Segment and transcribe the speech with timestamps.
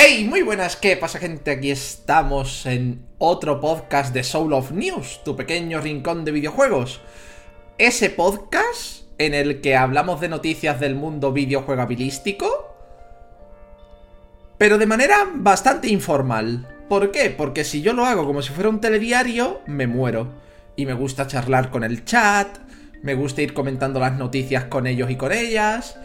[0.00, 1.50] Hey, muy buenas, ¿qué pasa gente?
[1.50, 7.00] Aquí estamos en otro podcast de Soul of News, tu pequeño rincón de videojuegos.
[7.78, 12.76] Ese podcast en el que hablamos de noticias del mundo videojuegabilístico,
[14.56, 16.68] pero de manera bastante informal.
[16.88, 17.30] ¿Por qué?
[17.30, 20.28] Porque si yo lo hago como si fuera un telediario, me muero.
[20.76, 22.56] Y me gusta charlar con el chat,
[23.02, 25.98] me gusta ir comentando las noticias con ellos y con ellas.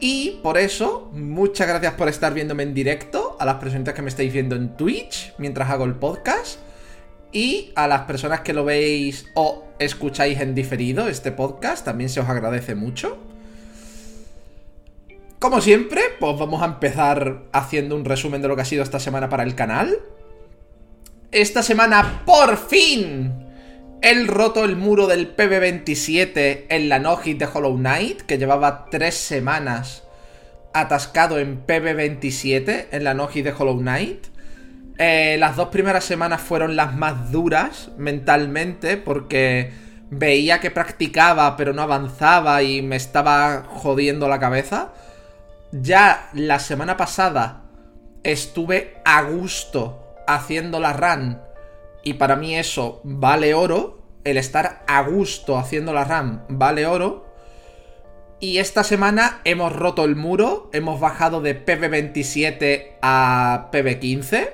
[0.00, 4.08] Y por eso, muchas gracias por estar viéndome en directo, a las personas que me
[4.08, 6.60] estáis viendo en Twitch mientras hago el podcast,
[7.32, 12.20] y a las personas que lo veis o escucháis en diferido este podcast, también se
[12.20, 13.18] os agradece mucho.
[15.38, 19.00] Como siempre, pues vamos a empezar haciendo un resumen de lo que ha sido esta
[19.00, 19.98] semana para el canal.
[21.30, 23.47] Esta semana, por fin,
[24.00, 29.16] He roto el muro del PB27 en la no-hit de Hollow Knight, que llevaba tres
[29.16, 30.04] semanas
[30.72, 34.26] atascado en PB27 en la no-hit de Hollow Knight.
[34.98, 39.72] Eh, las dos primeras semanas fueron las más duras mentalmente porque
[40.10, 44.92] veía que practicaba pero no avanzaba y me estaba jodiendo la cabeza.
[45.72, 47.62] Ya la semana pasada
[48.22, 51.47] estuve a gusto haciendo la run
[52.02, 53.98] y para mí eso vale oro.
[54.24, 57.26] El estar a gusto haciendo la RAM vale oro.
[58.40, 60.70] Y esta semana hemos roto el muro.
[60.72, 64.50] Hemos bajado de PB27 a PB15.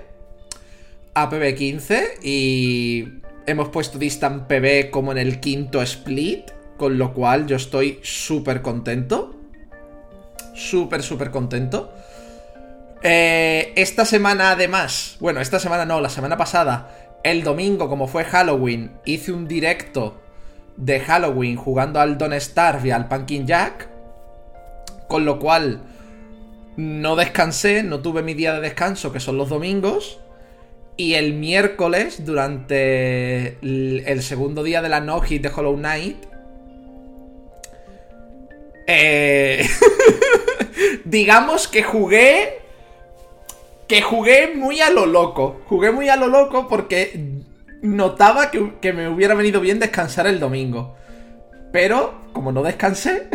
[1.15, 2.23] A PB15.
[2.23, 6.51] Y hemos puesto Distant PB como en el quinto split.
[6.77, 9.35] Con lo cual yo estoy súper contento.
[10.55, 11.93] Súper, súper contento.
[13.07, 18.25] Eh, esta semana además, bueno, esta semana no, la semana pasada, el domingo, como fue
[18.25, 20.21] Halloween, hice un directo
[20.77, 23.89] de Halloween jugando al Don't Starve y al Pumpkin Jack.
[25.09, 25.81] Con lo cual,
[26.77, 30.21] no descansé, no tuve mi día de descanso, que son los domingos.
[30.97, 36.27] Y el miércoles, durante el segundo día de la no-hit de Hollow Knight,
[38.87, 39.67] eh,
[41.05, 42.64] digamos que jugué
[43.87, 45.61] que jugué muy a lo loco.
[45.67, 47.41] Jugué muy a lo loco porque
[47.83, 50.97] notaba que, me hubiera venido bien descansar el domingo.
[51.73, 53.29] Pero, como no descansé,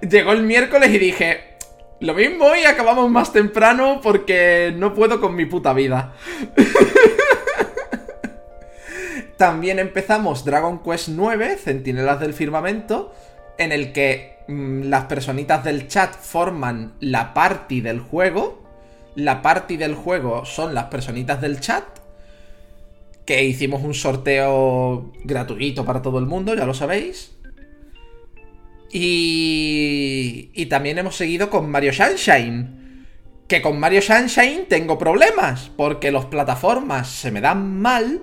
[0.08, 1.56] llegó el miércoles y dije,
[2.00, 6.14] lo mismo y acabamos más temprano porque no puedo con mi puta vida.
[9.36, 13.14] También empezamos Dragon Quest 9, Centinelas del Firmamento,
[13.60, 18.64] en el que mm, las personitas del chat forman la party del juego.
[19.14, 21.84] La party del juego son las personitas del chat.
[23.26, 27.36] Que hicimos un sorteo gratuito para todo el mundo, ya lo sabéis.
[28.90, 33.06] Y, y también hemos seguido con Mario Sunshine.
[33.46, 35.70] Que con Mario Sunshine tengo problemas.
[35.76, 38.22] Porque los plataformas se me dan mal.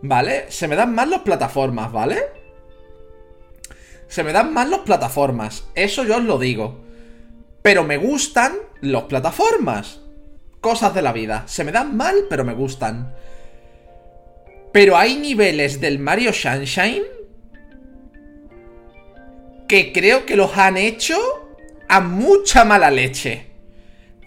[0.00, 0.44] ¿Vale?
[0.48, 2.43] Se me dan mal las plataformas, ¿vale?
[4.14, 6.84] Se me dan mal las plataformas, eso yo os lo digo.
[7.62, 9.98] Pero me gustan las plataformas.
[10.60, 11.42] Cosas de la vida.
[11.48, 13.12] Se me dan mal, pero me gustan.
[14.72, 17.02] Pero hay niveles del Mario Sunshine
[19.66, 21.18] que creo que los han hecho
[21.88, 23.46] a mucha mala leche.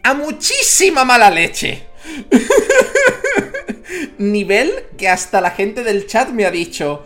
[0.04, 1.84] A muchísima mala leche.
[4.18, 7.06] Nivel que hasta la gente del chat me ha dicho,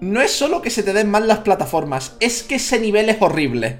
[0.00, 3.16] no es solo que se te den mal las plataformas, es que ese nivel es
[3.20, 3.78] horrible.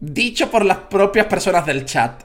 [0.00, 2.22] Dicho por las propias personas del chat.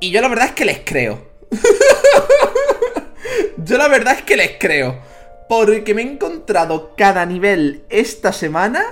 [0.00, 1.32] Y yo la verdad es que les creo.
[3.56, 5.00] yo la verdad es que les creo.
[5.48, 8.84] Porque me he encontrado cada nivel esta semana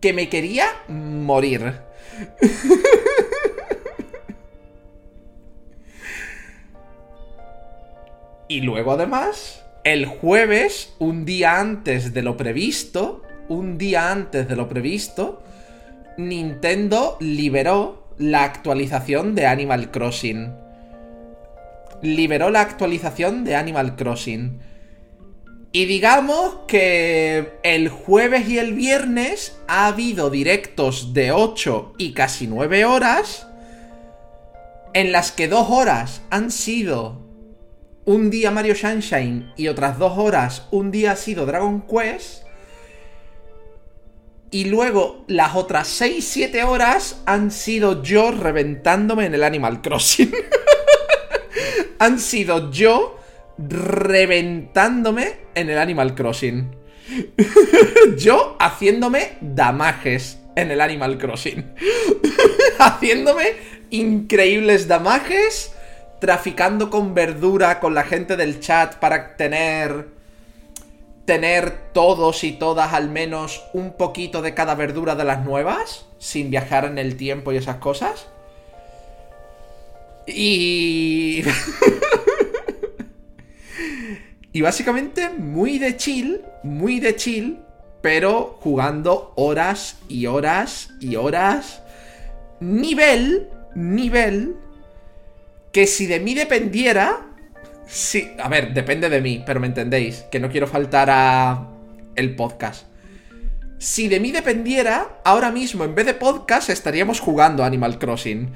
[0.00, 1.80] que me quería morir.
[8.48, 14.56] y luego además el jueves, un día antes de lo previsto, un día antes de
[14.56, 15.44] lo previsto,
[16.18, 20.52] Nintendo liberó la actualización de Animal Crossing.
[22.02, 24.58] Liberó la actualización de Animal Crossing.
[25.70, 32.48] Y digamos que el jueves y el viernes ha habido directos de 8 y casi
[32.48, 33.46] 9 horas,
[34.94, 37.25] en las que 2 horas han sido
[38.06, 42.44] un día Mario Sunshine y otras dos horas un día ha sido Dragon Quest.
[44.50, 50.32] Y luego las otras 6-7 horas han sido yo reventándome en el Animal Crossing.
[51.98, 53.18] han sido yo
[53.58, 56.76] reventándome en el Animal Crossing.
[58.16, 61.74] yo haciéndome damajes en el Animal Crossing.
[62.78, 63.54] haciéndome
[63.90, 65.72] increíbles damajes,
[66.20, 70.16] traficando con verdura con la gente del chat para tener
[71.26, 76.50] tener todos y todas al menos un poquito de cada verdura de las nuevas, sin
[76.50, 78.28] viajar en el tiempo y esas cosas.
[80.26, 81.42] Y...
[84.52, 87.58] y básicamente muy de chill, muy de chill,
[88.00, 91.82] pero jugando horas y horas y horas.
[92.60, 94.56] Nivel, nivel,
[95.76, 97.34] que si de mí dependiera,
[97.86, 101.68] Sí, a ver, depende de mí, pero me entendéis, que no quiero faltar a
[102.14, 102.86] el podcast.
[103.76, 108.50] Si de mí dependiera, ahora mismo en vez de podcast estaríamos jugando Animal Crossing.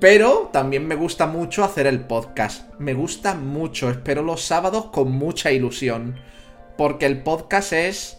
[0.00, 2.68] Pero también me gusta mucho hacer el podcast.
[2.80, 6.16] Me gusta mucho, espero los sábados con mucha ilusión.
[6.76, 8.15] Porque el podcast es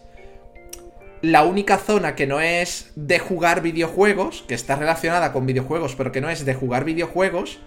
[1.22, 6.12] la única zona que no es de jugar videojuegos, que está relacionada con videojuegos, pero
[6.12, 7.60] que no es de jugar videojuegos,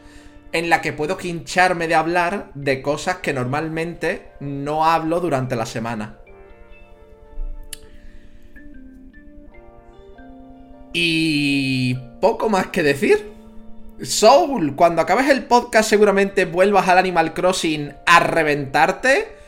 [0.52, 5.66] en la que puedo quincharme de hablar de cosas que normalmente no hablo durante la
[5.66, 6.18] semana.
[10.92, 13.30] Y poco más que decir.
[14.02, 19.39] Soul, cuando acabes el podcast seguramente vuelvas al Animal Crossing a reventarte.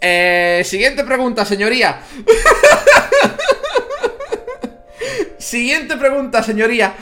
[0.00, 2.00] Eh, siguiente pregunta, señoría.
[5.38, 6.94] siguiente pregunta, señoría.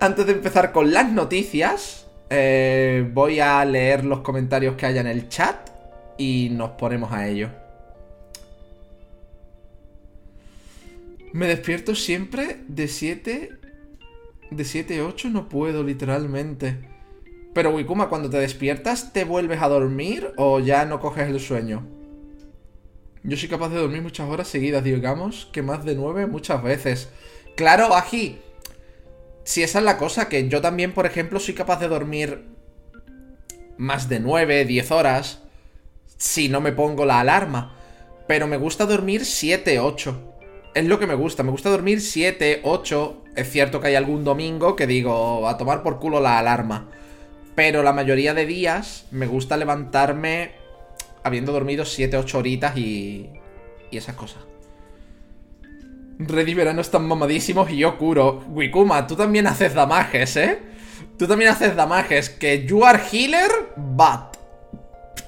[0.00, 5.06] Antes de empezar con las noticias, eh, voy a leer los comentarios que haya en
[5.06, 5.70] el chat
[6.18, 7.48] y nos ponemos a ello.
[11.32, 13.50] Me despierto siempre de 7...
[14.50, 16.93] De 7 a 8 no puedo, literalmente.
[17.54, 21.86] Pero Wikuma, cuando te despiertas, ¿te vuelves a dormir o ya no coges el sueño?
[23.22, 27.08] Yo soy capaz de dormir muchas horas seguidas, digamos que más de 9 muchas veces.
[27.56, 28.38] Claro, Aji,
[29.44, 32.44] si esa es la cosa, que yo también, por ejemplo, soy capaz de dormir
[33.78, 35.42] más de 9, 10 horas
[36.16, 37.76] si no me pongo la alarma.
[38.26, 40.34] Pero me gusta dormir 7, 8.
[40.74, 43.22] Es lo que me gusta, me gusta dormir 7, 8.
[43.36, 46.90] Es cierto que hay algún domingo que digo, a tomar por culo la alarma.
[47.54, 50.52] Pero la mayoría de días me gusta levantarme
[51.22, 53.30] habiendo dormido 7, 8 horitas y,
[53.90, 54.42] y esas cosas.
[56.18, 58.44] Red y Verano están mamadísimos y yo curo.
[58.48, 60.58] Wikuma, tú también haces damajes, ¿eh?
[61.18, 62.30] Tú también haces damajes.
[62.30, 64.36] Que you are healer, but.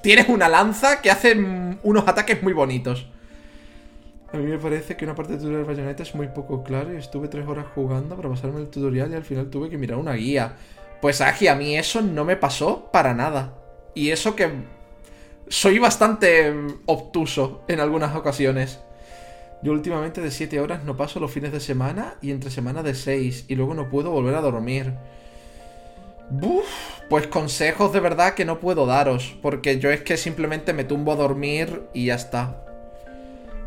[0.02, 1.36] Tienes una lanza que hace
[1.82, 3.06] unos ataques muy bonitos.
[4.32, 6.92] A mí me parece que una parte del tutorial de Bayonetta es muy poco clara
[6.92, 9.98] y estuve tres horas jugando para pasarme el tutorial y al final tuve que mirar
[9.98, 10.56] una guía.
[11.00, 13.54] Pues Agi, a mí eso no me pasó para nada.
[13.94, 14.50] Y eso que
[15.48, 16.52] soy bastante
[16.86, 18.80] obtuso en algunas ocasiones.
[19.62, 22.94] Yo últimamente de 7 horas no paso los fines de semana y entre semana de
[22.94, 24.94] 6 y luego no puedo volver a dormir.
[26.28, 26.66] Buf,
[27.08, 31.12] pues consejos de verdad que no puedo daros, porque yo es que simplemente me tumbo
[31.12, 32.65] a dormir y ya está.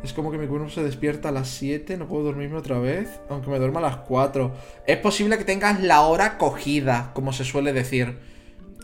[0.04, 3.20] Es como que mi cuerpo se despierta a las 7, no puedo dormirme otra vez,
[3.30, 4.52] aunque me duerma a las 4.
[4.88, 8.18] Es posible que tengas la hora cogida, como se suele decir.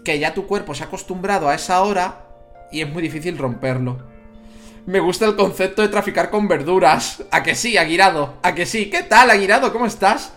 [0.03, 2.25] Que ya tu cuerpo se ha acostumbrado a esa hora
[2.69, 3.97] y es muy difícil romperlo.
[4.85, 7.23] Me gusta el concepto de traficar con verduras.
[7.31, 8.35] ¿A que sí, Aguirado?
[8.43, 8.89] ¿A que sí?
[8.89, 9.71] ¿Qué tal, Aguirado?
[9.71, 10.33] ¿Cómo estás?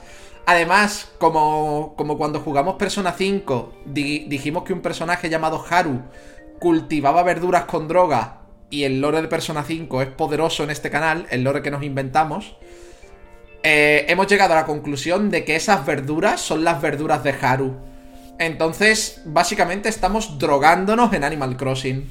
[0.47, 6.03] Además, como, como cuando jugamos Persona 5, dijimos que un personaje llamado Haru
[6.61, 8.38] cultivaba verduras con droga
[8.71, 11.83] y el lore de Persona 5 es poderoso en este canal, el lore que nos
[11.83, 12.57] inventamos,
[13.63, 17.77] eh, hemos llegado a la conclusión de que esas verduras son las verduras de Haru.
[18.39, 22.09] Entonces, básicamente estamos drogándonos en Animal Crossing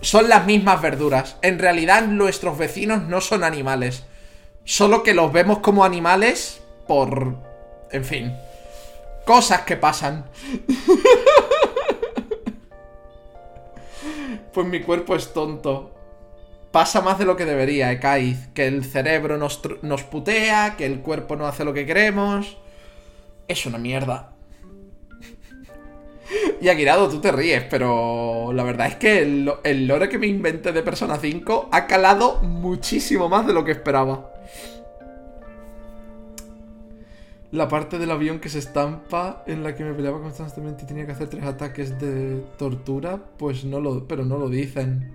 [0.00, 1.36] son las mismas verduras.
[1.42, 4.04] En realidad nuestros vecinos no son animales.
[4.64, 7.36] Solo que los vemos como animales por...
[7.90, 8.32] En fin.
[9.24, 10.26] Cosas que pasan.
[14.52, 15.92] pues mi cuerpo es tonto.
[16.70, 18.48] Pasa más de lo que debería, Ekaiz.
[18.48, 22.58] Que el cerebro nos, nos putea, que el cuerpo no hace lo que queremos.
[23.48, 24.32] Es una mierda.
[26.60, 30.72] Y Aguirado, tú te ríes, pero la verdad es que el, lore que me inventé
[30.72, 34.32] de Persona 5 ha calado muchísimo más de lo que esperaba.
[37.52, 41.06] La parte del avión que se estampa en la que me peleaba constantemente y tenía
[41.06, 45.14] que hacer tres ataques de tortura, pues no lo, pero no lo dicen.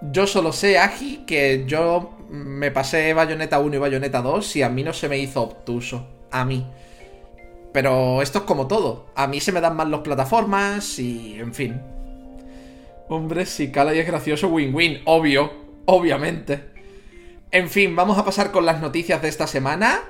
[0.00, 4.68] Yo solo sé, Agi, que yo me pasé Bayonetta 1 y Bayonetta 2 y a
[4.68, 6.06] mí no se me hizo obtuso.
[6.30, 6.66] A mí.
[7.72, 9.06] Pero esto es como todo.
[9.16, 11.38] A mí se me dan mal las plataformas y...
[11.40, 11.80] en fin.
[13.08, 15.50] Hombre, si cala y es gracioso, win-win, obvio.
[15.86, 16.64] obviamente.
[17.50, 20.02] En fin, vamos a pasar con las noticias de esta semana.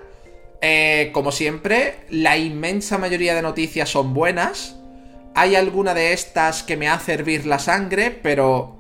[0.61, 4.77] Eh, como siempre, la inmensa mayoría de noticias son buenas.
[5.35, 8.79] Hay alguna de estas que me hace hervir la sangre, pero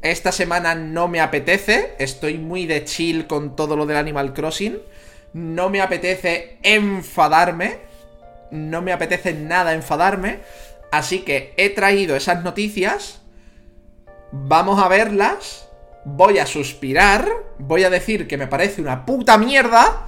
[0.00, 1.94] esta semana no me apetece.
[1.98, 4.78] Estoy muy de chill con todo lo del Animal Crossing.
[5.34, 7.78] No me apetece enfadarme.
[8.50, 10.38] No me apetece nada enfadarme.
[10.90, 13.20] Así que he traído esas noticias.
[14.32, 15.68] Vamos a verlas.
[16.06, 17.28] Voy a suspirar.
[17.58, 20.07] Voy a decir que me parece una puta mierda.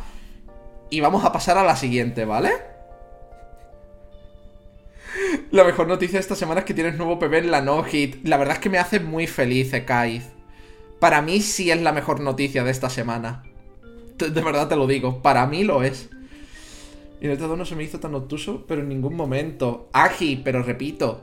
[0.90, 2.50] Y vamos a pasar a la siguiente, ¿vale?
[5.52, 8.26] La mejor noticia de esta semana es que tienes nuevo PB en la No Hit.
[8.26, 10.24] La verdad es que me hace muy feliz, Ekaiz.
[10.98, 13.44] Para mí sí es la mejor noticia de esta semana.
[14.18, 16.10] De verdad te lo digo, para mí lo es.
[17.20, 19.88] Y el todo no se me hizo tan obtuso, pero en ningún momento.
[19.92, 21.22] Agi, pero repito.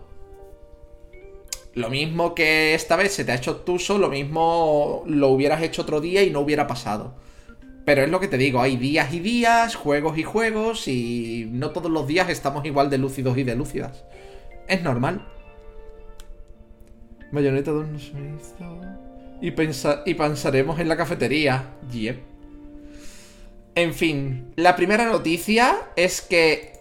[1.74, 5.83] Lo mismo que esta vez se te ha hecho obtuso, lo mismo lo hubieras hecho
[5.83, 7.13] otro día y no hubiera pasado.
[7.88, 11.70] Pero es lo que te digo, hay días y días, juegos y juegos, y no
[11.70, 14.03] todos los días estamos igual de lúcidos y de lúcidas.
[14.67, 15.25] Es normal.
[17.32, 18.12] Bayonetta 2 no se.
[19.39, 19.53] Y,
[20.06, 21.63] y pensaremos en la cafetería.
[21.89, 22.20] Yep.
[23.75, 26.74] En fin, la primera noticia es que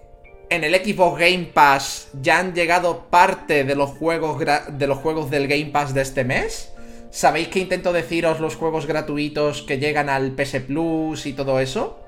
[0.51, 5.31] en el Xbox Game Pass ya han llegado parte de los juegos, de los juegos
[5.31, 6.73] del Game Pass de este mes.
[7.11, 12.01] ¿Sabéis que intento deciros los juegos gratuitos que llegan al PS Plus y todo eso?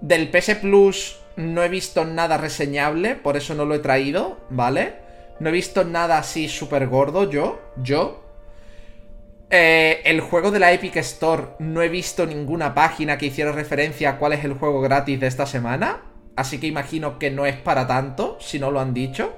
[0.00, 4.94] Del PS Plus no he visto nada reseñable, por eso no lo he traído, ¿vale?
[5.40, 8.24] No he visto nada así súper gordo, yo, yo.
[9.50, 14.10] Eh, el juego de la Epic Store no he visto ninguna página que hiciera referencia
[14.10, 16.02] a cuál es el juego gratis de esta semana.
[16.36, 19.34] Así que imagino que no es para tanto, si no lo han dicho.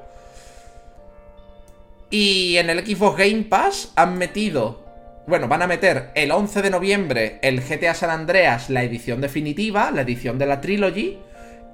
[2.13, 4.85] Y en el Xbox Game Pass han metido,
[5.27, 9.91] bueno, van a meter el 11 de noviembre el GTA San Andreas, la edición definitiva,
[9.91, 11.19] la edición de la Trilogy,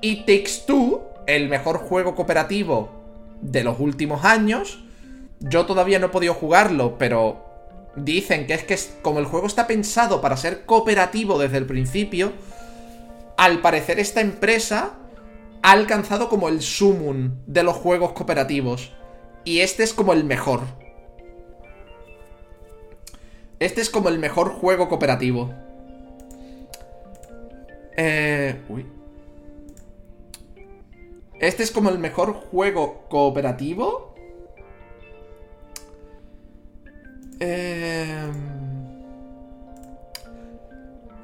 [0.00, 3.02] y Takes Two, el mejor juego cooperativo
[3.40, 4.84] de los últimos años.
[5.40, 7.44] Yo todavía no he podido jugarlo, pero
[7.96, 12.32] dicen que es que como el juego está pensado para ser cooperativo desde el principio,
[13.36, 14.92] al parecer esta empresa
[15.64, 18.92] ha alcanzado como el sumum de los juegos cooperativos.
[19.48, 20.60] Y este es como el mejor.
[23.58, 25.54] Este es como el mejor juego cooperativo.
[27.96, 28.60] Eh...
[28.68, 28.86] Uy.
[31.40, 34.14] Este es como el mejor juego cooperativo.
[37.40, 38.30] Eh...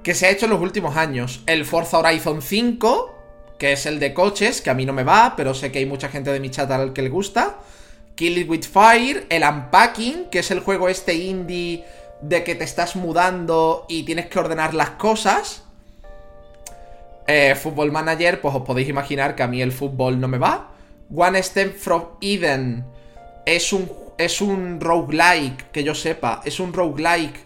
[0.02, 1.42] Que se ha hecho en los últimos años.
[1.44, 3.14] El Forza Horizon 5,
[3.58, 5.86] que es el de coches, que a mí no me va, pero sé que hay
[5.86, 7.58] mucha gente de mi chat al que le gusta.
[8.14, 11.84] Kill It With Fire, el Unpacking, que es el juego este indie
[12.20, 15.62] de que te estás mudando y tienes que ordenar las cosas.
[17.26, 20.70] Eh, Football Manager, pues os podéis imaginar que a mí el fútbol no me va.
[21.14, 22.84] One Step from Eden
[23.46, 27.38] es un, es un roguelike, que yo sepa, es un roguelike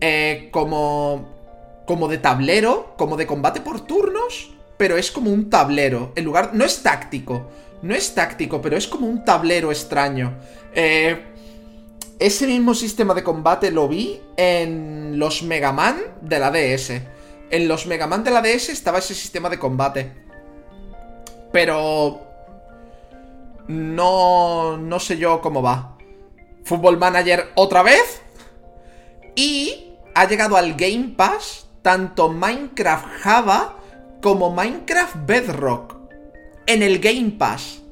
[0.00, 6.12] eh, como, como de tablero, como de combate por turnos, pero es como un tablero.
[6.16, 7.50] En lugar, no es táctico,
[7.82, 10.36] no es táctico, pero es como un tablero extraño.
[10.74, 11.24] Eh,
[12.18, 17.02] ese mismo sistema de combate lo vi en los Mega Man de la DS.
[17.50, 20.12] En los Mega Man de la DS estaba ese sistema de combate.
[21.52, 22.22] Pero...
[23.68, 24.76] No...
[24.76, 25.98] No sé yo cómo va.
[26.64, 28.22] Football Manager otra vez.
[29.34, 33.76] Y ha llegado al Game Pass tanto Minecraft Java
[34.22, 35.95] como Minecraft Bedrock
[36.66, 37.82] en el Game Pass.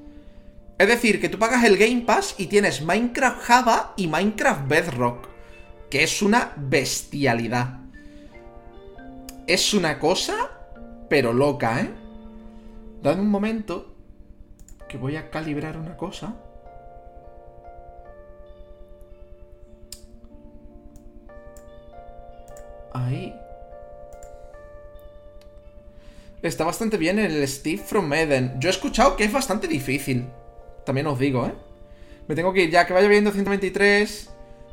[0.76, 5.28] Es decir, que tú pagas el Game Pass y tienes Minecraft Java y Minecraft Bedrock.
[5.88, 7.78] Que es una bestialidad.
[9.46, 10.50] Es una cosa,
[11.08, 11.90] pero loca, ¿eh?
[13.02, 13.94] Dame un momento,
[14.88, 16.34] que voy a calibrar una cosa.
[22.92, 23.34] Ahí.
[26.44, 28.60] Está bastante bien el Steve from Eden.
[28.60, 30.26] Yo he escuchado que es bastante difícil.
[30.84, 31.54] También os digo, ¿eh?
[32.28, 34.30] Me tengo que ir ya que vaya viendo 123.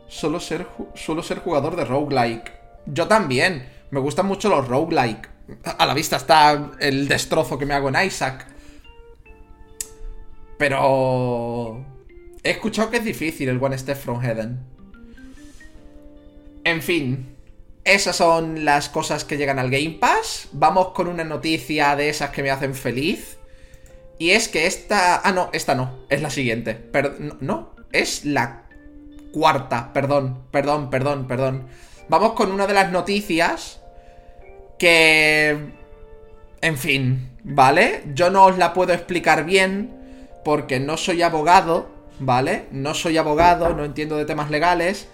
[0.10, 2.52] Solo ser, suelo ser jugador de roguelike.
[2.88, 3.70] Yo también.
[3.90, 5.30] Me gustan mucho los roguelike.
[5.78, 8.48] A la vista está el destrozo que me hago en Isaac.
[10.58, 11.86] Pero...
[12.44, 14.60] He escuchado que es difícil el One Step from Eden.
[16.66, 17.31] En fin,
[17.84, 20.50] esas son las cosas que llegan al Game Pass.
[20.52, 23.38] Vamos con una noticia de esas que me hacen feliz.
[24.20, 25.22] Y es que esta...
[25.24, 26.06] Ah, no, esta no.
[26.10, 26.90] Es la siguiente.
[27.40, 28.66] no, es la
[29.34, 29.92] cuarta.
[29.94, 31.68] Perdón, perdón, perdón, perdón.
[32.08, 33.82] Vamos con una de las noticias
[34.78, 35.80] que...
[36.62, 38.04] En fin, ¿vale?
[38.14, 42.68] Yo no os la puedo explicar bien porque no soy abogado, ¿vale?
[42.72, 45.08] No soy abogado, no entiendo de temas legales.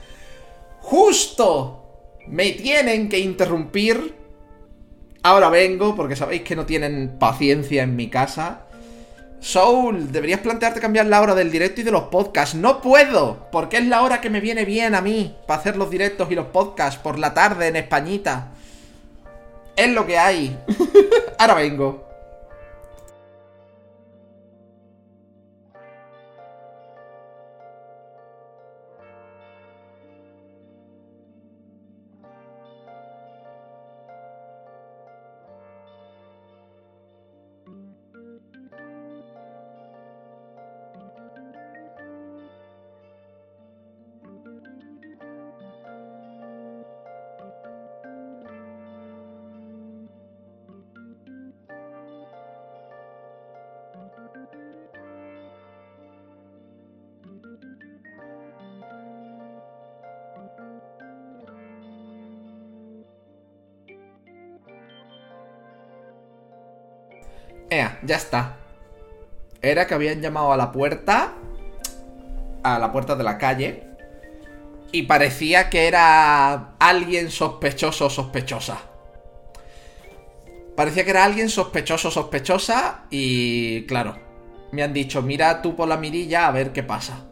[0.82, 1.87] Justo
[2.30, 4.16] me tienen que interrumpir.
[5.24, 8.68] Ahora vengo porque sabéis que no tienen paciencia en mi casa.
[9.40, 12.56] Soul, deberías plantearte cambiar la hora del directo y de los podcasts.
[12.56, 15.90] No puedo, porque es la hora que me viene bien a mí para hacer los
[15.90, 18.52] directos y los podcasts por la tarde en Españita.
[19.76, 20.58] Es lo que hay.
[21.38, 22.07] Ahora vengo.
[67.70, 68.58] Ea, ya está.
[69.62, 71.34] Era que habían llamado a la puerta.
[72.64, 73.84] A la puerta de la calle.
[74.92, 78.78] Y parecía que era alguien sospechoso o sospechosa.
[80.76, 83.06] Parecía que era alguien sospechoso o sospechosa.
[83.10, 84.18] Y claro,
[84.72, 87.26] me han dicho, mira tú por la mirilla a ver qué pasa.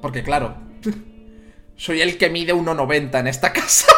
[0.00, 0.56] Porque claro,
[1.76, 3.92] soy el que mide 1,90 en esta casa.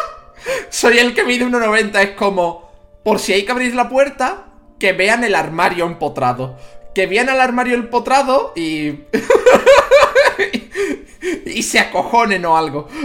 [0.69, 2.01] soy el que mide 1,90.
[2.01, 2.69] Es como,
[3.03, 4.48] por si hay que abrir la puerta,
[4.79, 6.57] que vean el armario empotrado.
[6.95, 8.89] Que vean el armario empotrado y...
[11.45, 12.87] y se acojonen o algo.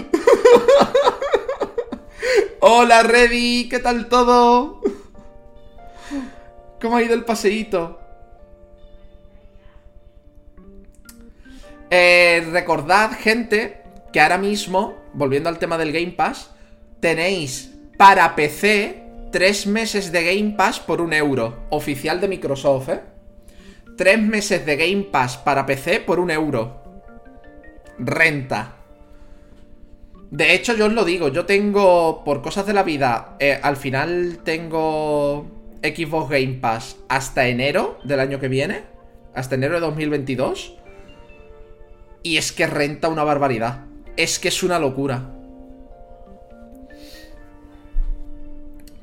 [2.60, 4.80] Hola, Reddy, ¿qué tal todo?
[6.80, 8.00] ¿Cómo ha ido el paseíto?
[11.90, 16.50] Eh, recordad, gente, que ahora mismo, volviendo al tema del Game Pass,
[17.00, 19.03] tenéis para PC
[19.34, 21.66] tres meses de Game Pass por un euro.
[21.70, 23.00] Oficial de Microsoft, ¿eh?
[23.96, 26.84] Tres meses de Game Pass para PC por un euro.
[27.98, 28.76] Renta.
[30.30, 33.76] De hecho, yo os lo digo, yo tengo, por cosas de la vida, eh, al
[33.76, 35.50] final tengo
[35.82, 38.82] Xbox Game Pass hasta enero del año que viene.
[39.34, 40.76] Hasta enero de 2022.
[42.22, 43.86] Y es que renta una barbaridad.
[44.16, 45.33] Es que es una locura.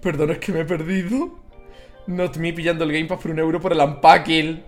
[0.02, 1.40] Perdón, es que me he perdido.
[2.08, 4.64] Not me pillando el Game Pass por un euro por el unpacking.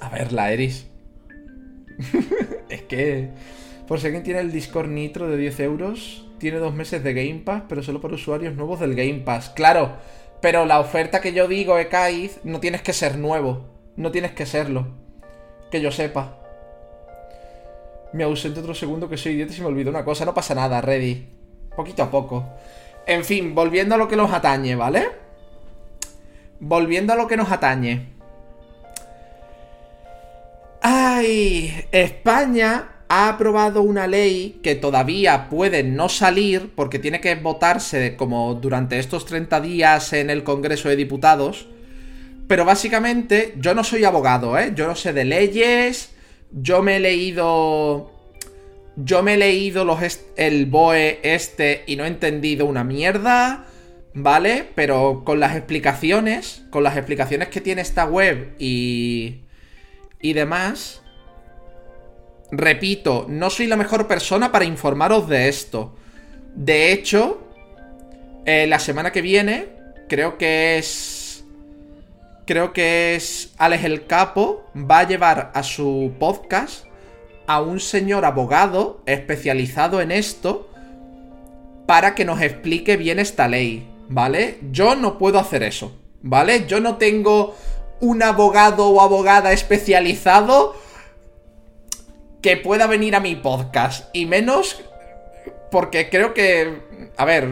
[0.00, 0.86] A ver, la Eris.
[2.68, 3.30] es que...
[3.86, 7.42] Por si alguien tiene el Discord Nitro de 10 euros, tiene dos meses de Game
[7.44, 9.50] Pass, pero solo para usuarios nuevos del Game Pass.
[9.50, 9.92] Claro,
[10.40, 13.66] pero la oferta que yo digo, Ekaiz, no tienes que ser nuevo.
[13.94, 14.88] No tienes que serlo.
[15.70, 16.38] Que yo sepa.
[18.12, 20.24] Me ausente otro segundo que soy idiota y se me olvidó una cosa.
[20.24, 21.28] No pasa nada, ready.
[21.74, 22.44] Poquito a poco.
[23.06, 25.08] En fin, volviendo a lo que nos atañe, ¿vale?
[26.58, 28.06] Volviendo a lo que nos atañe.
[30.82, 38.16] Ay, España ha aprobado una ley que todavía puede no salir porque tiene que votarse
[38.16, 41.68] como durante estos 30 días en el Congreso de Diputados.
[42.48, 44.72] Pero básicamente yo no soy abogado, ¿eh?
[44.74, 46.10] Yo no sé de leyes,
[46.50, 48.15] yo me he leído
[48.96, 49.98] yo me he leído los
[50.36, 53.66] el BOE este y no he entendido una mierda,
[54.14, 54.66] ¿vale?
[54.74, 59.42] Pero con las explicaciones, con las explicaciones que tiene esta web y,
[60.20, 61.02] y demás,
[62.50, 65.94] repito, no soy la mejor persona para informaros de esto.
[66.54, 67.46] De hecho,
[68.46, 69.68] eh, la semana que viene,
[70.08, 71.22] creo que es...
[72.46, 76.85] Creo que es Alex el Capo, va a llevar a su podcast
[77.46, 80.68] a un señor abogado especializado en esto
[81.86, 84.58] para que nos explique bien esta ley, ¿vale?
[84.72, 86.66] Yo no puedo hacer eso, ¿vale?
[86.66, 87.54] Yo no tengo
[88.00, 90.76] un abogado o abogada especializado
[92.42, 94.80] que pueda venir a mi podcast, y menos
[95.70, 96.80] porque creo que,
[97.16, 97.48] a ver,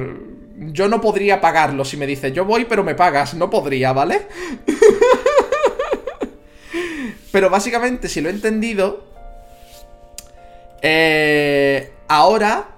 [0.56, 4.26] yo no podría pagarlo si me dice, yo voy pero me pagas, no podría, ¿vale?
[7.32, 9.13] pero básicamente, si lo he entendido,
[10.86, 12.76] eh, ahora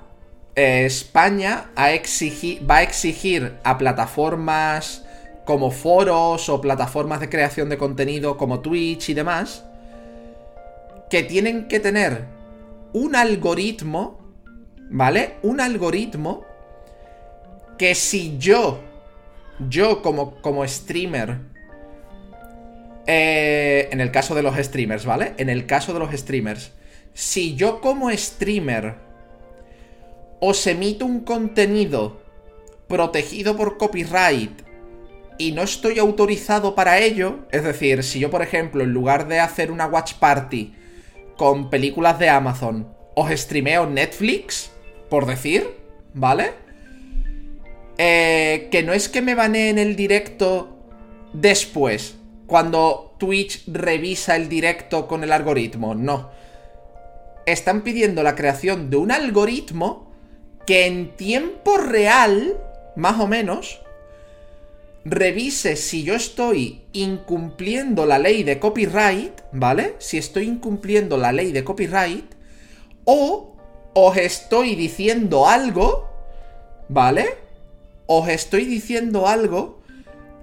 [0.54, 5.04] eh, España va a exigir a plataformas
[5.44, 9.64] como foros o plataformas de creación de contenido como Twitch y demás
[11.10, 12.26] que tienen que tener
[12.92, 14.20] un algoritmo,
[14.88, 15.34] ¿vale?
[15.42, 16.44] Un algoritmo
[17.76, 18.80] que si yo,
[19.68, 21.38] yo como, como streamer,
[23.06, 25.34] eh, en el caso de los streamers, ¿vale?
[25.38, 26.70] En el caso de los streamers,
[27.16, 28.96] si yo como streamer
[30.38, 32.20] os emito un contenido
[32.88, 34.60] protegido por copyright
[35.38, 39.40] y no estoy autorizado para ello, es decir, si yo por ejemplo en lugar de
[39.40, 40.74] hacer una watch party
[41.38, 44.70] con películas de Amazon, os streameo Netflix,
[45.08, 45.70] por decir,
[46.12, 46.52] ¿vale?
[47.96, 50.76] Eh, que no es que me baneen el directo
[51.32, 56.36] después, cuando Twitch revisa el directo con el algoritmo, no.
[57.46, 60.12] Están pidiendo la creación de un algoritmo
[60.66, 62.58] que en tiempo real,
[62.96, 63.80] más o menos,
[65.04, 69.94] revise si yo estoy incumpliendo la ley de copyright, ¿vale?
[69.98, 72.34] Si estoy incumpliendo la ley de copyright,
[73.04, 73.54] o
[73.94, 76.08] os estoy diciendo algo,
[76.88, 77.26] ¿vale?
[78.06, 79.80] Os estoy diciendo algo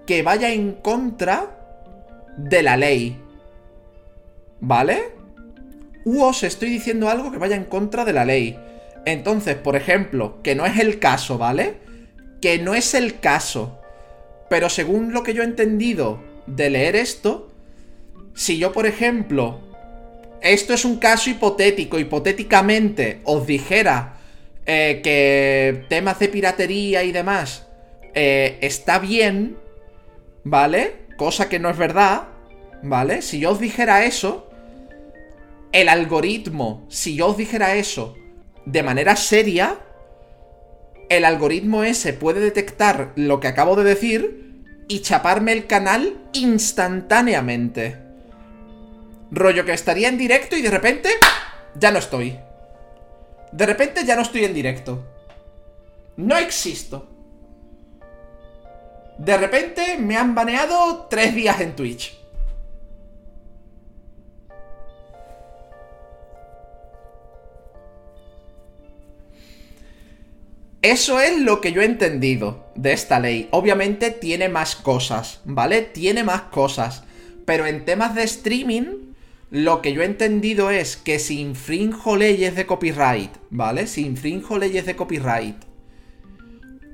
[0.08, 1.50] que vaya en contra
[2.38, 3.18] de la ley.
[4.62, 5.23] ¿Vale?
[6.06, 8.60] U os estoy diciendo algo que vaya en contra de la ley.
[9.06, 11.76] Entonces, por ejemplo, que no es el caso, ¿vale?
[12.42, 13.80] Que no es el caso.
[14.50, 17.52] Pero según lo que yo he entendido de leer esto,
[18.34, 19.60] si yo, por ejemplo,
[20.42, 24.18] esto es un caso hipotético, hipotéticamente os dijera
[24.66, 27.68] eh, que temas de piratería y demás
[28.14, 29.58] eh, está bien,
[30.44, 31.04] ¿vale?
[31.16, 32.24] cosa que no es verdad,
[32.82, 33.22] ¿vale?
[33.22, 34.50] Si yo os dijera eso,
[35.74, 38.16] el algoritmo, si yo os dijera eso
[38.66, 39.80] de manera seria,
[41.10, 48.00] el algoritmo ese puede detectar lo que acabo de decir y chaparme el canal instantáneamente.
[49.32, 51.10] Rollo que estaría en directo y de repente
[51.76, 52.40] ya no estoy.
[53.52, 55.04] De repente ya no estoy en directo.
[56.16, 57.10] No existo.
[59.18, 62.23] De repente me han baneado tres días en Twitch.
[70.84, 73.48] Eso es lo que yo he entendido de esta ley.
[73.52, 75.82] Obviamente tiene más cosas, ¿vale?
[75.82, 77.06] Tiene más cosas.
[77.46, 79.14] Pero en temas de streaming,
[79.50, 83.88] lo que yo he entendido es que si infrinjo leyes de copyright, ¿vale?
[83.88, 85.56] Si infrinjo leyes de copyright.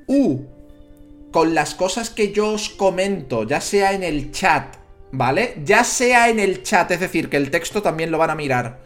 [0.06, 0.44] U
[1.32, 4.76] con las cosas que yo os comento, ya sea en el chat,
[5.10, 5.56] ¿vale?
[5.64, 8.82] Ya sea en el chat, es decir, que el texto también lo van a mirar.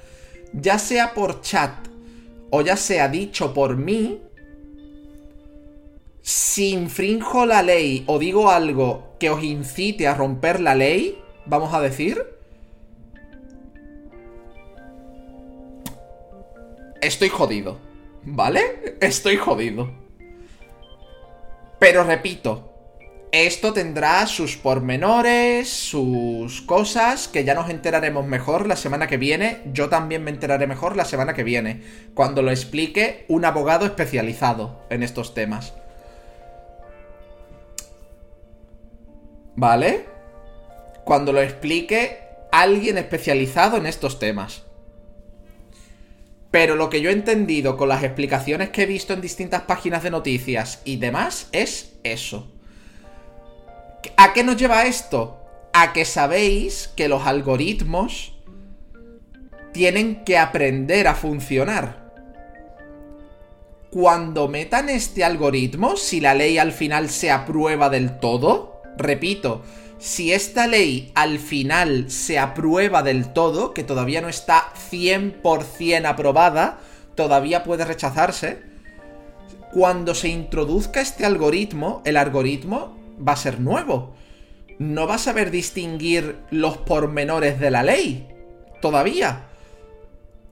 [0.54, 1.74] Ya sea por chat
[2.50, 4.20] o ya sea dicho por mí,
[6.24, 11.74] si infrinjo la ley o digo algo que os incite a romper la ley, vamos
[11.74, 12.24] a decir,
[17.02, 17.78] estoy jodido,
[18.22, 18.96] ¿vale?
[19.02, 19.90] Estoy jodido.
[21.78, 22.72] Pero repito,
[23.30, 29.58] esto tendrá sus pormenores, sus cosas, que ya nos enteraremos mejor la semana que viene.
[29.74, 31.82] Yo también me enteraré mejor la semana que viene,
[32.14, 35.74] cuando lo explique un abogado especializado en estos temas.
[39.56, 40.06] ¿Vale?
[41.04, 42.18] Cuando lo explique
[42.50, 44.62] alguien especializado en estos temas.
[46.50, 50.04] Pero lo que yo he entendido con las explicaciones que he visto en distintas páginas
[50.04, 52.48] de noticias y demás es eso.
[54.16, 55.40] ¿A qué nos lleva esto?
[55.72, 58.36] A que sabéis que los algoritmos
[59.72, 62.12] tienen que aprender a funcionar.
[63.90, 69.62] Cuando metan este algoritmo, si la ley al final se aprueba del todo, repito,
[69.98, 76.78] si esta ley al final se aprueba del todo, que todavía no está 100% aprobada,
[77.14, 78.62] todavía puede rechazarse,
[79.72, 84.14] cuando se introduzca este algoritmo, el algoritmo va a ser nuevo.
[84.78, 88.28] No va a saber distinguir los pormenores de la ley.
[88.80, 89.46] Todavía.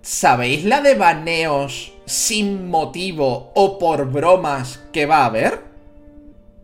[0.01, 5.61] ¿Sabéis la de baneos sin motivo o por bromas que va a haber?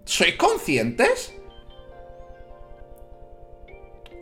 [0.04, 1.37] ¿Sois conscientes?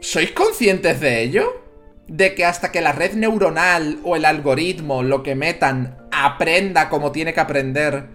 [0.01, 1.63] ¿Sois conscientes de ello?
[2.07, 7.13] De que hasta que la red neuronal o el algoritmo, lo que metan, aprenda como
[7.13, 8.07] tiene que aprender,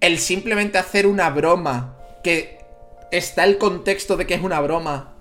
[0.00, 2.58] el simplemente hacer una broma, que
[3.10, 5.16] está el contexto de que es una broma,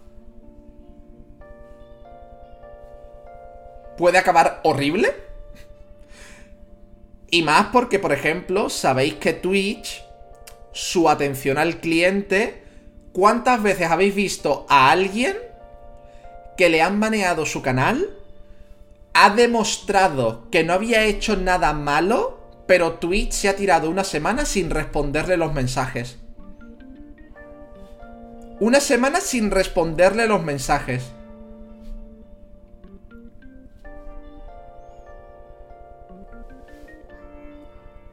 [3.98, 5.14] puede acabar horrible?
[7.30, 10.04] Y más porque, por ejemplo, sabéis que Twitch,
[10.72, 12.65] su atención al cliente
[13.16, 15.36] ¿Cuántas veces habéis visto a alguien
[16.56, 18.10] que le han baneado su canal?
[19.14, 24.46] Ha demostrado que no había hecho nada malo pero Twitch se ha tirado una semana
[24.46, 26.18] sin responderle los mensajes.
[28.60, 31.12] Una semana sin responderle los mensajes.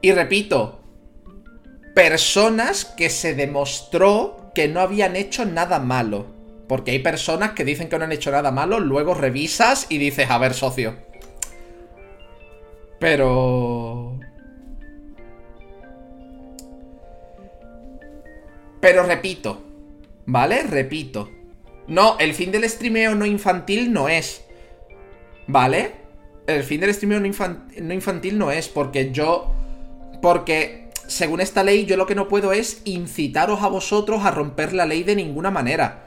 [0.03, 0.81] Y repito,
[1.95, 6.27] personas que se demostró que no habían hecho nada malo.
[6.69, 10.31] Porque hay personas que dicen que no han hecho nada malo, luego revisas y dices,
[10.31, 10.97] a ver, socio.
[12.99, 14.19] Pero...
[18.81, 19.63] Pero repito,
[20.27, 20.63] ¿vale?
[20.63, 21.31] Repito.
[21.87, 24.45] No, el fin del streameo no infantil no es.
[25.47, 25.93] ¿Vale?
[26.47, 29.53] El fin del streameo no, infantil no es porque yo
[30.23, 30.82] porque,
[31.13, 34.87] según esta ley, yo lo que no puedo es incitaros a vosotros a romper la
[34.87, 36.05] ley de ninguna manera.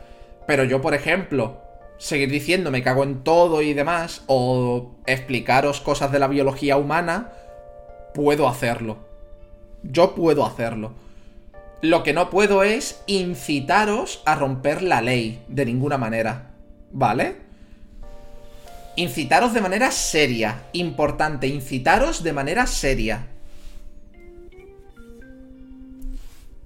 [0.47, 1.61] Pero yo, por ejemplo,
[1.97, 7.31] seguir diciendo me cago en todo y demás, o explicaros cosas de la biología humana,
[8.13, 8.97] puedo hacerlo.
[9.83, 10.93] Yo puedo hacerlo.
[11.81, 16.51] Lo que no puedo es incitaros a romper la ley de ninguna manera.
[16.91, 17.37] ¿Vale?
[18.95, 20.63] Incitaros de manera seria.
[20.73, 23.27] Importante, incitaros de manera seria.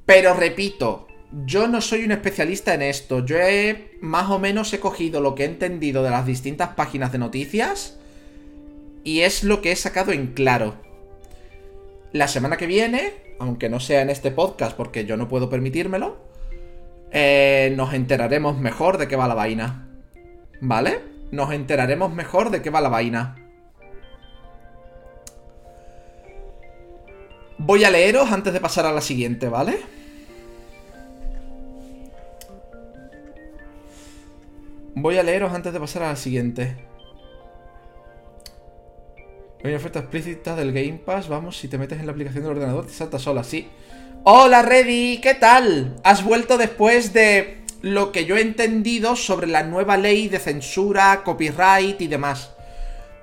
[0.10, 1.06] Pero repito,
[1.46, 3.24] yo no soy un especialista en esto.
[3.24, 7.12] Yo he más o menos he cogido lo que he entendido de las distintas páginas
[7.12, 8.00] de noticias
[9.04, 10.78] y es lo que he sacado en claro.
[12.12, 16.18] La semana que viene, aunque no sea en este podcast porque yo no puedo permitírmelo,
[17.12, 19.90] eh, nos enteraremos mejor de qué va la vaina.
[20.60, 21.02] ¿Vale?
[21.30, 23.36] Nos enteraremos mejor de qué va la vaina.
[27.60, 29.99] Voy a leeros antes de pasar a la siguiente, ¿vale?
[35.02, 36.76] Voy a leeros antes de pasar a la siguiente.
[39.64, 41.30] Hay una oferta explícita del Game Pass.
[41.30, 43.70] Vamos, si te metes en la aplicación del ordenador, te salta sola, sí.
[44.26, 45.96] Hola, Reddy, ¿qué tal?
[46.04, 51.22] Has vuelto después de lo que yo he entendido sobre la nueva ley de censura,
[51.24, 52.52] copyright y demás.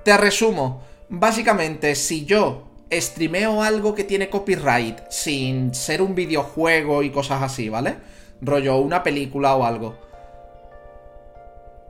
[0.03, 0.81] Te resumo.
[1.09, 7.69] Básicamente, si yo streameo algo que tiene copyright sin ser un videojuego y cosas así,
[7.69, 7.97] ¿vale?
[8.41, 10.06] Rollo una película o algo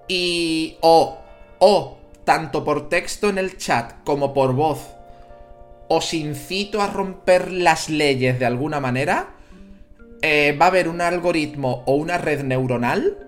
[0.08, 1.20] y o,
[1.60, 4.80] o, tanto por texto en el chat como por voz,
[5.88, 9.30] os incito a romper las leyes de alguna manera,
[10.22, 13.28] eh, va a haber un algoritmo o una red neuronal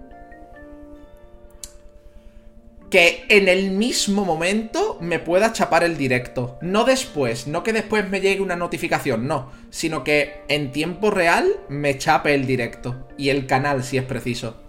[2.89, 6.57] que en el mismo momento me pueda chapar el directo.
[6.61, 11.47] No después, no que después me llegue una notificación, no, sino que en tiempo real
[11.69, 14.68] me chape el directo y el canal si es preciso.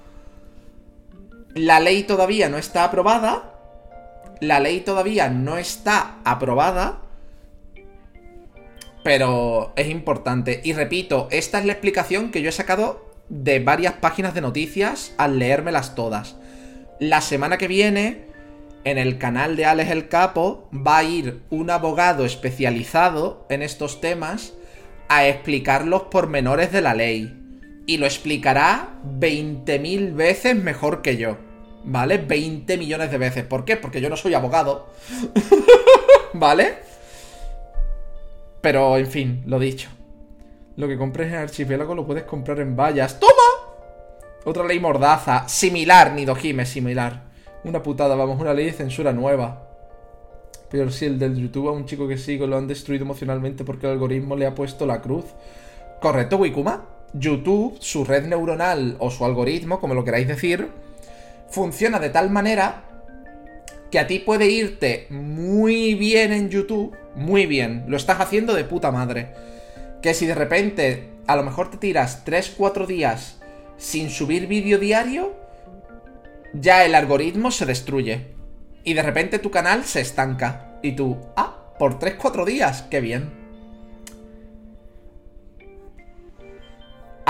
[1.54, 3.54] La ley todavía no está aprobada.
[4.40, 7.00] La ley todavía no está aprobada.
[9.02, 10.60] Pero es importante.
[10.62, 15.12] Y repito, esta es la explicación que yo he sacado de varias páginas de noticias
[15.16, 16.36] al leérmelas todas.
[17.00, 18.26] La semana que viene,
[18.84, 24.00] en el canal de Alex el Capo, va a ir un abogado especializado en estos
[24.00, 24.52] temas
[25.08, 27.39] a explicar los pormenores de la ley
[27.90, 31.38] y lo explicará 20.000 veces mejor que yo.
[31.82, 32.18] ¿Vale?
[32.18, 33.44] 20 millones de veces.
[33.44, 33.76] ¿Por qué?
[33.76, 34.90] Porque yo no soy abogado.
[36.32, 36.74] ¿Vale?
[38.60, 39.88] Pero, en fin, lo dicho.
[40.76, 43.18] Lo que compres en archipiélago lo puedes comprar en vallas.
[43.18, 43.32] ¡Toma!
[44.44, 45.48] Otra ley mordaza.
[45.48, 47.24] Similar, Nidojime, similar.
[47.64, 49.66] Una putada, vamos, una ley de censura nueva.
[50.70, 53.86] Pero si el del YouTube a un chico que sigo lo han destruido emocionalmente porque
[53.86, 55.24] el algoritmo le ha puesto la cruz.
[56.00, 56.99] Correcto, Wikuma.
[57.14, 60.68] YouTube, su red neuronal o su algoritmo, como lo queráis decir,
[61.48, 62.84] funciona de tal manera
[63.90, 68.64] que a ti puede irte muy bien en YouTube, muy bien, lo estás haciendo de
[68.64, 69.34] puta madre.
[70.00, 73.40] Que si de repente a lo mejor te tiras 3-4 días
[73.76, 75.34] sin subir vídeo diario,
[76.54, 78.34] ya el algoritmo se destruye.
[78.84, 80.78] Y de repente tu canal se estanca.
[80.82, 83.39] Y tú, ah, por 3-4 días, qué bien.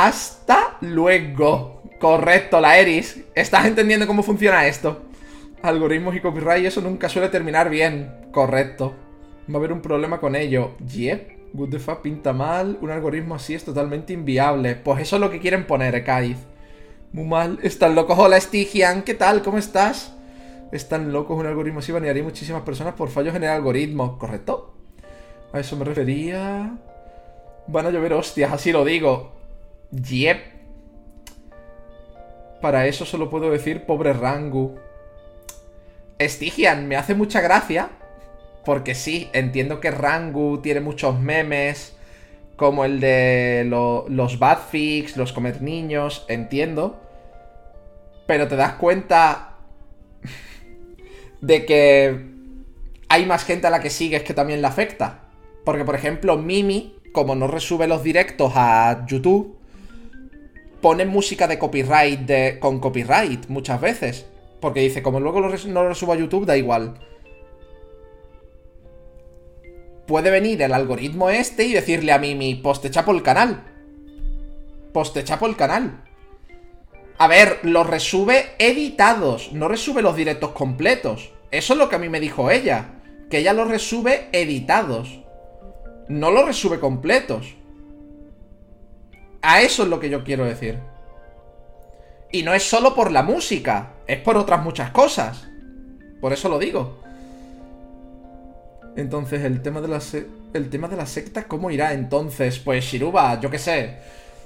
[0.02, 1.82] Hasta luego.
[2.00, 3.22] Correcto, la Eris.
[3.34, 5.02] ¿Estás entendiendo cómo funciona esto?
[5.60, 8.10] Algoritmos y copyright, eso nunca suele terminar bien.
[8.32, 8.94] Correcto.
[9.46, 10.70] Va a haber un problema con ello.
[10.78, 11.52] Yep.
[11.52, 12.78] Good the fuck pinta mal.
[12.80, 14.74] Un algoritmo así es totalmente inviable.
[14.74, 16.38] Pues eso es lo que quieren poner, Kaiz.
[17.12, 17.58] Muy mal.
[17.62, 18.18] Están locos.
[18.18, 19.02] Hola, Stygian.
[19.02, 19.42] ¿Qué tal?
[19.42, 20.16] ¿Cómo estás?
[20.72, 21.38] Están locos.
[21.38, 24.16] Un algoritmo así banearía muchísimas personas por fallos en el algoritmo.
[24.18, 24.72] ¿Correcto?
[25.52, 26.74] A eso me refería.
[27.66, 29.39] Van a llover hostias, así lo digo.
[29.92, 30.38] Yep.
[32.60, 34.78] Para eso solo puedo decir pobre Rangu.
[36.18, 37.90] Estigian, me hace mucha gracia.
[38.64, 41.96] Porque sí, entiendo que Rangu tiene muchos memes,
[42.56, 47.00] como el de los Badfix, los comer niños, entiendo.
[48.26, 49.56] Pero te das cuenta
[51.40, 52.30] de que
[53.08, 55.20] hay más gente a la que sigues que también le afecta.
[55.64, 59.59] Porque, por ejemplo, Mimi, como no resube los directos a YouTube,
[60.80, 64.26] pone música de copyright de, con copyright muchas veces.
[64.60, 66.94] Porque dice, como luego no lo resubo a YouTube, da igual.
[70.06, 73.64] Puede venir el algoritmo este y decirle a Mimi, te chapo el canal.
[75.14, 76.04] Te chapo el canal.
[77.16, 81.30] A ver, los resube editados, no resube los directos completos.
[81.50, 83.02] Eso es lo que a mí me dijo ella.
[83.30, 85.20] Que ella los resube editados.
[86.08, 87.54] No los resube completos.
[89.42, 90.78] A eso es lo que yo quiero decir.
[92.32, 95.48] Y no es solo por la música, es por otras muchas cosas.
[96.20, 97.00] Por eso lo digo.
[98.96, 100.00] Entonces, el tema de la,
[100.52, 102.58] el tema de la secta, ¿cómo irá entonces?
[102.58, 103.96] Pues Shiruba, yo qué sé.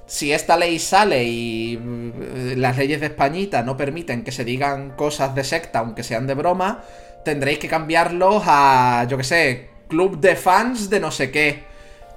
[0.06, 4.90] Si esta ley sale y mm, las leyes de Españita no permiten que se digan
[4.90, 6.84] cosas de secta, aunque sean de broma,
[7.24, 11.73] tendréis que cambiarlos a, yo qué sé, club de fans de no sé qué.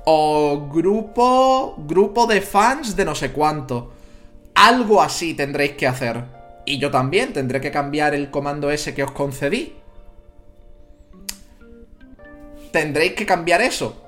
[0.09, 3.91] O grupo, grupo de fans de no sé cuánto.
[4.55, 6.23] Algo así tendréis que hacer.
[6.65, 9.75] Y yo también tendré que cambiar el comando ese que os concedí.
[12.71, 14.01] Tendréis que cambiar eso.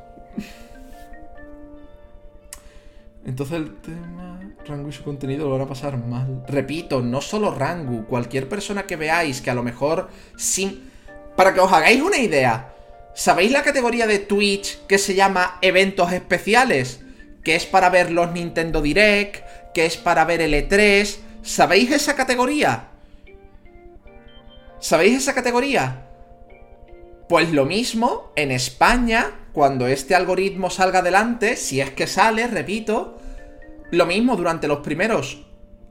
[3.25, 6.45] Entonces el tema Rangu y su contenido lo van a pasar mal.
[6.47, 10.07] Repito, no solo Rangu, cualquier persona que veáis que a lo mejor
[10.37, 10.89] sin...
[11.35, 12.73] Para que os hagáis una idea,
[13.13, 17.01] ¿sabéis la categoría de Twitch que se llama eventos especiales?
[17.43, 19.43] Que es para ver los Nintendo Direct,
[19.73, 21.17] que es para ver el E3.
[21.41, 22.89] ¿Sabéis esa categoría?
[24.79, 26.05] ¿Sabéis esa categoría?
[27.27, 33.19] Pues lo mismo en España, cuando este algoritmo salga adelante, si es que sale, repito,
[33.91, 35.45] lo mismo durante los primeros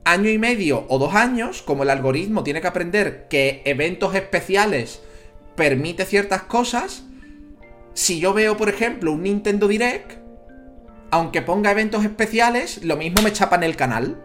[0.09, 5.03] año y medio o dos años, como el algoritmo tiene que aprender que eventos especiales
[5.55, 7.03] permite ciertas cosas,
[7.99, 10.13] si yo veo, por ejemplo, un Nintendo Direct,
[11.11, 14.25] aunque ponga eventos especiales, lo mismo me chapa en el canal.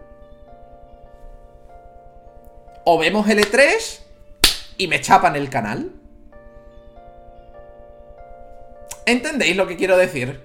[2.86, 4.00] O vemos L3
[4.78, 5.92] y me chapan el canal.
[9.08, 10.40] ¿Entendéis lo que quiero decir?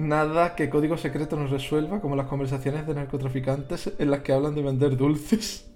[0.00, 4.54] Nada que código secreto nos resuelva, como las conversaciones de narcotraficantes en las que hablan
[4.54, 5.66] de vender dulces.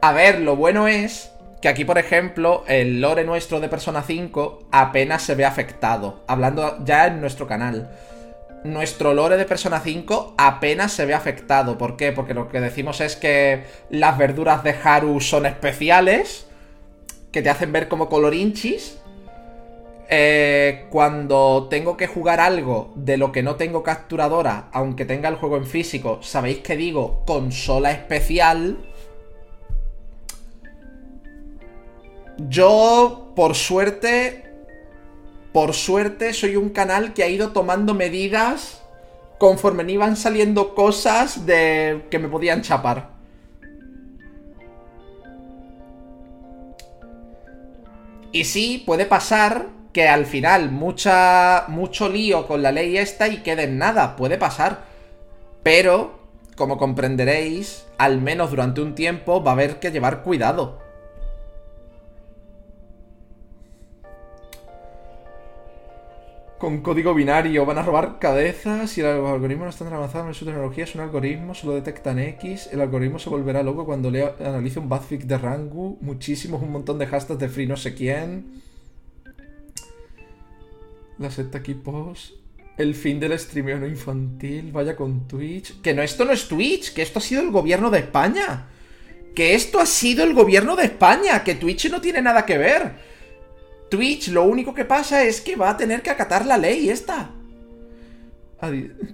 [0.00, 4.70] A ver, lo bueno es que aquí, por ejemplo, el lore nuestro de Persona 5
[4.72, 6.24] apenas se ve afectado.
[6.26, 7.88] Hablando ya en nuestro canal.
[8.64, 11.78] Nuestro lore de Persona 5 apenas se ve afectado.
[11.78, 12.10] ¿Por qué?
[12.10, 16.48] Porque lo que decimos es que las verduras de Haru son especiales.
[17.30, 18.98] Que te hacen ver como colorinchis.
[20.14, 25.36] Eh, cuando tengo que jugar algo de lo que no tengo capturadora, aunque tenga el
[25.36, 28.76] juego en físico, sabéis que digo consola especial.
[32.36, 34.52] Yo, por suerte,
[35.50, 38.82] por suerte, soy un canal que ha ido tomando medidas
[39.38, 43.08] conforme me iban saliendo cosas de que me podían chapar.
[48.30, 53.38] Y sí, puede pasar que al final mucha, mucho lío con la ley esta y
[53.38, 54.84] quede en nada, puede pasar.
[55.62, 56.18] Pero,
[56.56, 60.82] como comprenderéis, al menos durante un tiempo va a haber que llevar cuidado.
[66.62, 67.66] con código binario.
[67.66, 70.84] Van a robar cabezas y el algoritmo no está tan avanzado en su tecnología.
[70.84, 72.68] Es un algoritmo, solo detectan X.
[72.70, 75.98] El algoritmo se volverá loco cuando le analice un badfic de Rangu.
[76.00, 78.62] Muchísimos, un montón de hashtags de free no sé quién.
[81.18, 82.34] La secta equipos.
[82.76, 84.72] El fin del streameo infantil.
[84.72, 85.80] Vaya con Twitch.
[85.80, 86.94] Que no, esto no es Twitch.
[86.94, 88.68] Que esto ha sido el gobierno de España.
[89.34, 91.44] Que esto ha sido el gobierno de España.
[91.44, 92.92] Que Twitch no tiene nada que ver.
[93.90, 97.30] Twitch lo único que pasa es que va a tener que acatar la ley esta.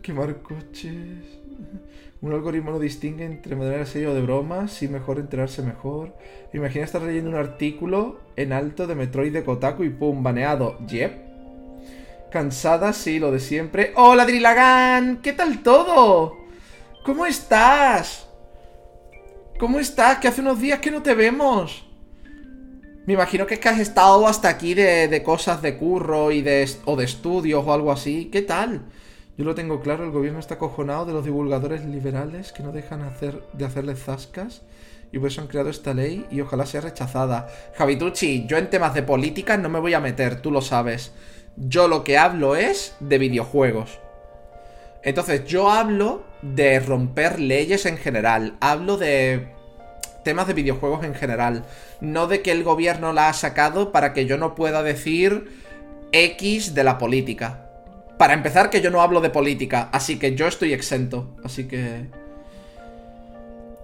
[0.03, 1.39] Quemar coches.
[2.21, 6.15] Un algoritmo no distingue entre manera seria o de broma, si mejor enterarse mejor.
[6.53, 10.79] Imagina estar leyendo un artículo en alto de Metroid de Kotaku y pum, baneado.
[10.87, 11.28] Yep.
[12.31, 13.93] Cansada, sí, lo de siempre.
[13.97, 15.23] ¡Hola, Drilagan!
[15.23, 16.37] ¿Qué tal todo?
[17.03, 18.29] ¿Cómo estás?
[19.59, 20.19] ¿Cómo estás?
[20.19, 21.87] Que hace unos días que no te vemos.
[23.07, 26.69] Me imagino que es que has estado hasta aquí de, cosas de curro y de,
[26.85, 28.29] o de estudios o algo así.
[28.31, 28.83] ¿Qué tal?
[29.39, 33.11] Yo lo tengo claro, el gobierno está acojonado de los divulgadores liberales que no dejan
[33.55, 34.63] de hacerle zascas
[35.13, 37.49] y por eso han creado esta ley y ojalá sea rechazada.
[37.77, 41.13] Javitucci, yo en temas de política no me voy a meter, tú lo sabes.
[41.61, 43.99] Yo lo que hablo es de videojuegos.
[45.03, 48.57] Entonces, yo hablo de romper leyes en general.
[48.61, 49.49] Hablo de
[50.23, 51.65] temas de videojuegos en general.
[52.01, 55.49] No de que el gobierno la ha sacado para que yo no pueda decir
[56.13, 57.65] X de la política.
[58.19, 61.35] Para empezar, que yo no hablo de política, así que yo estoy exento.
[61.45, 62.07] Así que...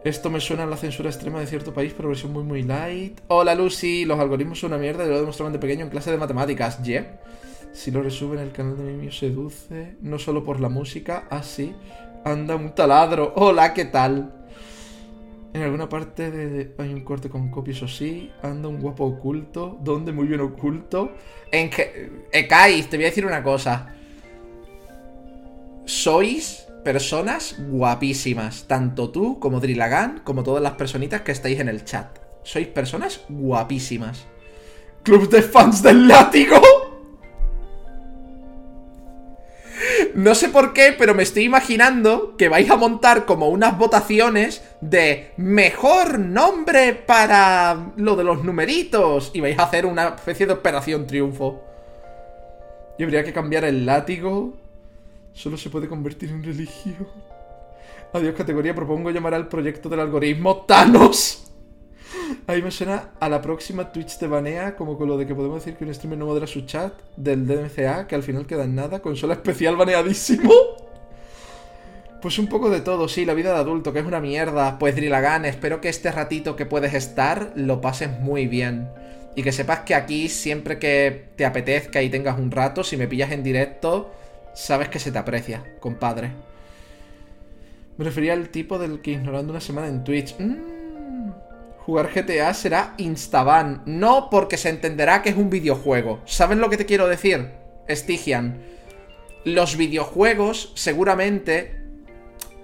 [0.04, 3.20] Esto me suena a la censura extrema de cierto país, pero versión muy muy light.
[3.28, 6.18] Hola Lucy, los algoritmos son una mierda, yo lo demostraban de pequeño en clase de
[6.18, 6.82] matemáticas.
[6.82, 7.20] Yeah.
[7.74, 11.74] Si lo resuben, el canal de Mimio seduce, no solo por la música, así.
[12.24, 13.32] Ah, anda un taladro.
[13.34, 14.32] Hola, ¿qué tal?
[15.52, 18.30] En alguna parte de, hay un corte con copias o sí.
[18.42, 19.76] Anda un guapo oculto.
[19.82, 20.12] ¿Dónde?
[20.12, 21.16] Muy bien oculto.
[21.50, 22.26] En que...
[22.32, 23.92] Ekais, te voy a decir una cosa.
[25.84, 28.66] Sois personas guapísimas.
[28.68, 32.18] Tanto tú como Drillagan, como todas las personitas que estáis en el chat.
[32.44, 34.26] Sois personas guapísimas.
[35.02, 36.56] Club de fans del látigo.
[40.14, 44.62] No sé por qué, pero me estoy imaginando que vais a montar como unas votaciones
[44.80, 49.30] de mejor nombre para lo de los numeritos.
[49.34, 51.62] Y vais a hacer una especie de operación triunfo.
[52.98, 54.54] Y habría que cambiar el látigo
[55.34, 57.08] Solo se puede convertir en religión.
[58.12, 61.50] Adiós categoría, propongo llamar al proyecto del algoritmo Thanos.
[62.46, 65.64] Ahí me suena a la próxima Twitch de banea, como con lo de que podemos
[65.64, 68.74] decir que un streamer no modera su chat del DMCA, que al final queda en
[68.74, 70.52] nada, consola especial baneadísimo.
[72.22, 74.78] Pues un poco de todo, sí, la vida de adulto, que es una mierda.
[74.78, 78.88] Pues Drilagan, espero que este ratito que puedes estar lo pases muy bien.
[79.36, 83.08] Y que sepas que aquí, siempre que te apetezca y tengas un rato, si me
[83.08, 84.10] pillas en directo,
[84.54, 86.30] Sabes que se te aprecia, compadre.
[87.98, 90.38] Me refería al tipo del que ignorando una semana en Twitch.
[90.38, 90.73] Mm.
[91.84, 93.82] Jugar GTA será instaban.
[93.86, 96.20] No porque se entenderá que es un videojuego.
[96.24, 97.50] ¿Sabes lo que te quiero decir?
[97.88, 98.62] Estigian.
[99.44, 101.82] Los videojuegos seguramente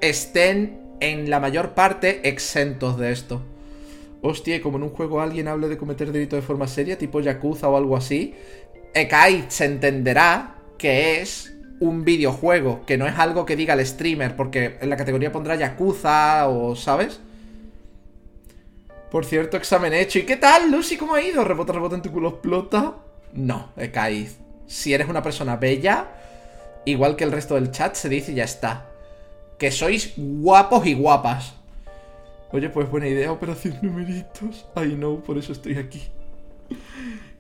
[0.00, 3.42] estén en la mayor parte exentos de esto.
[4.22, 7.68] Hostia, como en un juego alguien hable de cometer delito de forma seria, tipo Yakuza
[7.68, 8.34] o algo así,
[8.94, 14.36] Ekai se entenderá que es un videojuego, que no es algo que diga el streamer,
[14.36, 17.20] porque en la categoría pondrá Yakuza o, ¿sabes?
[19.10, 20.18] Por cierto, examen hecho.
[20.20, 20.96] ¿Y qué tal, Lucy?
[20.96, 21.42] ¿Cómo ha ido?
[21.44, 22.94] ¿Rebota, rebota en tu culo explota?
[23.32, 24.32] No, caído.
[24.66, 26.08] Si eres una persona bella,
[26.84, 28.86] igual que el resto del chat, se dice y ya está.
[29.58, 31.54] Que sois guapos y guapas.
[32.52, 34.66] Oye, pues buena idea, operación numeritos.
[34.76, 36.02] I know, por eso estoy aquí.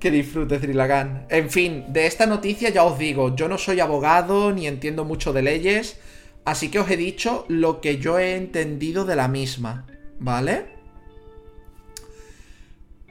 [0.00, 1.26] Que disfrutes, Drilagan.
[1.28, 5.32] En fin, de esta noticia ya os digo, yo no soy abogado ni entiendo mucho
[5.32, 5.98] de leyes,
[6.44, 9.86] así que os he dicho lo que yo he entendido de la misma,
[10.18, 10.79] ¿vale?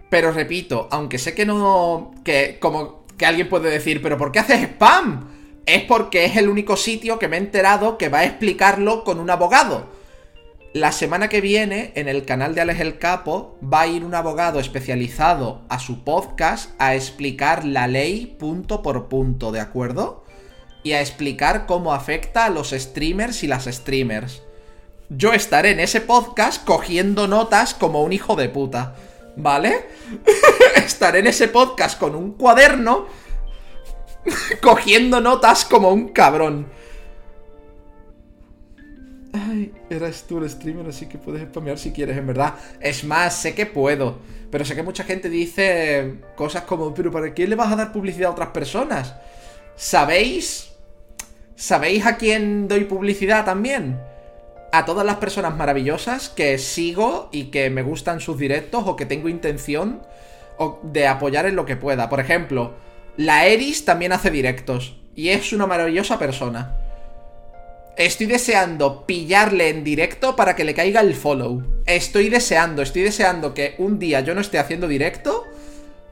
[0.10, 2.12] Pero repito, aunque sé que no...
[2.24, 5.28] que como que alguien puede decir, pero ¿por qué haces spam?
[5.66, 9.20] Es porque es el único sitio que me he enterado que va a explicarlo con
[9.20, 9.88] un abogado.
[10.74, 14.16] La semana que viene, en el canal de Alex el Capo, va a ir un
[14.16, 20.24] abogado especializado a su podcast a explicar la ley punto por punto, ¿de acuerdo?
[20.84, 24.44] Y a explicar cómo afecta a los streamers y las streamers.
[25.10, 28.96] Yo estaré en ese podcast cogiendo notas como un hijo de puta,
[29.40, 29.88] ¿vale?
[30.76, 33.08] estaré en ese podcast con un cuaderno
[34.62, 36.68] cogiendo notas como un cabrón.
[39.32, 42.56] Ay, eras tú el streamer, así que puedes spamear si quieres, en verdad.
[42.80, 44.20] Es más, sé que puedo.
[44.52, 47.92] Pero sé que mucha gente dice cosas como, pero ¿para qué le vas a dar
[47.92, 49.16] publicidad a otras personas?
[49.76, 50.72] ¿Sabéis?
[51.56, 54.00] ¿Sabéis a quién doy publicidad también?
[54.72, 59.06] A todas las personas maravillosas que sigo y que me gustan sus directos o que
[59.06, 60.02] tengo intención
[60.84, 62.10] de apoyar en lo que pueda.
[62.10, 62.74] Por ejemplo,
[63.18, 66.76] la Eris también hace directos y es una maravillosa persona.
[67.98, 71.82] Estoy deseando pillarle en directo para que le caiga el follow.
[71.86, 75.44] Estoy deseando, estoy deseando que un día yo no esté haciendo directo,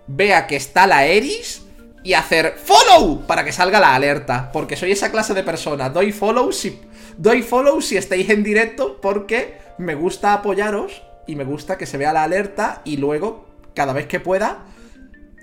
[0.07, 1.61] vea que está la Eris
[2.03, 4.51] y hacer follow para que salga la alerta.
[4.51, 5.89] Porque soy esa clase de persona.
[5.89, 6.81] Doy follow si,
[7.17, 11.97] doy follow si estáis en directo porque me gusta apoyaros y me gusta que se
[11.97, 14.65] vea la alerta y luego, cada vez que pueda,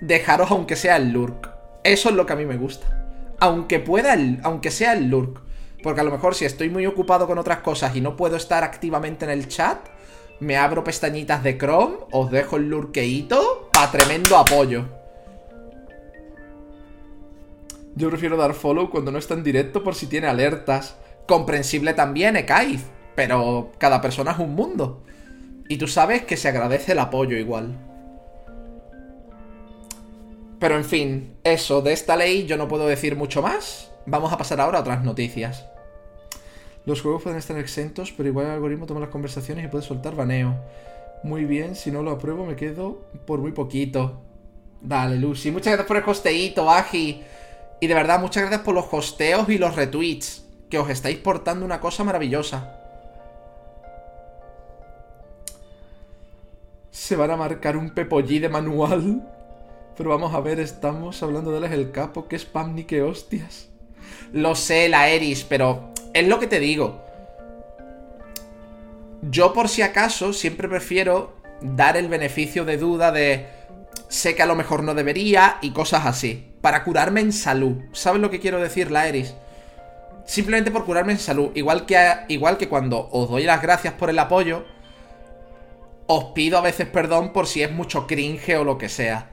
[0.01, 1.49] dejaros aunque sea el lurk.
[1.83, 3.35] Eso es lo que a mí me gusta.
[3.39, 5.41] Aunque pueda, el, aunque sea el lurk.
[5.83, 8.63] Porque a lo mejor si estoy muy ocupado con otras cosas y no puedo estar
[8.63, 9.77] activamente en el chat,
[10.39, 14.85] me abro pestañitas de Chrome, os dejo el lurkeito para tremendo apoyo.
[17.95, 20.97] Yo prefiero dar follow cuando no está en directo por si tiene alertas.
[21.27, 22.83] Comprensible también, Ekaiz.
[23.15, 25.03] Pero cada persona es un mundo.
[25.67, 27.77] Y tú sabes que se agradece el apoyo igual.
[30.59, 33.91] Pero en fin, eso, de esta ley yo no puedo decir mucho más.
[34.05, 35.65] Vamos a pasar ahora a otras noticias.
[36.85, 40.15] Los juegos pueden estar exentos, pero igual el algoritmo toma las conversaciones y puede soltar
[40.15, 40.55] baneo.
[41.23, 44.21] Muy bien, si no lo apruebo me quedo por muy poquito.
[44.81, 45.49] Dale, Lucy.
[45.49, 47.23] Muchas gracias por el hosteíto, Agi.
[47.81, 50.44] Y de verdad, muchas gracias por los hosteos y los retweets.
[50.77, 52.79] Os estáis portando una cosa maravillosa.
[56.91, 59.31] Se van a marcar un pepollí de manual.
[59.97, 62.27] Pero vamos a ver, estamos hablando de él es el capo.
[62.27, 63.69] Que spam ni que hostias.
[64.33, 67.01] Lo sé, la Eris, pero es lo que te digo.
[69.21, 73.47] Yo por si acaso siempre prefiero dar el beneficio de duda de
[74.09, 76.53] sé que a lo mejor no debería y cosas así.
[76.61, 77.77] Para curarme en salud.
[77.93, 79.35] ¿Sabes lo que quiero decir, la Eris?
[80.25, 81.51] Simplemente por curarme en salud.
[81.55, 81.97] Igual que,
[82.29, 84.65] igual que cuando os doy las gracias por el apoyo,
[86.07, 89.31] os pido a veces perdón por si es mucho cringe o lo que sea.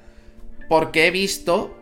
[0.69, 1.79] Porque he visto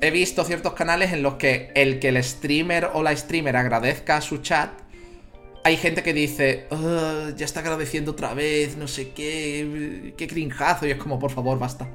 [0.00, 4.16] he visto ciertos canales en los que el que el streamer o la streamer agradezca
[4.16, 4.70] a su chat,
[5.62, 6.66] hay gente que dice,
[7.36, 11.58] ya está agradeciendo otra vez, no sé qué, qué crinjazo, y es como, por favor,
[11.58, 11.86] basta.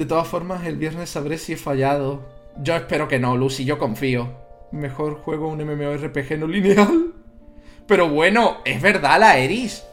[0.00, 2.22] De todas formas, el viernes sabré si he fallado.
[2.56, 4.30] Yo espero que no, Lucy, yo confío.
[4.72, 7.12] Mejor juego un MMORPG no lineal.
[7.86, 9.84] Pero bueno, es verdad la Eris.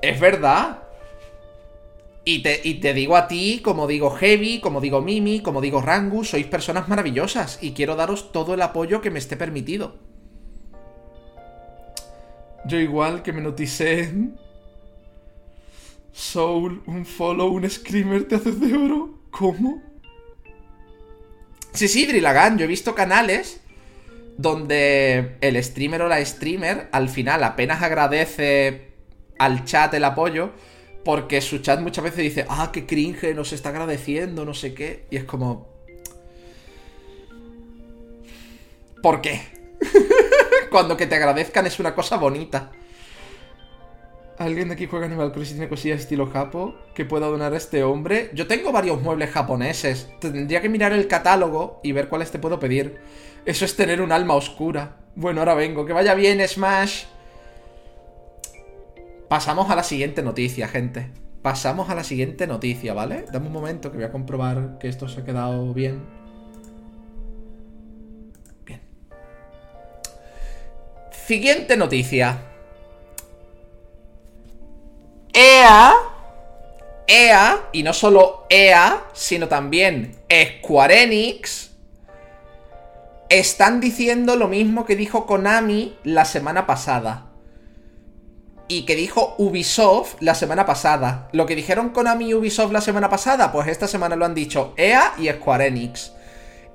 [0.00, 0.84] Es verdad.
[2.24, 6.46] Y te, digo a ti, como digo Heavy, como digo Mimi, como digo Rangus, sois
[6.46, 9.96] personas maravillosas y quiero daros todo el apoyo que me esté permitido.
[12.64, 14.14] Yo igual que me noticé
[16.10, 19.15] Soul, un follow, un screamer, te haces de oro.
[19.36, 19.82] ¿Cómo?
[21.72, 23.60] Sí, sí, Drillagan, yo he visto canales
[24.38, 28.92] donde el streamer o la streamer al final apenas agradece
[29.38, 30.52] al chat el apoyo
[31.04, 35.06] porque su chat muchas veces dice, ah, qué cringe, nos está agradeciendo, no sé qué.
[35.10, 35.68] Y es como...
[39.02, 39.40] ¿Por qué?
[40.70, 42.72] Cuando que te agradezcan es una cosa bonita.
[44.38, 47.56] ¿Alguien de aquí juega Animal Crossing y tiene cosillas estilo japo que pueda donar a
[47.56, 48.30] este hombre?
[48.34, 50.10] Yo tengo varios muebles japoneses.
[50.20, 52.98] Tendría que mirar el catálogo y ver cuáles te puedo pedir.
[53.46, 54.96] Eso es tener un alma oscura.
[55.14, 55.86] Bueno, ahora vengo.
[55.86, 57.04] Que vaya bien, Smash.
[59.28, 61.10] Pasamos a la siguiente noticia, gente.
[61.40, 63.24] Pasamos a la siguiente noticia, ¿vale?
[63.32, 66.02] Dame un momento que voy a comprobar que esto se ha quedado bien.
[68.66, 68.80] Bien.
[71.10, 72.55] Siguiente noticia.
[75.36, 75.92] EA.
[77.06, 81.70] EA, y no solo EA, sino también Square Enix,
[83.28, 87.26] están diciendo lo mismo que dijo Konami la semana pasada
[88.66, 91.28] y que dijo Ubisoft la semana pasada.
[91.32, 94.72] Lo que dijeron Konami y Ubisoft la semana pasada, pues esta semana lo han dicho
[94.76, 96.12] EA y Square Enix.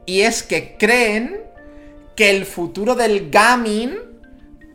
[0.05, 1.41] Y es que creen
[2.15, 3.97] que el futuro del gaming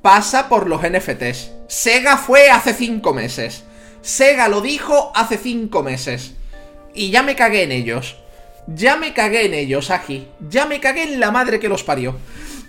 [0.03, 1.53] pasa por los NFTs.
[1.69, 3.63] Sega fue hace 5 meses.
[4.07, 6.35] Sega lo dijo hace 5 meses.
[6.95, 8.17] Y ya me cagué en ellos.
[8.69, 10.29] Ya me cagué en ellos, Agi.
[10.49, 12.15] Ya me cagué en la madre que los parió.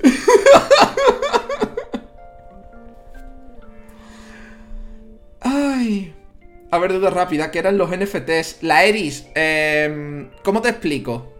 [5.41, 6.15] Ay.
[6.71, 8.63] A ver, duda rápida, que eran los NFTs.
[8.63, 11.33] La Eris, eh, ¿cómo te explico?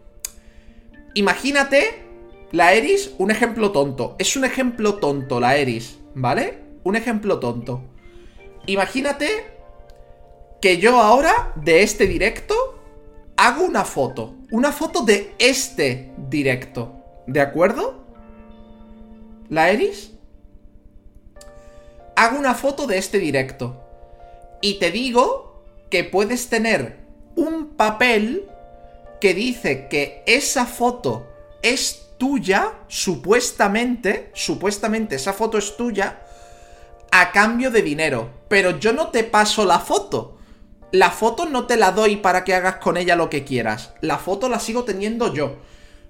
[1.15, 2.03] Imagínate,
[2.51, 4.15] la Eris, un ejemplo tonto.
[4.19, 6.59] Es un ejemplo tonto, la Eris, ¿vale?
[6.83, 7.81] Un ejemplo tonto.
[8.67, 9.56] Imagínate
[10.61, 12.55] que yo ahora, de este directo,
[13.35, 14.35] hago una foto.
[14.51, 16.93] Una foto de este directo.
[17.27, 18.03] ¿De acuerdo?
[19.49, 20.11] ¿La Eris?
[22.15, 23.83] Hago una foto de este directo.
[24.61, 26.97] Y te digo que puedes tener
[27.35, 28.49] un papel
[29.21, 31.27] que dice que esa foto
[31.61, 36.21] es tuya, supuestamente, supuestamente esa foto es tuya,
[37.11, 38.31] a cambio de dinero.
[38.47, 40.36] Pero yo no te paso la foto.
[40.91, 43.93] La foto no te la doy para que hagas con ella lo que quieras.
[44.01, 45.57] La foto la sigo teniendo yo.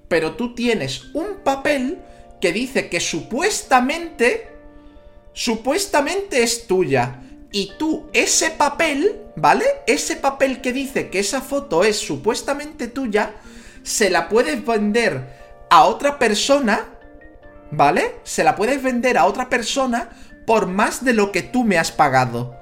[0.08, 2.00] Pero tú tienes un papel
[2.40, 4.50] que dice que supuestamente,
[5.34, 7.22] supuestamente es tuya.
[7.52, 9.66] Y tú, ese papel, ¿vale?
[9.88, 13.34] Ese papel que dice que esa foto es supuestamente tuya,
[13.84, 16.86] se la puedes vender a otra persona,
[17.72, 18.16] ¿vale?
[18.24, 20.10] Se la puedes vender a otra persona
[20.46, 22.57] por más de lo que tú me has pagado.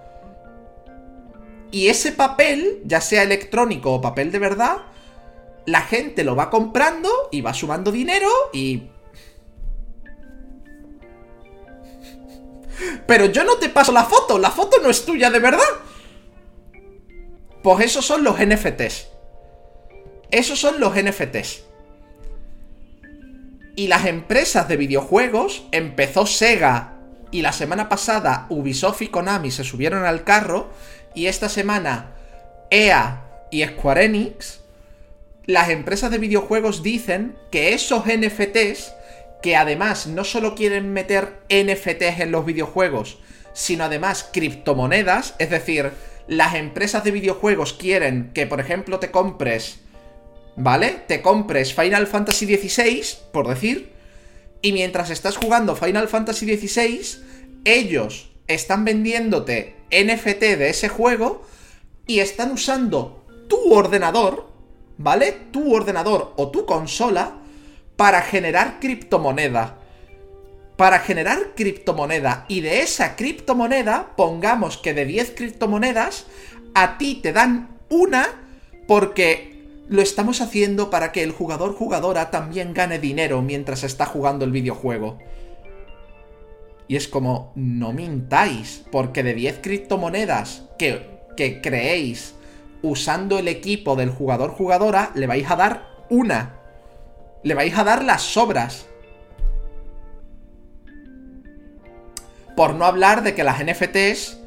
[1.72, 4.78] Y ese papel, ya sea electrónico o papel de verdad,
[5.66, 8.90] la gente lo va comprando y va sumando dinero y...
[13.08, 15.62] Pero yo no te paso la foto, la foto no es tuya de verdad.
[17.64, 19.08] Pues esos son los NFTs.
[20.30, 21.64] Esos son los NFTs.
[23.76, 26.94] Y las empresas de videojuegos, empezó Sega
[27.32, 30.70] y la semana pasada Ubisoft y Konami se subieron al carro
[31.16, 32.12] y esta semana
[32.70, 34.60] EA y Square Enix,
[35.46, 38.94] las empresas de videojuegos dicen que esos NFTs,
[39.42, 43.20] que además no solo quieren meter NFTs en los videojuegos,
[43.54, 45.92] sino además criptomonedas, es decir,
[46.28, 49.80] las empresas de videojuegos quieren que, por ejemplo, te compres
[50.56, 51.04] ¿vale?
[51.08, 53.92] Te compres Final Fantasy XVI, por decir,
[54.62, 57.24] y mientras estás jugando Final Fantasy XVI,
[57.66, 61.44] ellos están vendiéndote NFT de ese juego
[62.08, 64.48] y están usando tu ordenador,
[64.98, 65.32] ¿vale?
[65.52, 67.38] Tu ordenador o tu consola
[67.96, 69.80] para generar criptomoneda.
[70.78, 72.46] Para generar criptomoneda.
[72.48, 76.26] Y de esa criptomoneda, pongamos que de 10 criptomonedas,
[76.74, 78.28] a ti te dan una
[78.88, 79.56] porque
[79.88, 84.52] lo estamos haciendo para que el jugador jugadora también gane dinero mientras está jugando el
[84.52, 85.20] videojuego.
[86.88, 92.36] Y es como, no mintáis, porque de 10 criptomonedas que, que creéis
[92.82, 96.60] usando el equipo del jugador jugadora, le vais a dar una.
[97.44, 98.86] Le vais a dar las sobras.
[102.56, 104.40] Por no hablar de que las NFTs,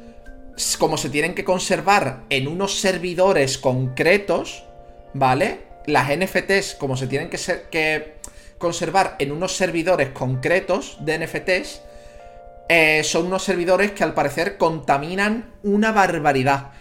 [0.79, 4.63] como se tienen que conservar en unos servidores concretos,
[5.13, 5.61] ¿vale?
[5.85, 8.15] Las NFTs, como se tienen que, ser, que
[8.57, 11.81] conservar en unos servidores concretos de NFTs,
[12.69, 16.71] eh, son unos servidores que al parecer contaminan una barbaridad.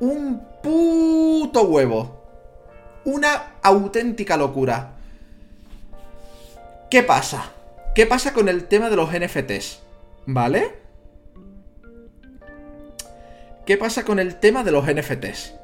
[0.00, 2.20] Un puto huevo.
[3.04, 4.96] Una auténtica locura.
[6.90, 7.52] ¿Qué pasa?
[7.94, 9.80] ¿Qué pasa con el tema de los NFTs?
[10.26, 10.74] ¿Vale?
[13.64, 15.54] ¿Qué pasa con el tema de los NFTs?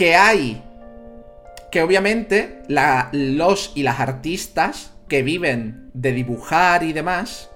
[0.00, 0.62] que hay
[1.70, 2.62] que obviamente
[3.12, 7.50] los y las artistas que viven de dibujar y demás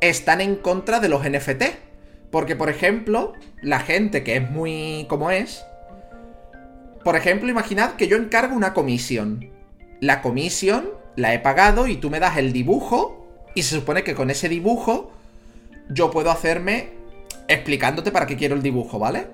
[0.00, 1.62] están en contra de los NFT.
[2.30, 3.32] Porque, por ejemplo,
[3.62, 5.64] la gente que es muy como es...
[7.04, 9.50] Por ejemplo, imaginad que yo encargo una comisión.
[10.00, 14.14] La comisión la he pagado y tú me das el dibujo y se supone que
[14.14, 15.12] con ese dibujo
[15.90, 16.88] yo puedo hacerme
[17.46, 19.26] explicándote para qué quiero el dibujo, ¿vale?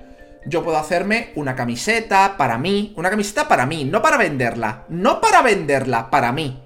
[0.46, 2.94] yo puedo hacerme una camiseta para mí.
[2.96, 4.84] Una camiseta para mí, no para venderla.
[4.88, 6.62] No para venderla, para mí.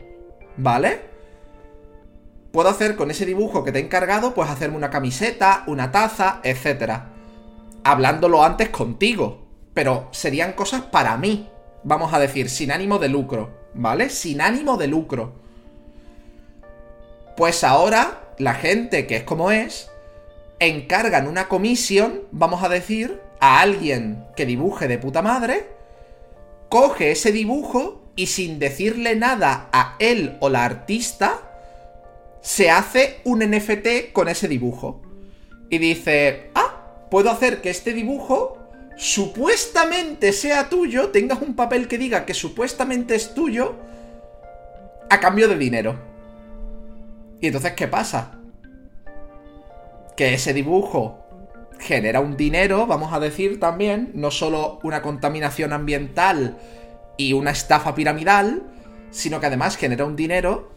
[0.57, 1.01] ¿Vale?
[2.53, 6.41] Puedo hacer con ese dibujo que te he encargado, pues hacerme una camiseta, una taza,
[6.45, 7.01] etc.
[7.83, 9.45] Hablándolo antes contigo.
[9.75, 11.49] Pero serían cosas para mí.
[11.83, 13.51] Vamos a decir, sin ánimo de lucro.
[13.75, 14.09] ¿Vale?
[14.09, 15.33] Sin ánimo de lucro.
[17.37, 19.91] Pues ahora, la gente que es como es,
[20.61, 25.67] encargan una comisión, vamos a decir, a alguien que dibuje de puta madre,
[26.69, 31.41] coge ese dibujo y sin decirle nada a él o la artista,
[32.41, 35.03] se hace un NFT con ese dibujo.
[35.71, 38.59] Y dice, ah, puedo hacer que este dibujo
[38.97, 43.75] supuestamente sea tuyo, tengas un papel que diga que supuestamente es tuyo,
[45.11, 45.97] a cambio de dinero.
[47.41, 48.39] Y entonces, ¿qué pasa?
[50.17, 51.25] Que ese dibujo
[51.79, 56.57] genera un dinero, vamos a decir también, no solo una contaminación ambiental
[57.17, 58.63] y una estafa piramidal,
[59.11, 60.73] sino que además genera un dinero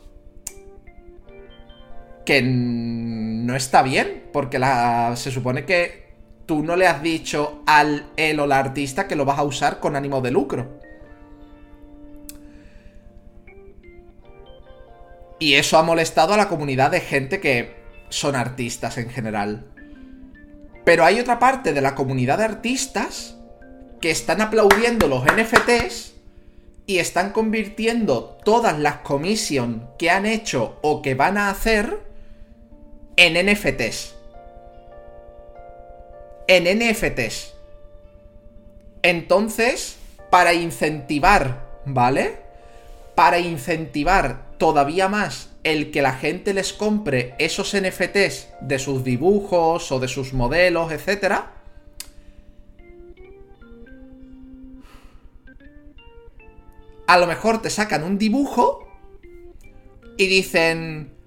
[2.25, 4.59] que no está bien, porque
[5.15, 6.07] se supone que
[6.45, 9.79] tú no le has dicho al él o la artista que lo vas a usar
[9.79, 10.79] con ánimo de lucro.
[15.39, 17.77] Y eso ha molestado a la comunidad de gente que
[18.09, 19.71] son artistas en general.
[20.83, 23.37] Pero hay otra parte de la comunidad de artistas
[24.01, 26.16] que están aplaudiendo los NFTs
[26.87, 31.99] y están convirtiendo todas las commissions que han hecho o que van a hacer
[33.17, 34.15] en NFTs.
[36.47, 37.53] En NFTs.
[39.03, 39.97] Entonces,
[40.29, 42.37] para incentivar, ¿vale?
[43.15, 49.91] Para incentivar todavía más el que la gente les compre esos NFTs de sus dibujos
[49.91, 51.41] o de sus modelos, etc.
[57.07, 58.85] A lo mejor te sacan un dibujo
[60.17, 61.17] y dicen,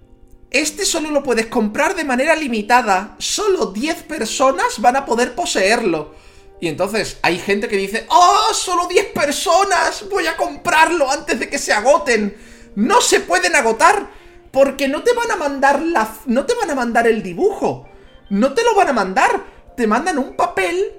[0.50, 3.14] este solo lo puedes comprar de manera limitada.
[3.18, 6.14] Solo 10 personas van a poder poseerlo.
[6.60, 10.04] Y entonces hay gente que dice, ¡Oh, solo 10 personas!
[10.10, 12.36] Voy a comprarlo antes de que se agoten.
[12.74, 14.10] No se pueden agotar
[14.50, 16.12] porque no te van a mandar la...
[16.26, 17.88] No te van a mandar el dibujo.
[18.28, 19.46] No te lo van a mandar.
[19.76, 20.92] Te mandan un papel.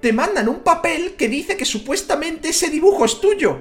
[0.00, 3.60] Te mandan un papel que dice que supuestamente ese dibujo es tuyo.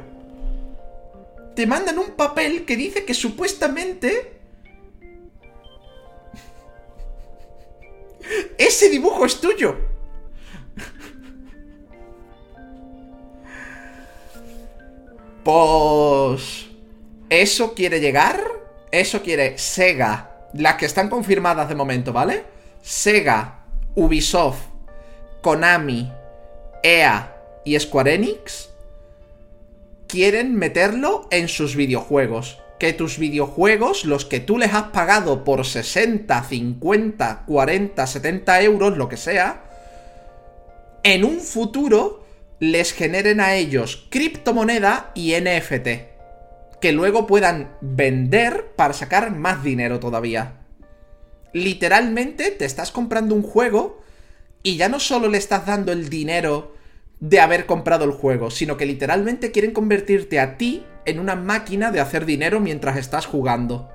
[1.56, 4.42] Te mandan un papel que dice que supuestamente
[8.58, 9.76] Ese dibujo es tuyo.
[15.44, 16.68] Pues...
[17.30, 18.42] ¿Eso quiere llegar?
[18.92, 20.50] Eso quiere Sega.
[20.54, 22.44] Las que están confirmadas de momento, ¿vale?
[22.82, 23.64] Sega,
[23.96, 24.60] Ubisoft,
[25.42, 26.12] Konami,
[26.84, 27.34] EA
[27.64, 28.71] y Square Enix
[30.12, 35.68] quieren meterlo en sus videojuegos que tus videojuegos, los que tú les has pagado por
[35.68, 39.62] 60, 50, 40, 70 euros, lo que sea,
[41.04, 42.26] en un futuro
[42.60, 46.80] les generen a ellos criptomoneda y NFT.
[46.82, 50.54] Que luego puedan vender para sacar más dinero todavía.
[51.54, 54.02] Literalmente te estás comprando un juego
[54.64, 56.74] y ya no solo le estás dando el dinero
[57.22, 61.92] de haber comprado el juego, sino que literalmente quieren convertirte a ti en una máquina
[61.92, 63.90] de hacer dinero mientras estás jugando.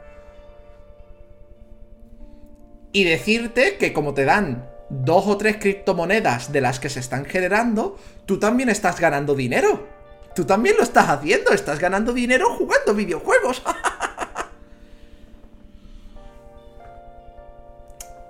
[2.93, 7.25] Y decirte que como te dan dos o tres criptomonedas de las que se están
[7.25, 9.89] generando, tú también estás ganando dinero.
[10.35, 13.63] Tú también lo estás haciendo, estás ganando dinero jugando videojuegos.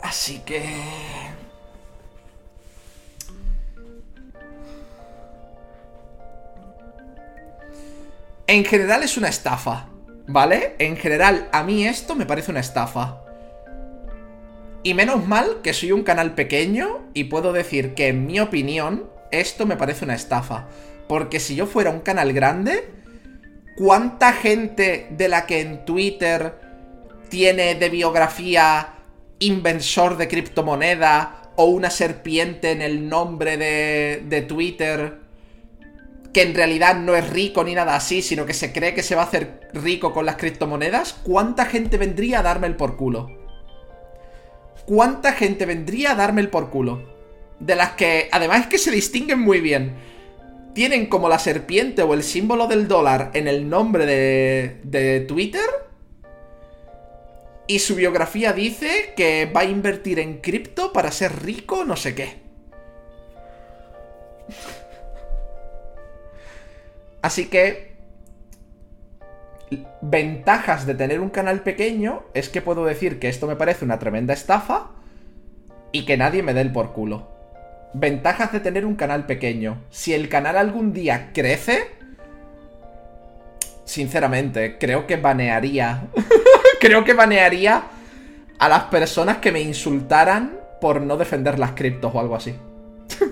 [0.02, 1.25] Así que...
[8.48, 9.88] En general es una estafa,
[10.28, 10.76] ¿vale?
[10.78, 13.22] En general, a mí esto me parece una estafa.
[14.84, 19.10] Y menos mal que soy un canal pequeño y puedo decir que en mi opinión
[19.32, 20.68] esto me parece una estafa.
[21.08, 22.88] Porque si yo fuera un canal grande,
[23.76, 26.54] ¿cuánta gente de la que en Twitter
[27.28, 28.94] tiene de biografía
[29.40, 35.25] inversor de criptomoneda o una serpiente en el nombre de, de Twitter
[36.36, 39.14] que en realidad no es rico ni nada así, sino que se cree que se
[39.14, 43.30] va a hacer rico con las criptomonedas, ¿cuánta gente vendría a darme el por culo?
[44.84, 47.02] ¿Cuánta gente vendría a darme el por culo?
[47.58, 49.94] De las que, además que se distinguen muy bien.
[50.74, 55.64] Tienen como la serpiente o el símbolo del dólar en el nombre de, de Twitter.
[57.66, 62.14] Y su biografía dice que va a invertir en cripto para ser rico, no sé
[62.14, 62.36] qué.
[67.26, 67.96] Así que...
[70.00, 73.98] Ventajas de tener un canal pequeño es que puedo decir que esto me parece una
[73.98, 74.92] tremenda estafa
[75.90, 77.26] y que nadie me dé el por culo.
[77.94, 79.82] Ventajas de tener un canal pequeño.
[79.90, 81.90] Si el canal algún día crece,
[83.84, 86.04] sinceramente, creo que banearía.
[86.80, 87.86] creo que banearía
[88.56, 92.54] a las personas que me insultaran por no defender las criptos o algo así.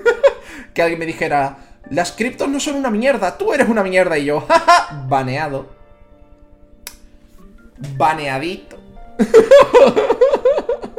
[0.74, 4.26] que alguien me dijera, las criptos no son una mierda, tú eres una mierda y
[4.26, 5.66] yo, jaja, baneado.
[7.96, 8.78] Baneadito.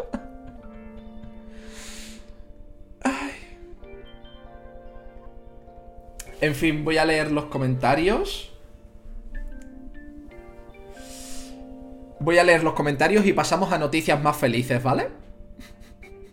[6.41, 8.51] En fin, voy a leer los comentarios.
[12.19, 15.09] Voy a leer los comentarios y pasamos a noticias más felices, ¿vale?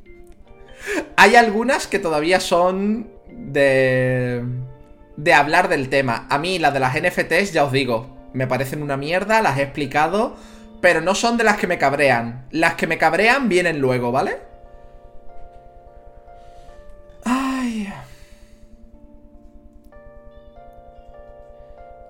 [1.17, 3.12] Hay algunas que todavía son
[3.47, 4.45] de,
[5.16, 6.26] de hablar del tema.
[6.30, 9.62] A mí las de las NFTs, ya os digo, me parecen una mierda, las he
[9.62, 10.36] explicado,
[10.80, 12.47] pero no son de las que me cabrean.
[12.51, 14.38] Las que me cabrean vienen luego, ¿vale?
[17.24, 17.88] Ay.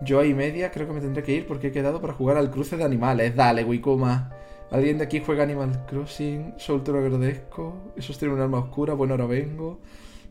[0.00, 2.50] Yo ahí media creo que me tendré que ir porque he quedado para jugar al
[2.50, 3.36] cruce de animales.
[3.36, 4.30] Dale, Wikuma.
[4.70, 6.54] Alguien de aquí juega Animal Crossing.
[6.56, 7.92] Solo te lo agradezco.
[7.94, 8.94] Eso tiene un arma oscura.
[8.94, 9.80] Bueno, ahora vengo.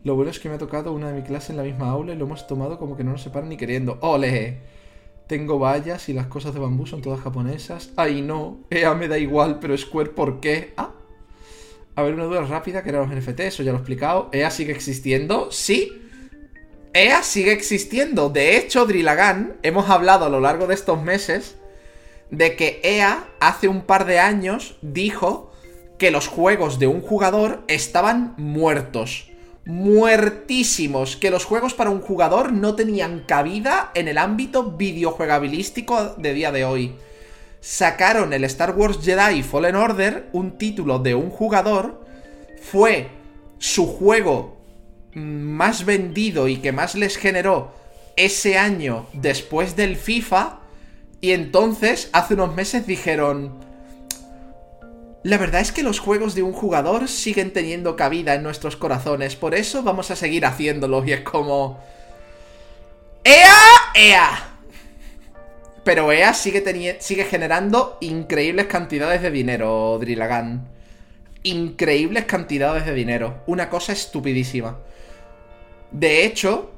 [0.04, 2.14] Lo bueno es que me ha tocado una de mi clase en la misma aula
[2.14, 4.00] y lo hemos tomado como que no nos separan ni queriendo.
[4.02, 4.58] ¡Ole!
[5.28, 7.92] Tengo vallas y las cosas de bambú son todas japonesas.
[7.98, 8.62] ¡Ay, no!
[8.72, 10.74] EA me da igual, pero Square, ¿por qué?
[10.76, 10.92] Ah.
[11.96, 14.30] A ver, una duda rápida, que eran los NFT, eso ya lo he explicado.
[14.32, 15.52] ¿EA sigue existiendo?
[15.52, 16.02] Sí.
[16.94, 18.30] EA sigue existiendo.
[18.30, 21.58] De hecho, Drillagan, hemos hablado a lo largo de estos meses
[22.32, 25.52] de que EA hace un par de años dijo
[26.00, 29.31] que los juegos de un jugador estaban muertos
[29.66, 36.34] muertísimos que los juegos para un jugador no tenían cabida en el ámbito videojuegabilístico de
[36.34, 36.96] día de hoy.
[37.60, 42.04] sacaron el Star Wars Jedi Fallen Order, un título de un jugador,
[42.60, 43.10] fue
[43.60, 44.58] su juego
[45.14, 47.72] más vendido y que más les generó
[48.16, 50.60] ese año después del FIFA,
[51.22, 53.54] y entonces hace unos meses dijeron,
[55.24, 59.36] la verdad es que los juegos de un jugador siguen teniendo cabida en nuestros corazones,
[59.36, 61.80] por eso vamos a seguir haciéndolos y es como...
[63.24, 63.54] ¡Ea!
[63.94, 64.52] ¡Ea!
[65.84, 70.68] Pero EA sigue, sigue generando increíbles cantidades de dinero, Drillagan.
[71.44, 73.44] Increíbles cantidades de dinero.
[73.48, 74.80] Una cosa estupidísima.
[75.92, 76.72] De hecho,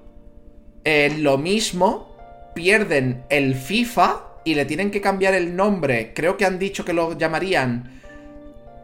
[0.83, 2.17] eh, lo mismo
[2.55, 6.13] pierden el FIFA y le tienen que cambiar el nombre.
[6.13, 8.02] Creo que han dicho que lo llamarían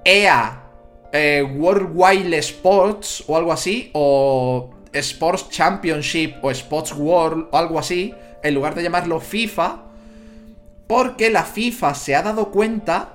[0.04, 0.64] EA
[1.12, 3.92] eh, Worldwide Sports o algo así.
[3.94, 8.14] O Sports Championship o Sports World o algo así.
[8.44, 9.90] En lugar de llamarlo FIFA
[10.90, 13.10] porque la FIFA se ha dado cuenta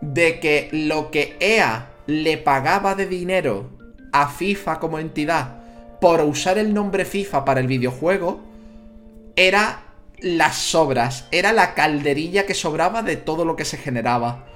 [0.00, 3.68] de que lo que EA le pagaba de dinero
[4.12, 5.56] a FIFA como entidad
[6.00, 8.40] por usar el nombre FIFA para el videojuego
[9.34, 9.86] era
[10.20, 14.46] las sobras, era la calderilla que sobraba de todo lo que se generaba.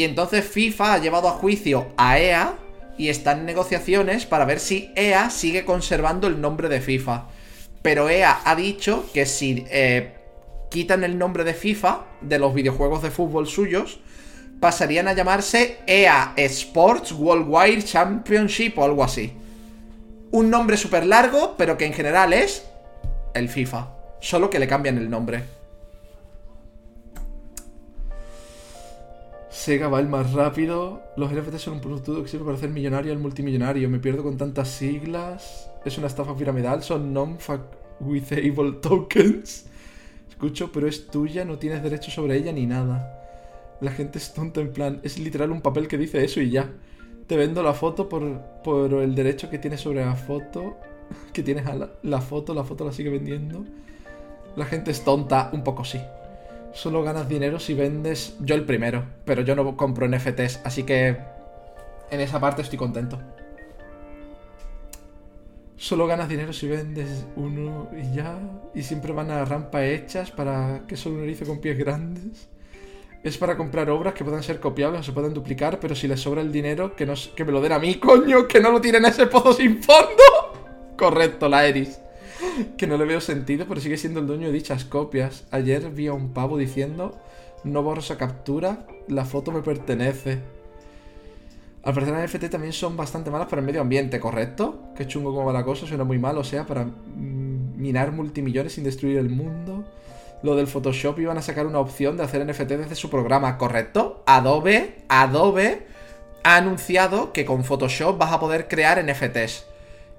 [0.00, 2.54] Y entonces FIFA ha llevado a juicio a EA
[2.96, 7.26] y está en negociaciones para ver si EA sigue conservando el nombre de FIFA.
[7.82, 10.14] Pero EA ha dicho que si eh,
[10.70, 14.00] quitan el nombre de FIFA de los videojuegos de fútbol suyos,
[14.58, 19.34] pasarían a llamarse EA Sports Worldwide Championship o algo así.
[20.30, 22.64] Un nombre súper largo, pero que en general es
[23.34, 23.90] el FIFA.
[24.22, 25.59] Solo que le cambian el nombre.
[29.50, 31.02] Sega va el más rápido.
[31.16, 33.90] Los NFT son un producto que sirve para hacer millonario al multimillonario.
[33.90, 35.70] Me pierdo con tantas siglas.
[35.84, 36.82] Es una estafa piramidal.
[36.82, 37.62] Son non-fuck
[38.00, 39.66] with able tokens
[40.40, 43.14] escucho, pero es tuya, no tienes derecho sobre ella ni nada.
[43.82, 46.72] La gente es tonta en plan, es literal un papel que dice eso y ya.
[47.26, 50.76] Te vendo la foto por, por el derecho que tienes sobre la foto.
[51.32, 53.64] Que tienes a la, foto, la foto la sigue vendiendo.
[54.54, 56.00] La gente es tonta, un poco sí.
[56.72, 58.36] Solo ganas dinero si vendes.
[58.40, 61.16] Yo el primero, pero yo no compro NFTs, así que
[62.10, 63.18] en esa parte estoy contento.
[65.76, 68.38] Solo ganas dinero si vendes uno y ya.
[68.74, 72.48] Y siempre van a rampa hechas para que solo un erizo con pies grandes.
[73.22, 76.20] Es para comprar obras que puedan ser copiables o se pueden duplicar, pero si les
[76.20, 79.04] sobra el dinero, que, que me lo den a mí, coño, que no lo tiren
[79.04, 80.94] a ese pozo sin fondo.
[80.96, 81.98] Correcto, la Eris.
[82.76, 85.46] Que no le veo sentido, pero sigue siendo el dueño de dichas copias.
[85.50, 87.18] Ayer vi a un pavo diciendo,
[87.64, 90.40] no borro esa captura, la foto me pertenece.
[91.82, 94.92] Al parecer las NFT también son bastante malas para el medio ambiente, ¿correcto?
[94.94, 98.74] Qué chungo como va la cosa, suena muy mal, o sea, para mm, minar multimillones
[98.74, 99.84] sin destruir el mundo.
[100.42, 104.22] Lo del Photoshop iban a sacar una opción de hacer NFT desde su programa, ¿correcto?
[104.26, 105.86] Adobe, Adobe
[106.42, 109.69] ha anunciado que con Photoshop vas a poder crear NFTs.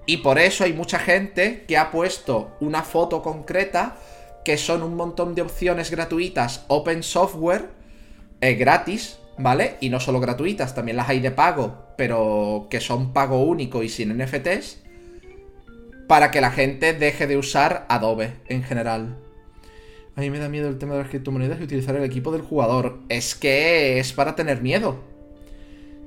[0.06, 3.98] Y por eso hay mucha gente que ha puesto una foto concreta,
[4.44, 7.70] que son un montón de opciones gratuitas, open software,
[8.42, 9.76] eh, gratis, ¿vale?
[9.80, 13.90] Y no solo gratuitas, también las hay de pago, pero que son pago único y
[13.90, 14.80] sin NFTs,
[16.08, 19.18] para que la gente deje de usar Adobe en general.
[20.16, 22.42] A mí me da miedo el tema de las criptomonedas y utilizar el equipo del
[22.42, 23.00] jugador.
[23.08, 25.11] Es que es para tener miedo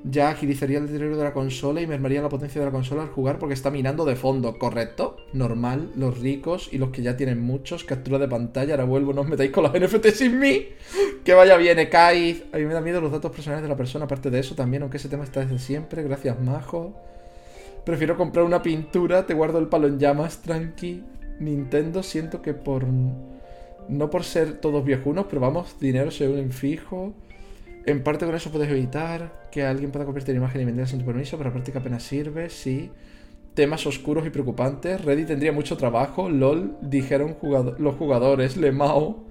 [0.04, 3.08] ya agilizaría el deterioro de la consola y mermaría la potencia de la consola al
[3.08, 5.16] jugar porque está minando de fondo, ¿correcto?
[5.32, 9.22] Normal, los ricos y los que ya tienen muchos, captura de pantalla, ahora vuelvo, no
[9.22, 10.68] os metáis con los NFT sin mí.
[11.24, 12.44] Que vaya bien, Ekaiz.
[12.52, 14.82] A mí me da miedo los datos personales de la persona, aparte de eso también,
[14.82, 16.94] aunque ese tema está desde siempre, gracias Majo.
[17.84, 21.02] Prefiero comprar una pintura, te guardo el palo en llamas, tranqui.
[21.40, 22.84] Nintendo siento que por...
[23.86, 27.12] No por ser todos viejunos, pero vamos, dinero se en fijo.
[27.86, 31.04] En parte con eso puedes evitar que alguien pueda convertir imagen y venderla sin tu
[31.04, 32.90] permiso, pero la práctica apenas sirve, sí.
[33.52, 35.04] Temas oscuros y preocupantes.
[35.04, 36.28] Reddit tendría mucho trabajo.
[36.28, 37.36] LOL, dijeron
[37.78, 38.56] los jugadores.
[38.56, 39.24] Lemao.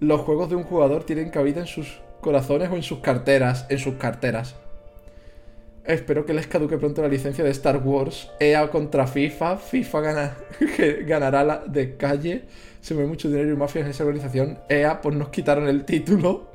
[0.00, 3.66] Los juegos de un jugador tienen cabida en sus corazones o en sus carteras.
[3.70, 4.56] En sus carteras.
[5.84, 8.30] Espero que les caduque pronto la licencia de Star Wars.
[8.40, 9.56] EA contra FIFA.
[9.56, 10.36] FIFA gana,
[11.06, 12.42] ganará la de calle.
[12.82, 14.58] Se mueve mucho dinero y mafia en esa organización.
[14.68, 16.47] EA, pues nos quitaron el título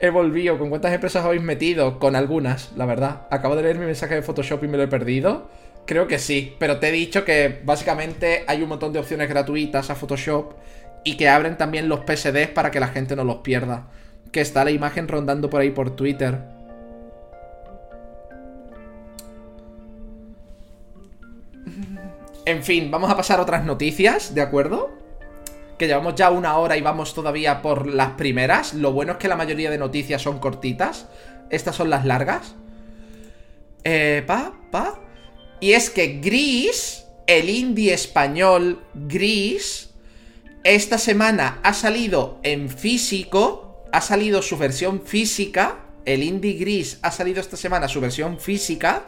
[0.00, 0.58] he volvido.
[0.58, 1.98] ¿Con cuántas empresas habéis metido?
[1.98, 3.26] Con algunas, la verdad.
[3.30, 5.48] Acabo de leer mi mensaje de Photoshop y me lo he perdido.
[5.86, 9.90] Creo que sí, pero te he dicho que básicamente hay un montón de opciones gratuitas
[9.90, 10.54] a Photoshop
[11.04, 13.88] y que abren también los PSDs para que la gente no los pierda.
[14.32, 16.38] Que está la imagen rondando por ahí por Twitter.
[22.46, 25.03] En fin, vamos a pasar a otras noticias, ¿de acuerdo?
[25.78, 28.74] Que llevamos ya una hora y vamos todavía por las primeras.
[28.74, 31.06] Lo bueno es que la mayoría de noticias son cortitas.
[31.50, 32.54] Estas son las largas.
[33.82, 35.00] Eh, pa, pa.
[35.60, 39.90] Y es que Gris, el indie español Gris,
[40.62, 45.80] esta semana ha salido en físico, ha salido su versión física.
[46.04, 49.04] El indie Gris ha salido esta semana su versión física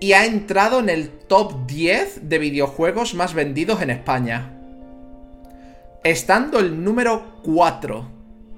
[0.00, 4.53] y ha entrado en el top 10 de videojuegos más vendidos en España.
[6.04, 8.10] Estando el número 4.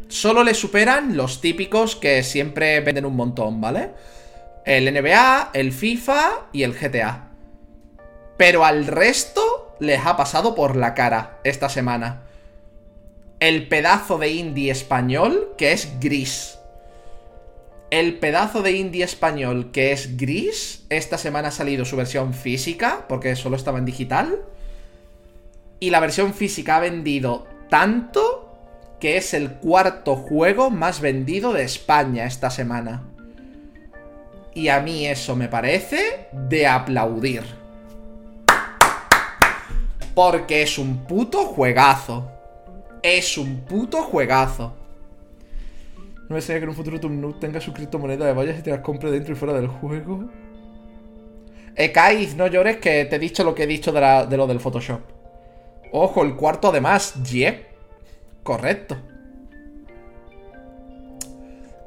[0.08, 3.90] Solo le superan los típicos que siempre venden un montón, ¿vale?
[4.64, 7.30] El NBA, el FIFA y el GTA.
[8.36, 12.24] Pero al resto les ha pasado por la cara esta semana.
[13.38, 16.58] El pedazo de indie español que es gris.
[17.90, 23.04] El pedazo de indie español que es gris, esta semana ha salido su versión física,
[23.08, 24.40] porque solo estaba en digital.
[25.78, 28.46] Y la versión física ha vendido tanto
[29.00, 33.02] que es el cuarto juego más vendido de España esta semana.
[34.54, 37.42] Y a mí eso me parece de aplaudir.
[40.14, 42.30] Porque es un puto juegazo.
[43.02, 44.74] Es un puto juegazo.
[46.28, 48.70] No me que en un futuro tu noob tenga su criptomoneda de vallas y te
[48.70, 50.28] las compre dentro y fuera del juego.
[51.76, 54.58] Eh, Kaiz, no llores que te he dicho lo que he dicho de lo del
[54.58, 55.15] Photoshop.
[55.92, 57.14] Ojo, el cuarto además.
[57.22, 57.66] Yep.
[58.42, 58.96] Correcto.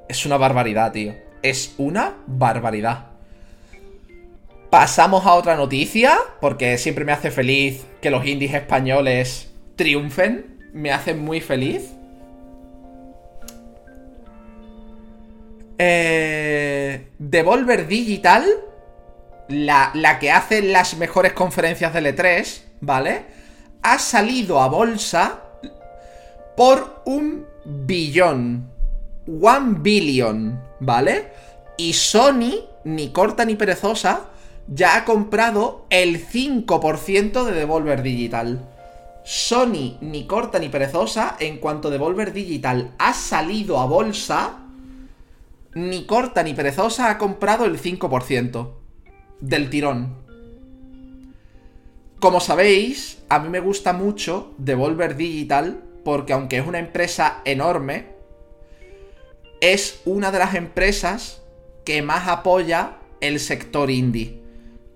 [0.07, 1.13] Es una barbaridad, tío.
[1.41, 3.07] Es una barbaridad.
[4.69, 10.69] Pasamos a otra noticia, porque siempre me hace feliz que los indies españoles triunfen.
[10.73, 11.93] Me hace muy feliz.
[15.77, 18.45] Eh, Devolver Digital,
[19.47, 23.38] la, la que hace las mejores conferencias de E3, ¿vale?
[23.81, 25.41] Ha salido a bolsa
[26.55, 28.69] por un billón.
[29.41, 31.31] One billion, ¿vale?
[31.77, 34.25] Y Sony, ni corta ni perezosa,
[34.67, 38.67] ya ha comprado el 5% de Devolver Digital.
[39.23, 44.59] Sony, ni corta ni perezosa, en cuanto Devolver Digital ha salido a bolsa,
[45.73, 48.71] ni corta ni perezosa ha comprado el 5%
[49.39, 50.18] del tirón.
[52.19, 58.07] Como sabéis, a mí me gusta mucho Devolver Digital porque aunque es una empresa enorme,
[59.61, 61.41] es una de las empresas
[61.85, 64.41] que más apoya el sector indie.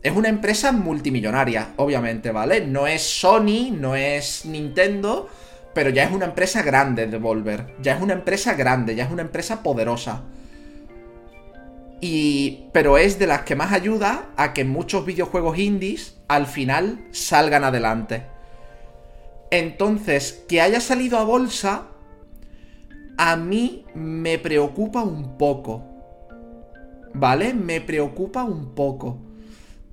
[0.02, 2.68] Es una empresa multimillonaria, obviamente, ¿vale?
[2.68, 5.30] No es Sony, no es Nintendo,
[5.74, 7.74] pero ya es una empresa grande Devolver.
[7.82, 10.24] Ya es una empresa grande, ya es una empresa poderosa.
[12.06, 17.08] Y, pero es de las que más ayuda a que muchos videojuegos indies al final
[17.12, 18.26] salgan adelante.
[19.52, 21.88] Entonces, que haya salido a bolsa,
[23.18, 25.82] a mí me preocupa un poco.
[27.14, 27.54] ¿Vale?
[27.54, 29.20] Me preocupa un poco.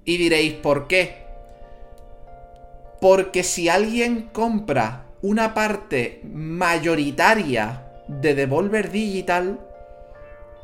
[0.05, 1.27] Y diréis, ¿por qué?
[3.01, 9.61] Porque si alguien compra una parte mayoritaria de Devolver Digital,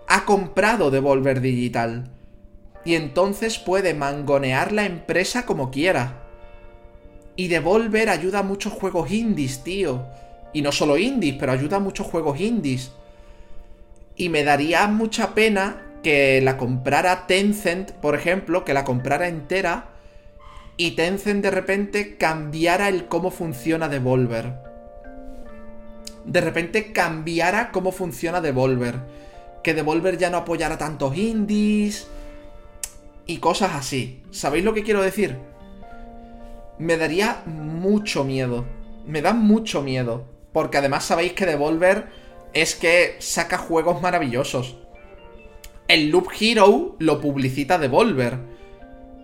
[0.09, 2.11] ha comprado Devolver Digital.
[2.85, 6.23] Y entonces puede mangonear la empresa como quiera.
[7.35, 10.07] Y Devolver ayuda a muchos juegos indies, tío.
[10.53, 12.93] Y no solo indies, pero ayuda a muchos juegos indies.
[14.15, 19.89] Y me daría mucha pena que la comprara Tencent, por ejemplo, que la comprara entera.
[20.77, 24.55] Y Tencent de repente cambiara el cómo funciona Devolver.
[26.25, 29.26] De repente cambiara cómo funciona Devolver
[29.67, 32.07] que Devolver ya no apoyara tantos indies
[33.27, 34.23] y cosas así.
[34.31, 35.39] ¿Sabéis lo que quiero decir?
[36.79, 38.65] Me daría mucho miedo.
[39.09, 40.25] Me da mucho miedo.
[40.53, 42.07] Porque además sabéis que Devolver
[42.53, 44.77] es que saca juegos maravillosos.
[45.89, 48.39] El Loop Hero lo publicita Devolver.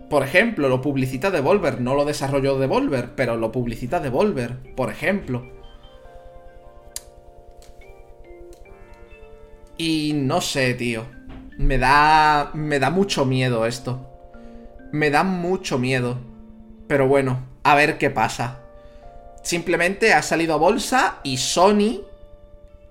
[0.09, 1.79] Por ejemplo, lo publicita Devolver.
[1.79, 4.57] No lo desarrolló Devolver, pero lo publicita Devolver.
[4.75, 5.62] Por ejemplo.
[9.77, 11.05] Y no sé, tío.
[11.57, 12.51] Me da.
[12.53, 14.09] Me da mucho miedo esto.
[14.91, 16.17] Me da mucho miedo.
[16.87, 18.59] Pero bueno, a ver qué pasa.
[19.41, 22.01] Simplemente ha salido a bolsa y Sony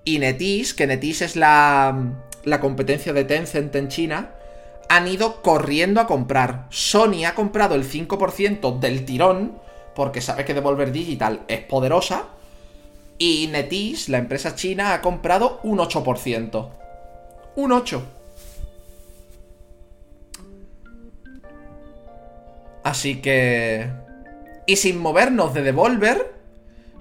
[0.05, 2.13] y Netis, que Netis es la,
[2.43, 4.31] la competencia de Tencent en China,
[4.89, 6.67] han ido corriendo a comprar.
[6.69, 9.57] Sony ha comprado el 5% del tirón,
[9.95, 12.25] porque sabe que Devolver Digital es poderosa.
[13.17, 16.69] Y Netis, la empresa china, ha comprado un 8%.
[17.55, 18.03] Un 8.
[22.83, 23.89] Así que...
[24.65, 26.33] Y sin movernos de Devolver,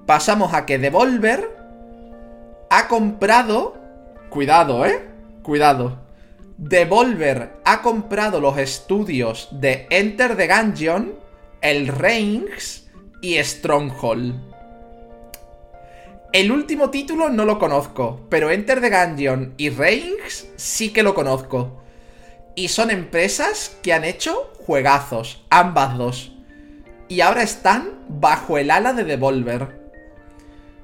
[0.07, 1.57] pasamos a que Devolver
[2.71, 3.77] ha comprado...
[4.31, 5.09] Cuidado, ¿eh?
[5.43, 5.99] Cuidado.
[6.57, 11.15] Devolver ha comprado los estudios de Enter the Gungeon,
[11.61, 12.89] el Reigns
[13.21, 14.52] y Stronghold.
[16.33, 21.15] El último título no lo conozco, pero Enter the Gungeon y Reigns sí que lo
[21.15, 21.83] conozco.
[22.55, 26.33] Y son empresas que han hecho juegazos, ambas dos.
[27.09, 29.83] Y ahora están bajo el ala de Devolver.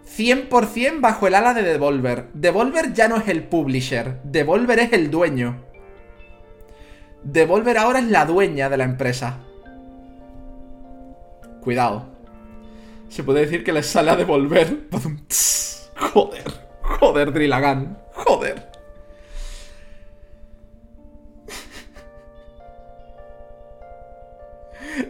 [0.05, 2.29] 100% bajo el ala de Devolver.
[2.35, 5.65] Devolver ya no es el publisher, Devolver es el dueño.
[7.23, 9.39] Devolver ahora es la dueña de la empresa.
[11.63, 12.18] Cuidado.
[13.09, 14.89] Se puede decir que les sale a devolver.
[16.13, 16.45] Joder,
[16.83, 17.99] joder, Drillagan.
[18.13, 18.69] Joder.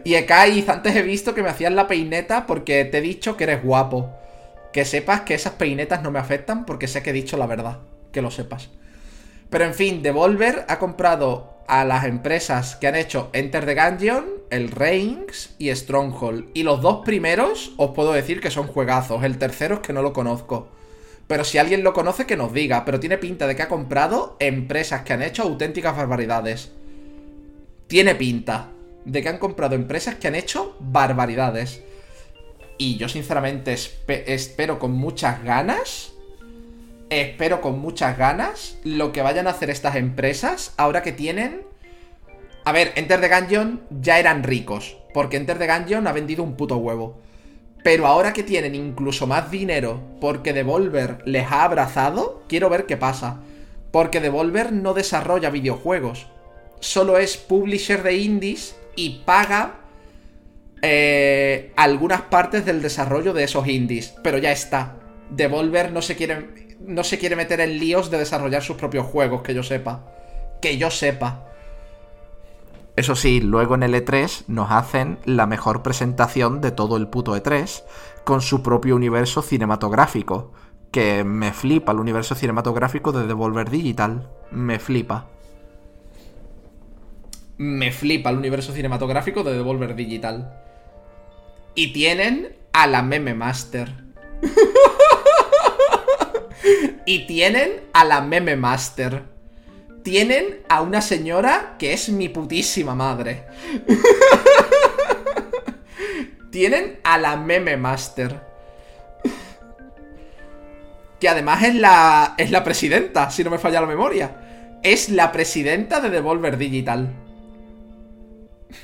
[0.05, 3.45] Y Ekaiz, antes he visto que me hacías la peineta porque te he dicho que
[3.45, 4.11] eres guapo.
[4.73, 7.79] Que sepas que esas peinetas no me afectan porque sé que he dicho la verdad.
[8.13, 8.71] Que lo sepas.
[9.51, 14.25] Pero en fin, Devolver ha comprado a las empresas que han hecho Enter the Gungeon,
[14.51, 16.47] el Reigns y Stronghold.
[16.55, 19.23] Y los dos primeros os puedo decir que son juegazos.
[19.23, 20.69] El tercero es que no lo conozco.
[21.27, 22.87] Pero si alguien lo conoce, que nos diga.
[22.87, 26.73] Pero tiene pinta de que ha comprado empresas que han hecho auténticas barbaridades.
[27.87, 28.71] Tiene pinta
[29.05, 31.83] de que han comprado empresas que han hecho barbaridades.
[32.79, 33.77] Y yo sinceramente
[34.09, 36.13] espero con muchas ganas
[37.11, 41.63] espero con muchas ganas lo que vayan a hacer estas empresas ahora que tienen...
[42.65, 46.55] A ver, Enter the Gungeon ya eran ricos, porque Enter the Gungeon ha vendido un
[46.55, 47.19] puto huevo.
[47.83, 52.97] Pero ahora que tienen incluso más dinero porque Devolver les ha abrazado, quiero ver qué
[52.97, 53.41] pasa.
[53.91, 56.27] Porque Devolver no desarrolla videojuegos.
[56.81, 59.77] Solo es publisher de indies y paga
[60.83, 64.15] eh, algunas partes del desarrollo de esos indies.
[64.23, 64.97] Pero ya está.
[65.31, 69.43] Devolver no se quiere no se quiere meter en líos de desarrollar sus propios juegos,
[69.43, 70.05] que yo sepa.
[70.61, 71.45] Que yo sepa.
[72.97, 77.37] Eso sí, luego en el E3 nos hacen la mejor presentación de todo el puto
[77.37, 77.85] E3,
[78.25, 80.53] con su propio universo cinematográfico.
[80.91, 84.29] Que me flipa el universo cinematográfico de Devolver Digital.
[84.51, 85.27] Me flipa.
[87.59, 90.55] Me flipa el universo cinematográfico de Devolver Digital.
[91.75, 93.93] Y tienen a la Meme Master.
[97.07, 99.23] Y tienen a la Meme Master.
[100.03, 103.45] Tienen a una señora que es mi putísima madre.
[106.51, 108.47] tienen a la Meme Master.
[111.21, 114.79] Que además es la, es la presidenta, si no me falla la memoria.
[114.83, 117.13] Es la presidenta de Devolver Digital.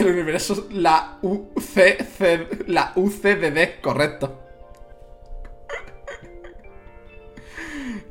[0.00, 4.40] El universo, la UCC, la UCDD, correcto.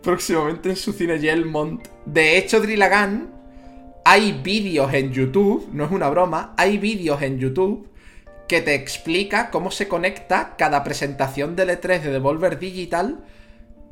[0.03, 1.87] Próximamente en su cine Yelmont.
[2.05, 3.33] De hecho, Drillagan,
[4.05, 7.89] hay vídeos en YouTube, no es una broma, hay vídeos en YouTube
[8.47, 13.25] que te explica cómo se conecta cada presentación del E3 de Devolver Digital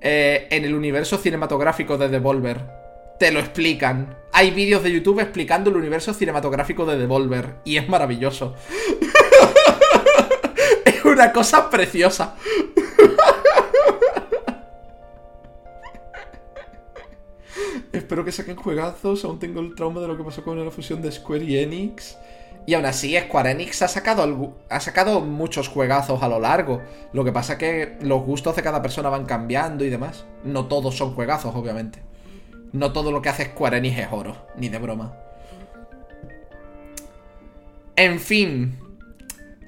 [0.01, 2.77] eh, en el universo cinematográfico de Devolver
[3.17, 4.15] te lo explican.
[4.37, 7.55] Hay vídeos de YouTube explicando el universo cinematográfico de Devolver.
[7.65, 8.53] Y es maravilloso.
[10.85, 12.35] es una cosa preciosa.
[17.91, 19.25] Espero que saquen juegazos.
[19.25, 22.15] Aún tengo el trauma de lo que pasó con la fusión de Square y Enix.
[22.67, 26.83] Y aún así, Square Enix ha sacado, ha sacado muchos juegazos a lo largo.
[27.11, 30.25] Lo que pasa es que los gustos de cada persona van cambiando y demás.
[30.43, 32.03] No todos son juegazos, obviamente.
[32.73, 35.15] No todo lo que hace Square es oro, ni de broma.
[37.95, 38.77] En fin,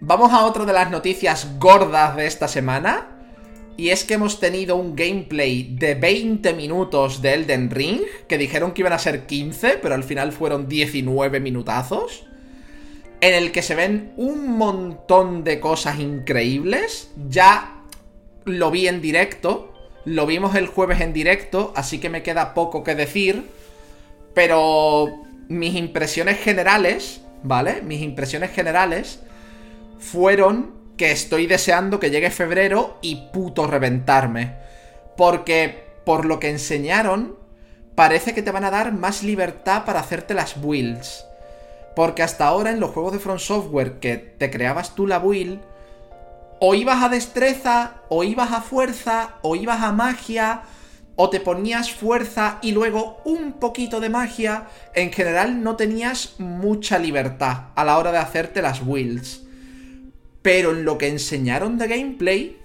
[0.01, 3.15] vamos a otra de las noticias gordas de esta semana.
[3.75, 8.73] Y es que hemos tenido un gameplay de 20 minutos de Elden Ring, que dijeron
[8.73, 12.25] que iban a ser 15, pero al final fueron 19 minutazos,
[13.21, 17.11] en el que se ven un montón de cosas increíbles.
[17.29, 17.83] Ya
[18.43, 19.68] lo vi en directo,
[20.09, 23.47] lo vimos el jueves en directo, así que me queda poco que decir.
[24.33, 27.83] Pero mis impresiones generales, ¿vale?
[27.83, 29.19] Mis impresiones generales
[29.99, 34.55] fueron que estoy deseando que llegue febrero y puto reventarme.
[35.15, 37.37] Porque por lo que enseñaron,
[37.93, 41.23] parece que te van a dar más libertad para hacerte las builds.
[41.95, 45.59] Porque hasta ahora en los juegos de Front Software que te creabas tú la build,
[46.59, 50.61] o ibas a destreza, o ibas a fuerza, o ibas a magia,
[51.15, 56.97] o te ponías fuerza y luego un poquito de magia, en general no tenías mucha
[56.97, 59.41] libertad a la hora de hacerte las builds.
[60.41, 62.57] Pero en lo que enseñaron de gameplay,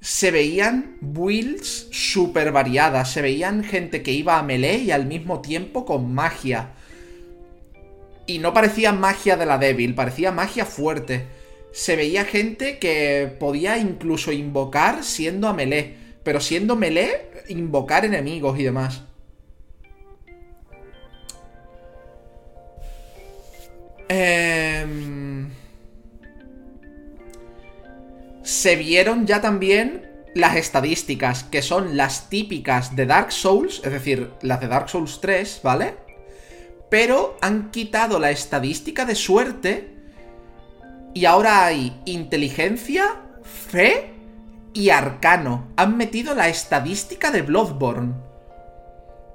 [0.00, 5.40] se veían builds súper variadas, se veían gente que iba a melee y al mismo
[5.40, 6.70] tiempo con magia.
[8.26, 11.39] Y no parecía magia de la débil, parecía magia fuerte.
[11.72, 15.96] Se veía gente que podía incluso invocar siendo a melee.
[16.22, 19.02] Pero siendo melee, invocar enemigos y demás.
[24.08, 24.70] Eh
[28.50, 34.32] se vieron ya también las estadísticas, que son las típicas de Dark Souls, es decir,
[34.42, 35.94] las de Dark Souls 3, ¿vale?
[36.90, 39.94] Pero han quitado la estadística de suerte
[41.14, 44.12] y ahora hay inteligencia, fe
[44.72, 45.68] y arcano.
[45.76, 48.14] Han metido la estadística de Bloodborne.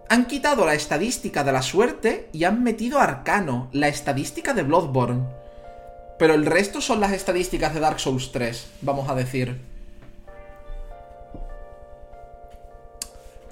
[0.10, 5.24] Han quitado la estadística de la suerte y han metido arcano, la estadística de Bloodborne.
[6.18, 9.60] Pero el resto son las estadísticas de Dark Souls 3, vamos a decir.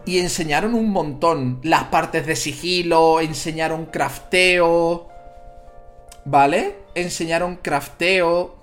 [0.05, 1.59] Y enseñaron un montón.
[1.63, 5.12] Las partes de sigilo, enseñaron crafteo.
[6.25, 6.75] ¿Vale?
[6.95, 8.55] Enseñaron crafteo.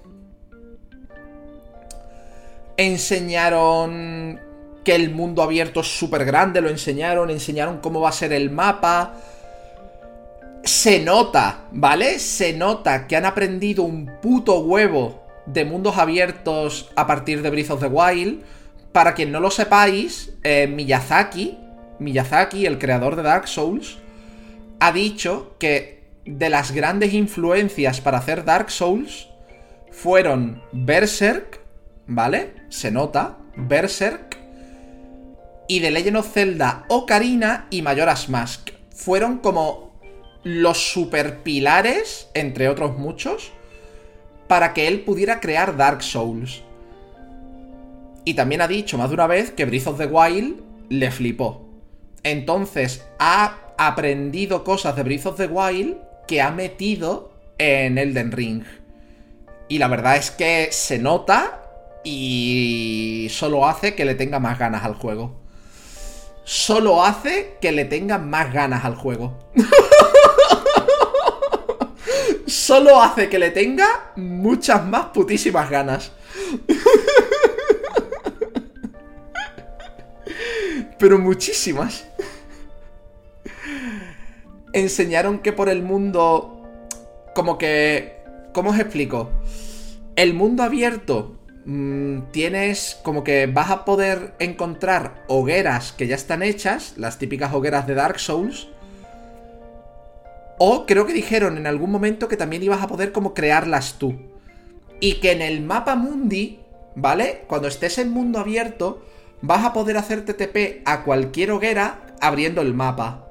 [2.77, 4.41] Enseñaron
[4.85, 7.31] que el mundo abierto es súper grande, lo enseñaron.
[7.31, 9.15] Enseñaron cómo va a ser el mapa
[10.65, 12.19] se nota, ¿vale?
[12.19, 17.71] Se nota que han aprendido un puto huevo de mundos abiertos a partir de Breath
[17.71, 18.43] of the Wild.
[18.93, 21.57] Para quien no lo sepáis, eh, Miyazaki,
[21.99, 23.99] Miyazaki, el creador de Dark Souls,
[24.81, 26.00] ha dicho que
[26.39, 29.29] de las grandes influencias para hacer Dark Souls
[29.91, 31.61] fueron Berserk,
[32.07, 32.55] ¿vale?
[32.69, 34.39] Se nota, Berserk,
[35.67, 38.71] y The Legend of Zelda Ocarina y Majora's Mask.
[38.91, 39.93] Fueron como
[40.43, 43.53] los superpilares, entre otros muchos,
[44.47, 46.63] para que él pudiera crear Dark Souls.
[48.25, 51.67] Y también ha dicho más de una vez que Breath of the Wild le flipó.
[52.23, 58.63] Entonces ha aprendido cosas de Breath of the Wild que ha metido en Elden Ring.
[59.69, 61.61] Y la verdad es que se nota
[62.05, 65.41] y solo hace que le tenga más ganas al juego.
[66.45, 69.51] Solo hace que le tenga más ganas al juego.
[72.47, 76.13] solo hace que le tenga muchas más putísimas ganas.
[80.97, 82.05] Pero muchísimas.
[84.73, 86.63] Enseñaron que por el mundo...
[87.35, 88.21] Como que...
[88.53, 89.31] ¿Cómo os explico?
[90.17, 96.43] El mundo abierto mm, tienes como que vas a poder encontrar hogueras que ya están
[96.43, 98.69] hechas, las típicas hogueras de Dark Souls,
[100.63, 104.15] o creo que dijeron en algún momento que también ibas a poder como crearlas tú.
[105.01, 106.61] Y que en el mapa mundi,
[106.95, 107.45] ¿vale?
[107.47, 109.03] Cuando estés en mundo abierto,
[109.41, 113.30] vas a poder hacer TTP a cualquier hoguera abriendo el mapa.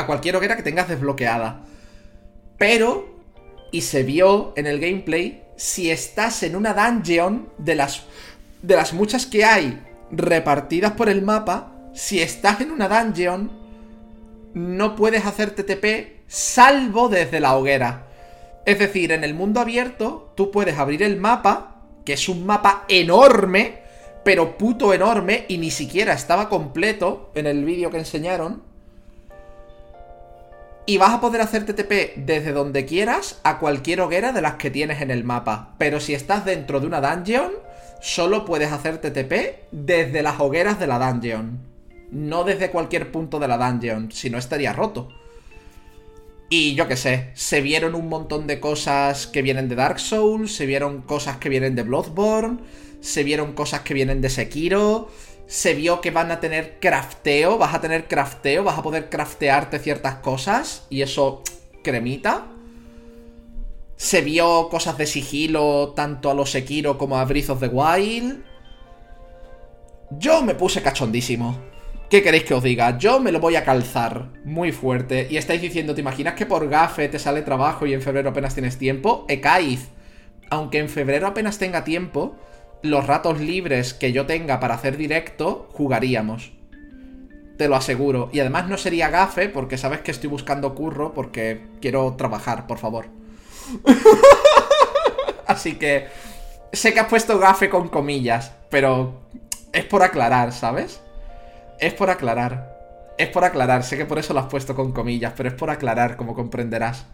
[0.00, 1.60] A cualquier hoguera que tengas desbloqueada.
[2.56, 3.20] Pero,
[3.70, 8.04] y se vio en el gameplay, si estás en una dungeon de las,
[8.62, 9.78] de las muchas que hay
[10.10, 13.50] repartidas por el mapa, si estás en una dungeon,
[14.54, 18.06] no puedes hacer TTP salvo desde la hoguera.
[18.64, 22.86] Es decir, en el mundo abierto tú puedes abrir el mapa, que es un mapa
[22.88, 23.80] enorme,
[24.24, 28.69] pero puto enorme, y ni siquiera estaba completo en el vídeo que enseñaron.
[30.90, 34.70] Y vas a poder hacer TTP desde donde quieras a cualquier hoguera de las que
[34.70, 35.76] tienes en el mapa.
[35.78, 37.52] Pero si estás dentro de una dungeon,
[38.00, 41.70] solo puedes hacer TTP desde las hogueras de la dungeon
[42.10, 45.08] no desde cualquier punto de la dungeon, si no estaría roto.
[46.48, 50.52] Y yo qué sé, se vieron un montón de cosas que vienen de Dark Souls,
[50.52, 52.58] se vieron cosas que vienen de Bloodborne,
[53.00, 55.08] se vieron cosas que vienen de Sekiro,
[55.50, 59.80] se vio que van a tener crafteo, vas a tener crafteo, vas a poder craftearte
[59.80, 61.42] ciertas cosas, y eso
[61.82, 62.46] cremita.
[63.96, 68.44] Se vio cosas de sigilo tanto a los Sekiro como a Breath of the Wild.
[70.12, 71.58] Yo me puse cachondísimo.
[72.08, 72.96] ¿Qué queréis que os diga?
[72.96, 75.26] Yo me lo voy a calzar muy fuerte.
[75.28, 78.54] Y estáis diciendo, ¿te imaginas que por gafe te sale trabajo y en febrero apenas
[78.54, 79.24] tienes tiempo?
[79.28, 79.88] Ecaiz.
[80.48, 82.36] Aunque en febrero apenas tenga tiempo,
[82.82, 86.52] los ratos libres que yo tenga para hacer directo, jugaríamos.
[87.58, 88.30] Te lo aseguro.
[88.32, 92.78] Y además no sería gafe, porque sabes que estoy buscando curro, porque quiero trabajar, por
[92.78, 93.06] favor.
[95.46, 96.08] Así que...
[96.72, 99.22] Sé que has puesto gafe con comillas, pero
[99.72, 101.00] es por aclarar, ¿sabes?
[101.80, 102.78] Es por aclarar.
[103.18, 103.82] Es por aclarar.
[103.82, 107.06] Sé que por eso lo has puesto con comillas, pero es por aclarar, como comprenderás.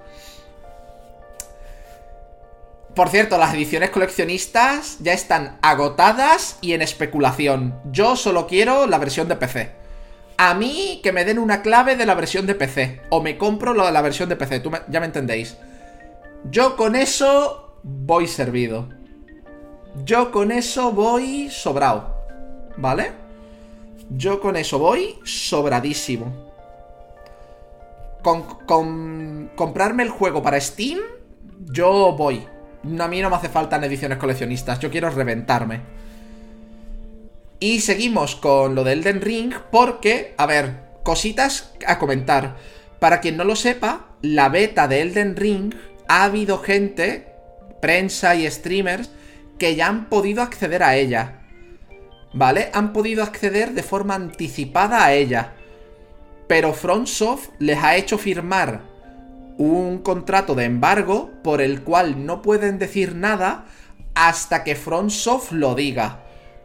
[2.97, 7.79] Por cierto, las ediciones coleccionistas ya están agotadas y en especulación.
[7.93, 9.71] Yo solo quiero la versión de PC.
[10.39, 13.03] A mí que me den una clave de la versión de PC.
[13.11, 15.59] O me compro la, versión de PC, ya me entendéis.
[16.51, 18.89] Yo con eso voy servido.
[20.07, 22.17] Yo con eso voy sobrado.
[22.79, 23.13] ¿Vale?
[24.09, 26.33] Yo con eso voy sobradísimo.
[28.23, 30.99] Con comprarme el juego para Steam,
[31.71, 32.56] yo voy.
[33.01, 35.81] A mí no me hace falta en ediciones coleccionistas, yo quiero reventarme.
[37.59, 42.57] Y seguimos con lo de Elden Ring porque, a ver, cositas a comentar.
[43.01, 45.75] Para quien no lo sepa, la beta de Elden Ring
[46.07, 47.27] ha habido gente,
[47.81, 49.11] prensa y streamers,
[49.59, 51.41] que ya han podido acceder a ella.
[52.33, 52.71] ¿Vale?
[52.73, 55.55] Han podido acceder de forma anticipada a ella.
[56.47, 58.96] Pero FromSoft les ha hecho firmar
[59.59, 63.65] un contrato de embargo por el cual no pueden decir nada
[64.15, 66.21] hasta que FromSoft lo diga.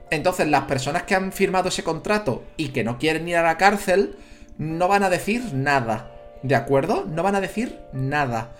[0.09, 3.57] Entonces las personas que han firmado ese contrato y que no quieren ir a la
[3.57, 4.15] cárcel
[4.57, 6.11] no van a decir nada.
[6.43, 7.05] ¿De acuerdo?
[7.07, 8.51] No van a decir nada.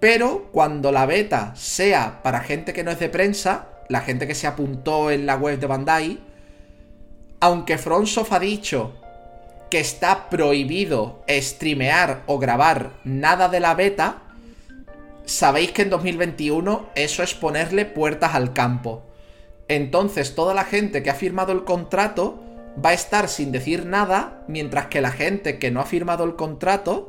[0.00, 4.34] Pero cuando la beta sea para gente que no es de prensa, la gente que
[4.34, 6.18] se apuntó en la web de Bandai,
[7.38, 8.94] aunque FromSoft ha dicho
[9.72, 14.18] que está prohibido streamear o grabar nada de la beta,
[15.24, 19.02] sabéis que en 2021 eso es ponerle puertas al campo.
[19.68, 22.38] Entonces toda la gente que ha firmado el contrato
[22.84, 26.36] va a estar sin decir nada, mientras que la gente que no ha firmado el
[26.36, 27.08] contrato,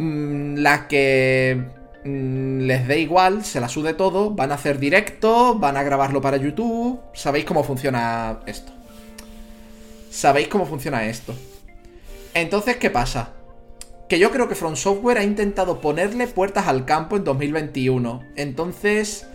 [0.00, 1.62] mm, la que
[2.04, 6.20] mm, les dé igual, se la sude todo, van a hacer directo, van a grabarlo
[6.20, 8.77] para YouTube, sabéis cómo funciona esto
[10.10, 11.34] sabéis cómo funciona esto.
[12.34, 13.32] Entonces, ¿qué pasa?
[14.08, 18.22] Que yo creo que From Software ha intentado ponerle puertas al campo en 2021.
[18.36, 19.26] Entonces...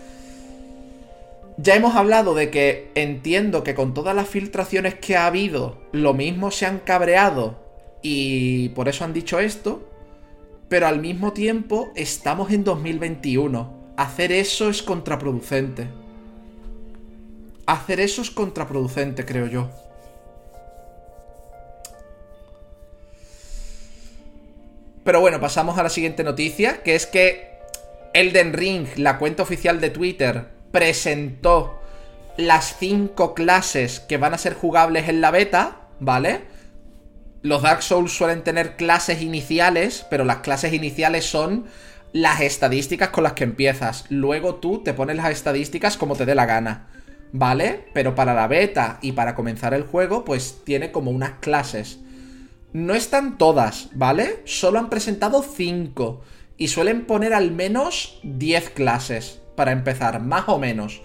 [1.56, 6.12] Ya hemos hablado de que entiendo que con todas las filtraciones que ha habido, lo
[6.12, 7.62] mismo se han cabreado
[8.02, 9.88] y por eso han dicho esto,
[10.68, 13.72] pero al mismo tiempo estamos en 2021.
[13.96, 15.86] Hacer eso es contraproducente.
[17.66, 19.70] Hacer eso es contraproducente, creo yo.
[25.04, 27.58] Pero bueno, pasamos a la siguiente noticia, que es que
[28.14, 31.80] Elden Ring, la cuenta oficial de Twitter, presentó
[32.36, 36.42] las cinco clases que van a ser jugables en la beta, ¿vale?
[37.42, 41.66] Los Dark Souls suelen tener clases iniciales, pero las clases iniciales son
[42.12, 44.06] las estadísticas con las que empiezas.
[44.08, 46.88] Luego tú te pones las estadísticas como te dé la gana,
[47.32, 47.86] ¿vale?
[47.92, 51.98] Pero para la beta y para comenzar el juego, pues tiene como unas clases.
[52.74, 54.40] No están todas, ¿vale?
[54.46, 56.22] Solo han presentado 5.
[56.56, 61.00] Y suelen poner al menos 10 clases para empezar, más o menos.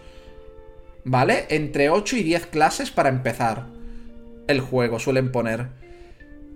[1.04, 1.46] ¿Vale?
[1.50, 3.68] Entre 8 y 10 clases para empezar
[4.48, 5.68] el juego suelen poner.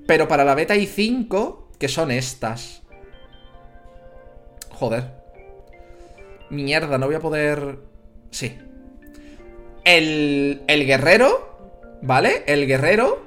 [0.08, 2.82] Pero para la beta hay 5 que son estas.
[4.72, 5.12] Joder.
[6.50, 7.78] Mierda, no voy a poder...
[8.32, 8.58] Sí.
[9.86, 12.44] El, el guerrero, ¿vale?
[12.48, 13.23] El guerrero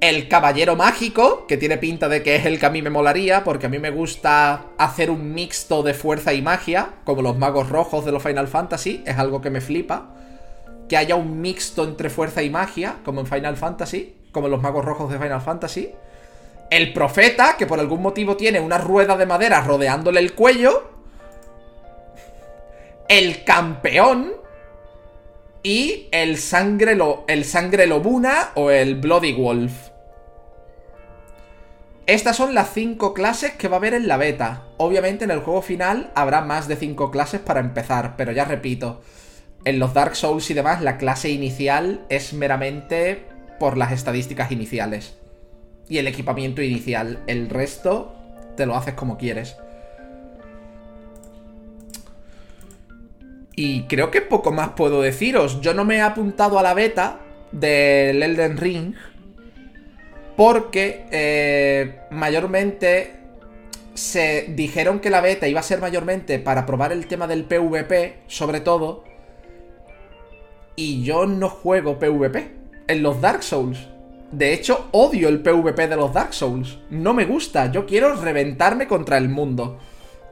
[0.00, 3.44] el caballero mágico, que tiene pinta de que es el que a mí me molaría,
[3.44, 7.68] porque a mí me gusta hacer un mixto de fuerza y magia, como los magos
[7.68, 10.14] rojos de los Final Fantasy, es algo que me flipa.
[10.88, 14.84] Que haya un mixto entre fuerza y magia, como en Final Fantasy, como los magos
[14.84, 15.92] rojos de Final Fantasy.
[16.70, 20.90] El profeta, que por algún motivo tiene una rueda de madera rodeándole el cuello.
[23.08, 24.40] El campeón,
[25.62, 29.89] y el sangre, lo, el sangre lobuna o el Bloody Wolf.
[32.06, 34.64] Estas son las 5 clases que va a haber en la beta.
[34.78, 39.00] Obviamente en el juego final habrá más de 5 clases para empezar, pero ya repito,
[39.64, 43.24] en los Dark Souls y demás la clase inicial es meramente
[43.58, 45.16] por las estadísticas iniciales.
[45.88, 47.18] Y el equipamiento inicial.
[47.26, 48.14] El resto
[48.56, 49.56] te lo haces como quieres.
[53.54, 55.60] Y creo que poco más puedo deciros.
[55.60, 57.20] Yo no me he apuntado a la beta
[57.52, 58.94] del Elden Ring
[60.40, 63.12] porque eh, mayormente
[63.92, 68.22] se dijeron que la beta iba a ser mayormente para probar el tema del PvP,
[68.26, 69.04] sobre todo.
[70.76, 72.52] Y yo no juego PvP
[72.88, 73.80] en los Dark Souls.
[74.32, 76.78] De hecho, odio el PvP de los Dark Souls.
[76.88, 77.70] No me gusta.
[77.70, 79.78] Yo quiero reventarme contra el mundo.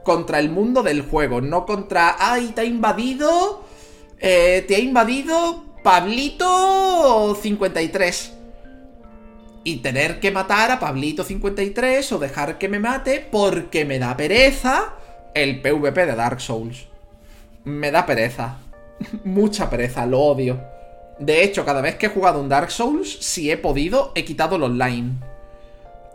[0.03, 1.39] Contra el mundo del juego.
[1.39, 2.15] No contra...
[2.17, 3.63] ¡Ay, te ha invadido!
[4.17, 8.38] Eh, te ha invadido Pablito 53.
[9.63, 14.15] Y tener que matar a Pablito 53 o dejar que me mate porque me da
[14.15, 14.93] pereza
[15.33, 16.87] el PvP de Dark Souls.
[17.63, 18.57] Me da pereza.
[19.23, 20.61] Mucha pereza, lo odio.
[21.19, 24.55] De hecho, cada vez que he jugado un Dark Souls, si he podido, he quitado
[24.55, 25.13] el online.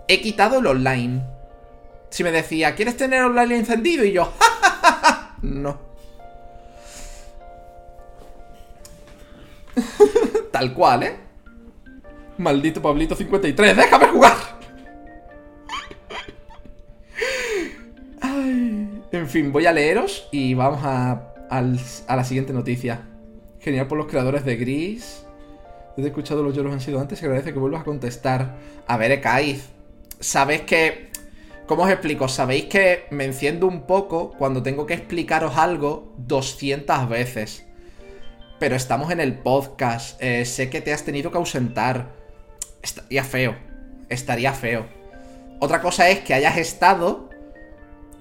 [0.09, 1.23] He quitado el online.
[2.09, 4.05] Si me decía, ¿quieres tener online encendido?
[4.05, 5.79] Y yo, ¡Ja, no.
[10.53, 11.24] Tal cual, ¿eh?
[12.39, 14.37] Maldito Pablito 53, déjame jugar.
[19.13, 23.03] en fin, voy a leeros y vamos a, a la siguiente noticia.
[23.61, 25.25] Genial por los creadores de Gris.
[25.97, 28.57] He escuchado los lloros han sido antes y agradece que vuelvas a contestar.
[28.87, 29.69] A ver, Ekaiz.
[30.21, 31.13] Sabéis que...
[31.67, 32.29] ¿Cómo os explico?
[32.29, 37.65] Sabéis que me enciendo un poco cuando tengo que explicaros algo 200 veces.
[38.59, 40.21] Pero estamos en el podcast.
[40.23, 42.14] Eh, sé que te has tenido que ausentar.
[42.85, 43.57] Estaría feo.
[44.11, 44.87] Estaría feo.
[45.59, 47.31] Otra cosa es que hayas estado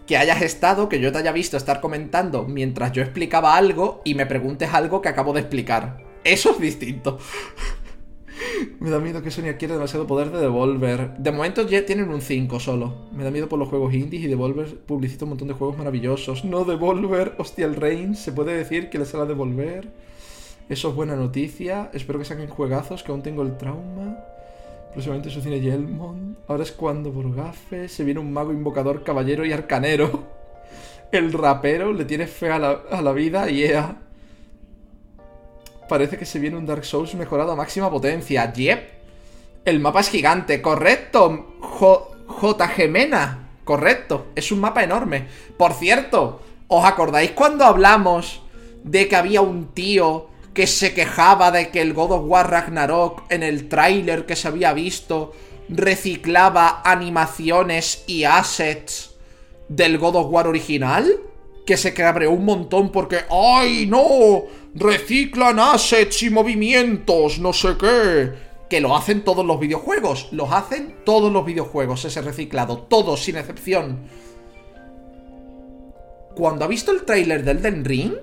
[0.05, 4.15] que hayas estado, que yo te haya visto estar comentando mientras yo explicaba algo y
[4.15, 6.03] me preguntes algo que acabo de explicar.
[6.23, 7.19] Eso es distinto.
[8.79, 11.17] Me da miedo que Sonia quiera demasiado poder de Devolver.
[11.17, 13.07] De momento ya tienen un 5 solo.
[13.11, 16.43] Me da miedo por los juegos indies y Devolver publicita un montón de juegos maravillosos.
[16.43, 19.89] No Devolver, hostia el Reign, se puede decir que les hará Devolver.
[20.69, 21.89] Eso es buena noticia.
[21.93, 24.17] Espero que saquen juegazos, que aún tengo el trauma.
[24.93, 26.37] Próximamente su cine Yelmond.
[26.47, 30.23] Ahora es cuando por gafes se viene un mago invocador, caballero y arcanero.
[31.11, 33.97] El rapero le tiene fe a la, vida y ea.
[35.89, 38.51] Parece que se viene un Dark Souls mejorado a máxima potencia.
[38.51, 38.89] Yep.
[39.65, 41.55] El mapa es gigante, correcto.
[41.59, 42.67] J.
[42.67, 44.27] Gemena, correcto.
[44.35, 45.27] Es un mapa enorme.
[45.57, 48.41] Por cierto, ¿os acordáis cuando hablamos
[48.83, 53.23] de que había un tío que se quejaba de que el God of War Ragnarok
[53.29, 55.33] en el tráiler que se había visto
[55.69, 59.15] reciclaba animaciones y assets
[59.67, 61.11] del God of War original?
[61.65, 64.43] Que se cabreó un montón porque ¡Ay, no!
[64.75, 68.31] Reciclan assets y movimientos, no sé qué.
[68.69, 70.29] Que lo hacen todos los videojuegos.
[70.31, 72.79] Los hacen todos los videojuegos, ese reciclado.
[72.79, 74.09] Todos, sin excepción.
[76.35, 78.13] Cuando ha visto el tráiler del Den Ring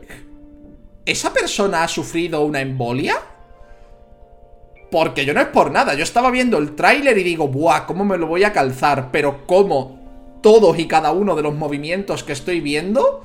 [1.05, 3.17] ¿Esa persona ha sufrido una embolia?
[4.91, 8.05] Porque yo no es por nada, yo estaba viendo el tráiler y digo, buah, ¿cómo
[8.05, 9.11] me lo voy a calzar?
[9.13, 9.99] Pero ¿cómo?
[10.43, 13.25] Todos y cada uno de los movimientos que estoy viendo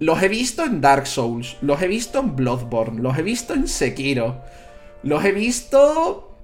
[0.00, 3.68] los he visto en Dark Souls, los he visto en Bloodborne, los he visto en
[3.68, 4.40] Sekiro,
[5.02, 6.34] los he visto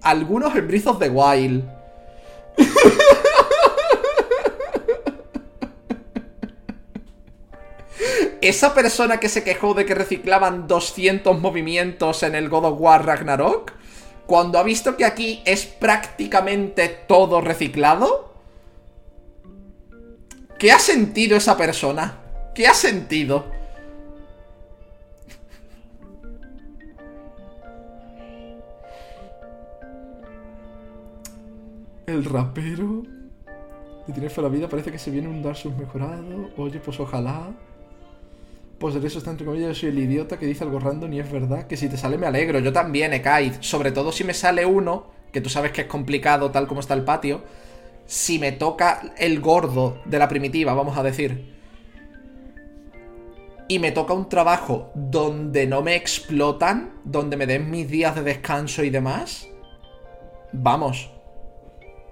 [0.00, 1.62] algunos en Breath of the Wild.
[8.42, 13.06] esa persona que se quejó de que reciclaban 200 movimientos en el God of War
[13.06, 13.72] Ragnarok,
[14.26, 18.34] cuando ha visto que aquí es prácticamente todo reciclado,
[20.58, 22.18] ¿qué ha sentido esa persona?
[22.52, 23.44] ¿Qué ha sentido?
[32.06, 33.04] El rapero
[34.06, 36.50] le tiene la vida, parece que se viene un Dark Souls mejorado.
[36.56, 37.52] Oye, pues ojalá.
[38.82, 41.20] Pues de eso está entre comillas, yo soy el idiota que dice algo random y
[41.20, 42.58] es verdad que si te sale me alegro.
[42.58, 43.52] Yo también, Ekaid.
[43.60, 46.94] Sobre todo si me sale uno, que tú sabes que es complicado tal como está
[46.94, 47.44] el patio.
[48.06, 51.54] Si me toca el gordo de la primitiva, vamos a decir.
[53.68, 58.24] Y me toca un trabajo donde no me explotan, donde me den mis días de
[58.24, 59.46] descanso y demás.
[60.52, 61.08] Vamos.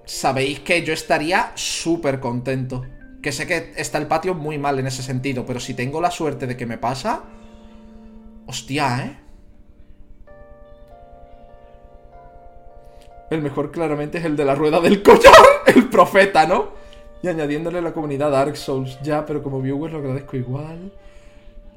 [0.04, 2.84] Sabéis que yo estaría súper contento.
[3.22, 6.10] Que sé que está el patio muy mal en ese sentido, pero si tengo la
[6.10, 7.24] suerte de que me pasa...
[8.46, 9.30] Hostia, ¿eh?
[13.30, 15.32] El mejor claramente es el de la rueda del collar,
[15.66, 16.72] el profeta, ¿no?
[17.22, 18.98] Y añadiéndole la comunidad Dark Souls.
[19.02, 20.92] Ya, pero como viewer lo agradezco igual.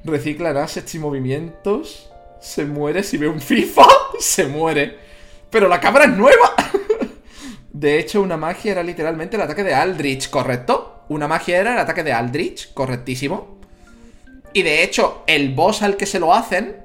[0.04, 2.12] Recicla assets y movimientos.
[2.42, 3.86] Se muere si ve un FIFA.
[4.20, 4.98] Se muere.
[5.50, 6.56] Pero la cámara es nueva.
[7.72, 10.93] De hecho, una magia era literalmente el ataque de Aldrich, ¿correcto?
[11.14, 13.60] Una magia era el ataque de Aldrich, correctísimo.
[14.52, 16.78] Y de hecho, el boss al que se lo hacen,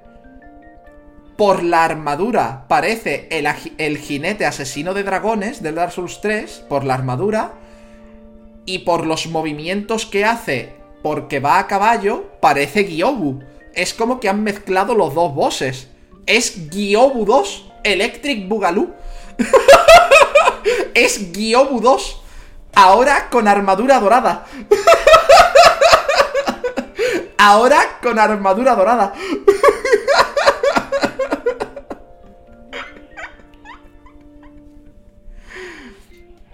[1.39, 3.49] por la armadura, parece el,
[3.79, 7.53] el jinete asesino de dragones del Dark Souls 3, por la armadura,
[8.67, 13.41] y por los movimientos que hace, porque va a caballo, parece Gyobu.
[13.73, 15.89] Es como que han mezclado los dos bosses.
[16.27, 18.91] Es Gyobu 2, Electric Boogaloo.
[20.95, 22.18] es Gyobu 2.
[22.81, 24.47] Ahora con armadura dorada.
[27.37, 29.13] Ahora con armadura dorada.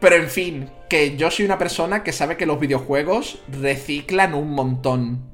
[0.00, 4.52] Pero en fin, que yo soy una persona que sabe que los videojuegos reciclan un
[4.52, 5.30] montón.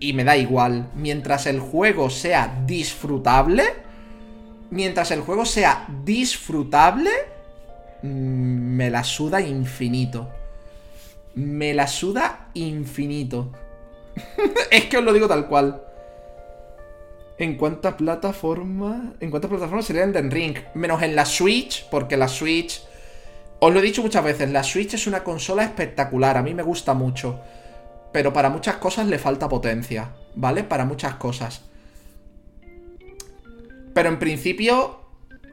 [0.00, 0.90] Y me da igual.
[0.96, 3.62] Mientras el juego sea disfrutable.
[4.70, 7.33] Mientras el juego sea disfrutable.
[8.04, 10.30] Mm, Me la suda infinito.
[11.34, 13.50] Me la suda infinito.
[14.70, 15.82] es que os lo digo tal cual.
[17.36, 19.14] ¿En cuántas plataformas?
[19.20, 20.56] ¿En cuántas plataformas sería Elden Ring?
[20.74, 22.82] Menos en la Switch, porque la Switch.
[23.58, 26.62] Os lo he dicho muchas veces, la Switch es una consola espectacular, a mí me
[26.62, 27.40] gusta mucho.
[28.12, 30.62] Pero para muchas cosas le falta potencia, ¿vale?
[30.62, 31.62] Para muchas cosas.
[33.92, 35.00] Pero en principio.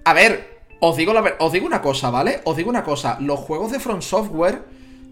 [0.04, 1.14] A ver, os digo,
[1.64, 2.42] una cosa, ¿vale?
[2.44, 3.18] Os digo una cosa.
[3.20, 4.64] Los juegos de From Software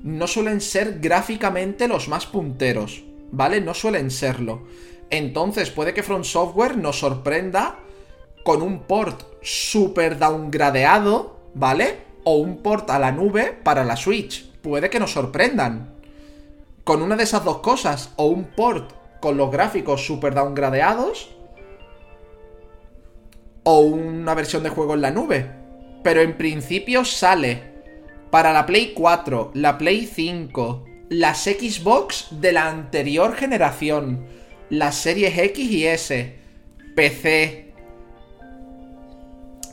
[0.02, 3.62] no suelen ser gráficamente los más punteros, ¿vale?
[3.62, 4.64] No suelen serlo.
[5.12, 7.78] Entonces puede que From Software nos sorprenda
[8.44, 11.98] con un port super downgradeado, ¿vale?
[12.24, 14.52] O un port a la nube para la Switch.
[14.64, 15.94] Puede que nos sorprendan.
[16.84, 18.12] Con una de esas dos cosas.
[18.16, 21.30] O un port con los gráficos super downgradeados.
[23.64, 25.59] O una versión de juego en la nube.
[26.04, 27.70] Pero en principio sale
[28.30, 34.26] para la Play 4, la Play 5, las Xbox de la anterior generación,
[34.70, 36.36] las series X y S,
[36.96, 37.74] PC.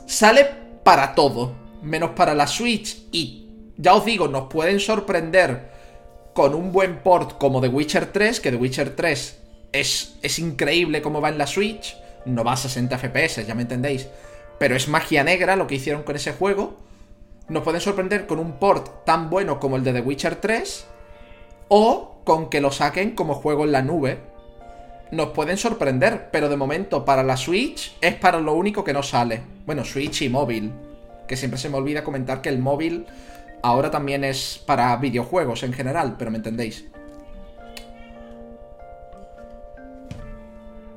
[0.07, 0.47] Sale
[0.83, 2.97] para todo, menos para la Switch.
[3.13, 5.71] Y ya os digo, nos pueden sorprender
[6.33, 9.39] con un buen port como The Witcher 3, que The Witcher 3
[9.73, 11.97] es, es increíble como va en la Switch.
[12.25, 14.09] No va a 60 FPS, ya me entendéis.
[14.59, 16.77] Pero es magia negra lo que hicieron con ese juego.
[17.49, 20.87] Nos pueden sorprender con un port tan bueno como el de The Witcher 3.
[21.69, 24.19] O con que lo saquen como juego en la nube.
[25.13, 29.03] Nos pueden sorprender, pero de momento para la Switch es para lo único que no
[29.03, 29.41] sale.
[29.65, 30.73] Bueno, Switch y móvil.
[31.29, 33.07] Que siempre se me olvida comentar que el móvil
[33.63, 36.87] ahora también es para videojuegos en general, pero me entendéis.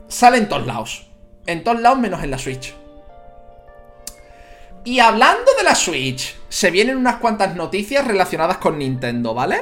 [0.08, 1.08] Sale en todos lados.
[1.46, 2.79] En todos lados menos en la Switch.
[4.90, 9.62] Y hablando de la Switch, se vienen unas cuantas noticias relacionadas con Nintendo, ¿vale?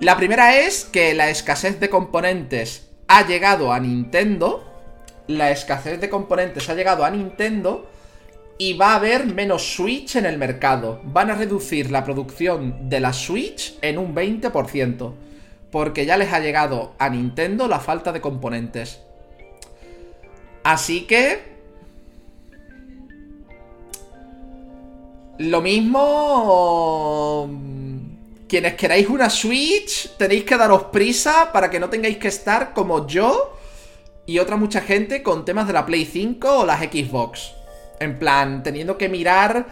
[0.00, 4.70] La primera es que la escasez de componentes ha llegado a Nintendo.
[5.28, 7.90] La escasez de componentes ha llegado a Nintendo
[8.58, 11.00] y va a haber menos Switch en el mercado.
[11.04, 15.14] Van a reducir la producción de la Switch en un 20%.
[15.70, 19.00] Porque ya les ha llegado a Nintendo la falta de componentes.
[20.64, 21.57] Así que...
[25.38, 27.48] Lo mismo...
[28.48, 33.06] Quienes queráis una Switch, tenéis que daros prisa para que no tengáis que estar como
[33.06, 33.58] yo
[34.24, 37.52] y otra mucha gente con temas de la Play 5 o las Xbox.
[38.00, 39.66] En plan, teniendo que mirar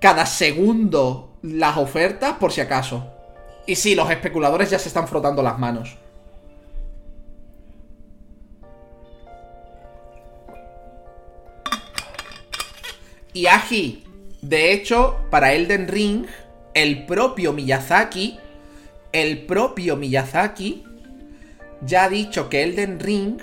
[0.00, 3.06] cada segundo las ofertas por si acaso.
[3.66, 5.96] Y sí, los especuladores ya se están frotando las manos.
[13.34, 14.07] Y Aji,
[14.40, 16.26] de hecho, para Elden Ring,
[16.74, 18.38] el propio Miyazaki,
[19.12, 20.84] el propio Miyazaki,
[21.80, 23.38] ya ha dicho que Elden Ring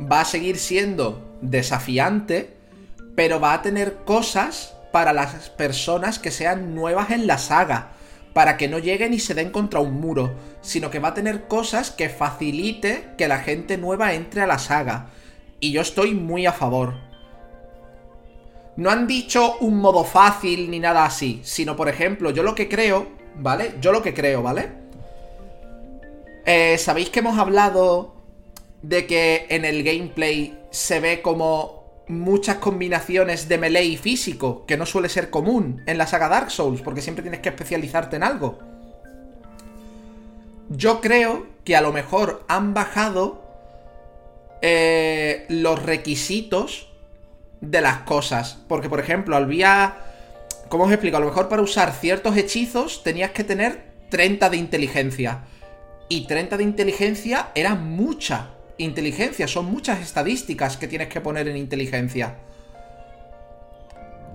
[0.00, 2.56] va a seguir siendo desafiante,
[3.14, 7.92] pero va a tener cosas para las personas que sean nuevas en la saga,
[8.32, 11.46] para que no lleguen y se den contra un muro, sino que va a tener
[11.46, 15.10] cosas que facilite que la gente nueva entre a la saga.
[15.60, 17.11] Y yo estoy muy a favor.
[18.76, 22.68] No han dicho un modo fácil ni nada así, sino por ejemplo, yo lo que
[22.68, 23.74] creo, ¿vale?
[23.80, 24.70] Yo lo que creo, ¿vale?
[26.46, 28.14] Eh, ¿Sabéis que hemos hablado
[28.80, 34.76] de que en el gameplay se ve como muchas combinaciones de melee y físico, que
[34.76, 38.22] no suele ser común en la saga Dark Souls, porque siempre tienes que especializarte en
[38.22, 38.58] algo?
[40.70, 43.42] Yo creo que a lo mejor han bajado
[44.62, 46.91] eh, los requisitos
[47.62, 48.58] de las cosas.
[48.68, 49.96] Porque, por ejemplo, había...
[50.68, 51.16] ¿Cómo os explico?
[51.16, 55.44] A lo mejor para usar ciertos hechizos tenías que tener 30 de inteligencia.
[56.10, 59.48] Y 30 de inteligencia era mucha inteligencia.
[59.48, 62.36] Son muchas estadísticas que tienes que poner en inteligencia.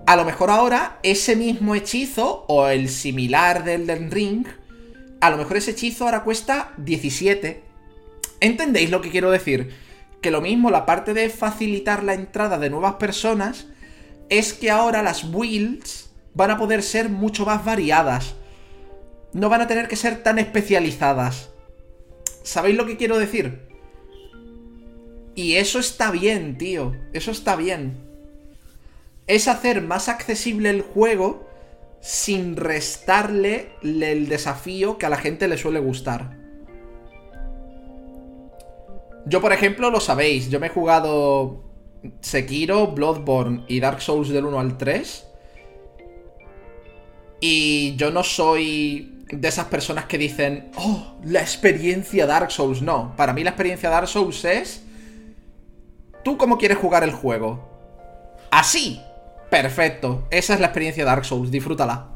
[0.06, 4.48] A lo mejor ahora ese mismo hechizo o el similar del Elden Ring,
[5.20, 7.62] a lo mejor ese hechizo ahora cuesta 17.
[8.40, 9.87] ¿Entendéis lo que quiero decir?
[10.22, 13.68] Que lo mismo la parte de facilitar la entrada de nuevas personas
[14.30, 18.36] es que ahora las builds van a poder ser mucho más variadas.
[19.34, 21.50] No van a tener que ser tan especializadas.
[22.44, 23.68] ¿Sabéis lo que quiero decir?
[25.36, 26.96] Y eso está bien, tío.
[27.14, 27.98] Eso está bien.
[29.28, 31.48] Es hacer más accesible el juego
[32.02, 36.37] sin restarle el desafío que a la gente le suele gustar.
[39.28, 41.64] Yo, por ejemplo, lo sabéis, yo me he jugado
[42.22, 45.28] Sekiro, Bloodborne y Dark Souls del 1 al 3.
[47.42, 52.82] Y yo no soy de esas personas que dicen, oh, la experiencia Dark Souls.
[52.82, 54.84] No, para mí la experiencia Dark Souls es...
[56.24, 57.68] ¿Tú cómo quieres jugar el juego?
[58.52, 59.02] Así.
[59.50, 60.28] Perfecto.
[60.30, 61.52] Esa es la experiencia Dark Souls.
[61.52, 62.08] Disfrútala.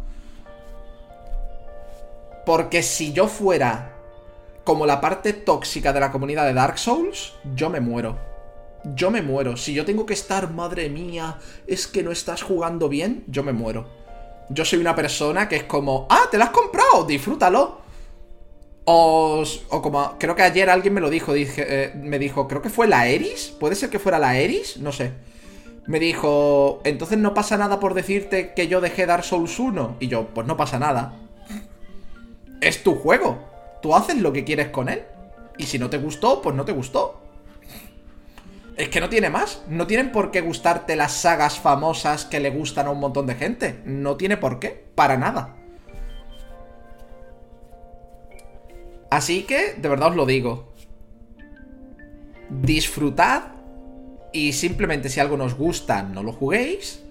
[2.45, 3.90] Porque si yo fuera
[4.63, 8.17] como la parte tóxica de la comunidad de Dark Souls, yo me muero.
[8.95, 9.57] Yo me muero.
[9.57, 13.53] Si yo tengo que estar, madre mía, es que no estás jugando bien, yo me
[13.53, 13.88] muero.
[14.49, 17.81] Yo soy una persona que es como, ah, te la has comprado, disfrútalo.
[18.85, 22.69] O, o como, creo que ayer alguien me lo dijo, eh, me dijo, creo que
[22.69, 25.13] fue la Eris, puede ser que fuera la Eris, no sé.
[25.85, 29.97] Me dijo, entonces no pasa nada por decirte que yo dejé Dark Souls 1.
[29.99, 31.13] Y yo, pues no pasa nada.
[32.61, 33.51] Es tu juego.
[33.81, 35.03] Tú haces lo que quieres con él.
[35.57, 37.21] Y si no te gustó, pues no te gustó.
[38.77, 39.63] Es que no tiene más.
[39.67, 43.35] No tienen por qué gustarte las sagas famosas que le gustan a un montón de
[43.35, 43.81] gente.
[43.85, 44.69] No tiene por qué.
[44.95, 45.55] Para nada.
[49.09, 50.73] Así que, de verdad os lo digo.
[52.49, 53.43] Disfrutad.
[54.31, 57.03] Y simplemente si algo nos gusta, no lo juguéis.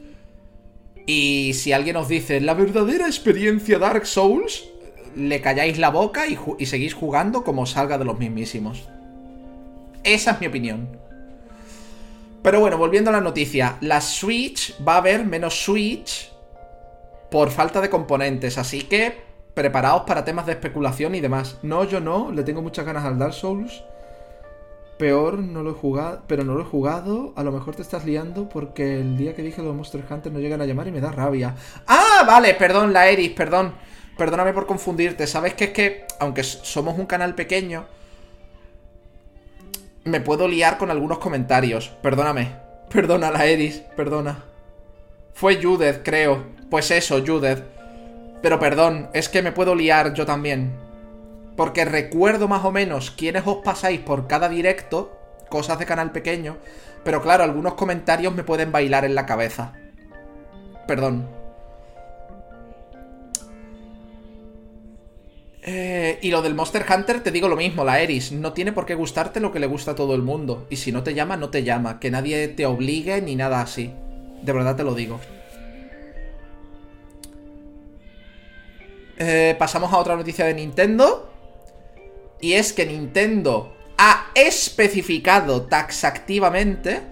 [1.07, 4.70] Y si alguien os dice la verdadera experiencia Dark Souls,
[5.15, 8.89] le calláis la boca y, seguís jugando como salga de los mismísimos.
[10.03, 10.89] Esa es mi opinión.
[12.43, 16.33] Pero bueno, volviendo a la noticia, la Switch va a haber menos Switch
[17.31, 19.23] por falta de componentes, así que
[19.55, 21.59] preparaos para temas de especulación y demás.
[21.63, 23.85] No, yo no, le tengo muchas ganas al Dark Souls.
[24.99, 27.33] Peor, no lo he jugado, pero no lo he jugado.
[27.37, 30.41] A lo mejor te estás liando porque el día que dije los Monster Hunter no
[30.41, 31.55] llegan a llamar y me da rabia.
[31.87, 33.73] Ah, vale, perdón, la Eris, perdón.
[34.21, 35.27] Perdóname por confundirte.
[35.27, 37.87] Sabes que es que, aunque somos un canal pequeño,
[40.05, 41.89] me puedo liar con algunos comentarios.
[42.03, 42.55] Perdóname.
[42.91, 44.45] Perdona la Eris, perdona.
[45.33, 46.45] Fue Judith, creo.
[46.69, 47.61] Pues eso, Judith.
[48.43, 50.71] Pero perdón, es que me puedo liar yo también.
[51.57, 55.19] Porque recuerdo más o menos quiénes os pasáis por cada directo,
[55.49, 56.59] cosas de canal pequeño,
[57.05, 59.73] pero claro, algunos comentarios me pueden bailar en la cabeza.
[60.87, 61.40] Perdón.
[65.63, 68.33] Eh, y lo del Monster Hunter, te digo lo mismo, la Eris.
[68.33, 70.67] No tiene por qué gustarte lo que le gusta a todo el mundo.
[70.71, 72.01] Y si no te llama, no te llama.
[72.01, 73.93] Que nadie te obligue ni nada así.
[74.43, 75.21] De verdad te lo digo.
[79.19, 81.31] Eh, pasamos a otra noticia de Nintendo.
[82.41, 87.03] Y es que Nintendo ha especificado taxativamente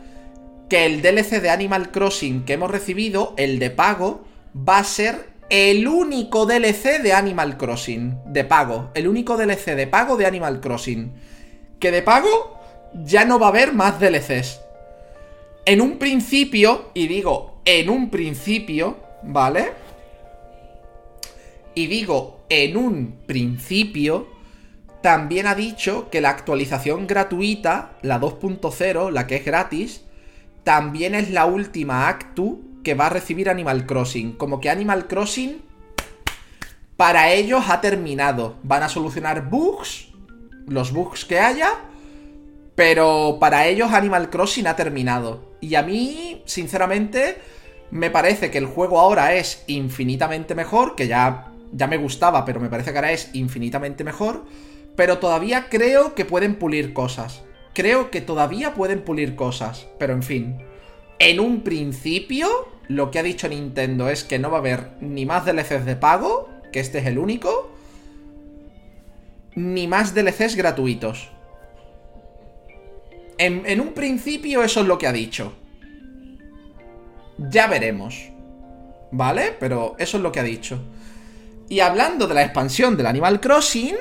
[0.71, 4.25] que el DLC de Animal Crossing que hemos recibido, el de pago,
[4.57, 8.19] va a ser el único DLC de Animal Crossing.
[8.27, 8.91] De pago.
[8.95, 11.13] El único DLC de pago de Animal Crossing.
[11.79, 12.61] Que de pago
[12.95, 14.61] ya no va a haber más DLCs.
[15.65, 19.73] En un principio, y digo en un principio, ¿vale?
[21.75, 24.27] Y digo en un principio,
[25.03, 30.03] también ha dicho que la actualización gratuita, la 2.0, la que es gratis,
[30.65, 34.33] también es la última actu que va a recibir Animal Crossing.
[34.33, 35.63] Como que Animal Crossing
[36.97, 38.57] para ellos ha terminado.
[38.63, 40.09] Van a solucionar bugs,
[40.67, 41.71] los bugs que haya,
[42.75, 45.55] pero para ellos Animal Crossing ha terminado.
[45.61, 47.39] Y a mí, sinceramente,
[47.91, 52.61] me parece que el juego ahora es infinitamente mejor, que ya, ya me gustaba, pero
[52.61, 54.45] me parece que ahora es infinitamente mejor.
[54.97, 57.43] Pero todavía creo que pueden pulir cosas.
[57.75, 59.87] Creo que todavía pueden pulir cosas.
[60.01, 60.59] Pero en fin.
[61.19, 62.49] En un principio,
[62.89, 65.97] lo que ha dicho Nintendo es que no va a haber ni más DLCs de
[65.97, 67.71] pago, que este es el único,
[69.55, 71.31] ni más DLCs gratuitos.
[73.39, 75.53] En, un principio eso es lo que ha dicho.
[77.39, 78.31] Ya veremos.
[79.11, 79.55] ¿Vale?
[79.59, 80.81] Pero eso es lo que ha dicho.
[81.69, 83.97] Y hablando de la expansión del Animal Crossing...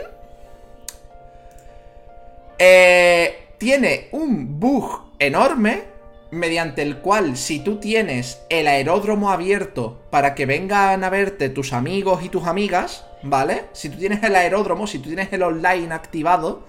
[2.59, 5.96] Eh, tiene un bug enorme
[6.31, 11.73] mediante el cual si tú tienes el aeródromo abierto para que vengan a verte tus
[11.73, 13.65] amigos y tus amigas, ¿vale?
[13.73, 16.63] Si tú tienes el aeródromo, si tú tienes el online activado,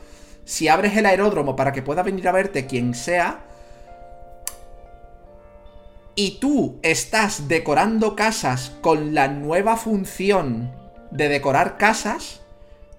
[0.45, 3.45] si abres el aeródromo para que pueda venir a verte quien sea,
[6.15, 10.73] y tú estás decorando casas con la nueva función
[11.13, 12.41] de decorar casas,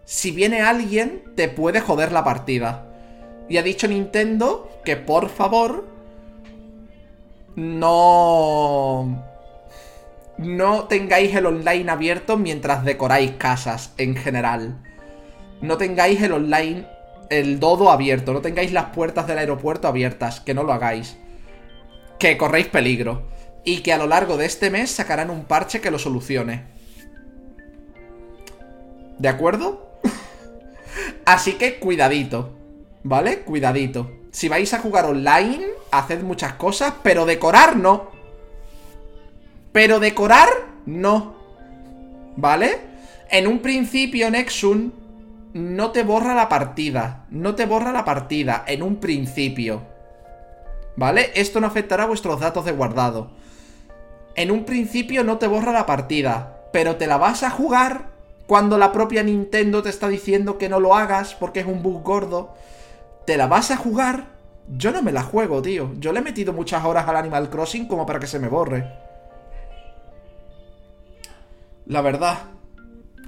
[0.06, 2.88] si viene alguien te puede joder la partida.
[3.50, 5.86] Y ha dicho Nintendo que por favor
[7.60, 9.24] no...
[10.38, 14.82] no tengáis el online abierto mientras decoráis casas en general.
[15.62, 16.88] No tengáis el online,
[17.30, 21.18] el dodo abierto, no tengáis las puertas del aeropuerto abiertas, que no lo hagáis.
[22.18, 23.28] Que corréis peligro.
[23.66, 26.64] Y que a lo largo de este mes sacarán un parche que lo solucione.
[29.18, 30.00] ¿De acuerdo?
[31.26, 32.56] Así que cuidadito,
[33.04, 33.40] ¿vale?
[33.40, 34.10] Cuidadito.
[34.40, 38.08] Si vais a jugar online, haced muchas cosas, pero decorar no.
[39.74, 40.48] Pero decorar,
[40.86, 41.36] no.
[42.38, 42.80] ¿Vale?
[43.30, 44.94] En un principio, Nexun
[45.52, 47.26] no te borra la partida.
[47.30, 49.82] No te borra la partida, en un principio.
[50.96, 51.32] ¿Vale?
[51.36, 53.32] Esto no afectará a vuestros datos de guardado.
[54.36, 58.06] En un principio no te borra la partida, pero te la vas a jugar
[58.48, 62.04] cuando la propia Nintendo te está diciendo que no lo hagas porque es un bug
[62.04, 62.56] gordo.
[63.26, 64.28] Te la vas a jugar.
[64.68, 65.94] Yo no me la juego, tío.
[65.98, 68.92] Yo le he metido muchas horas al Animal Crossing como para que se me borre.
[71.86, 72.38] La verdad.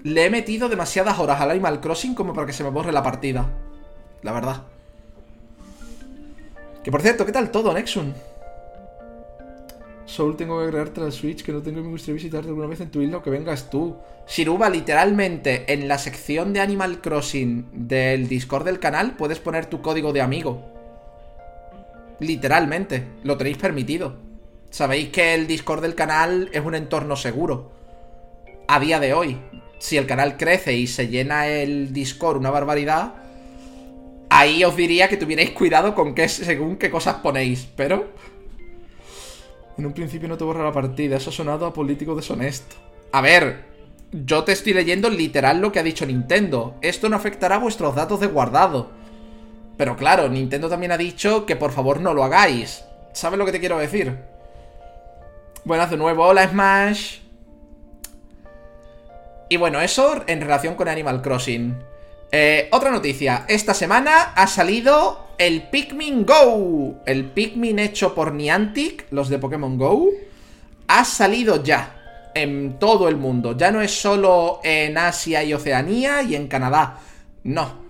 [0.04, 3.04] Le he metido demasiadas horas al Animal Crossing como para que se me borre la
[3.04, 3.50] partida.
[4.22, 4.64] La verdad.
[6.84, 8.14] Que por cierto, ¿qué tal todo, Nexun?
[10.06, 12.82] Soul, tengo que agregarte la Switch, que no tengo y me gustaría visitarte alguna vez
[12.82, 13.96] en tu isla o que vengas tú.
[14.28, 19.82] Shiruba, literalmente, en la sección de Animal Crossing del Discord del canal puedes poner tu
[19.82, 20.62] código de amigo.
[22.20, 24.16] Literalmente, lo tenéis permitido.
[24.70, 27.72] Sabéis que el Discord del canal es un entorno seguro
[28.68, 29.38] a día de hoy.
[29.80, 33.16] Si el canal crece y se llena el Discord una barbaridad,
[34.30, 38.14] ahí os diría que tuvierais cuidado con qué, según qué cosas ponéis, pero...
[39.78, 42.76] En un principio no te borra la partida, eso ha sonado a político deshonesto.
[43.12, 43.66] A ver,
[44.12, 46.76] yo te estoy leyendo literal lo que ha dicho Nintendo.
[46.82, 48.90] Esto no afectará a vuestros datos de guardado.
[49.78, 52.84] Pero claro, Nintendo también ha dicho que por favor no lo hagáis.
[53.14, 54.18] ¿Sabes lo que te quiero decir?
[55.64, 57.20] Buenas de nuevo, hola Smash.
[59.50, 61.91] Y bueno, eso en relación con Animal Crossing.
[62.32, 63.46] Eh, otra noticia.
[63.50, 67.02] Esta semana ha salido el Pikmin Go.
[67.06, 70.10] El Pikmin hecho por Niantic, los de Pokémon Go.
[70.88, 71.98] Ha salido ya.
[72.34, 73.58] En todo el mundo.
[73.58, 77.00] Ya no es solo en Asia y Oceanía y en Canadá.
[77.44, 77.82] No.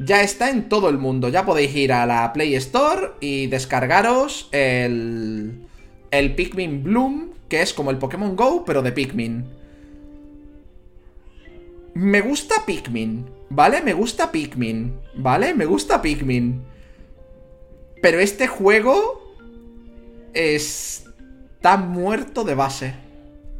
[0.00, 1.28] Ya está en todo el mundo.
[1.28, 5.66] Ya podéis ir a la Play Store y descargaros el.
[6.10, 9.44] El Pikmin Bloom, que es como el Pokémon Go, pero de Pikmin.
[11.94, 13.82] Me gusta Pikmin, ¿vale?
[13.82, 15.54] Me gusta Pikmin, ¿vale?
[15.54, 16.64] Me gusta Pikmin.
[18.00, 19.34] Pero este juego
[20.32, 22.94] está muerto de base.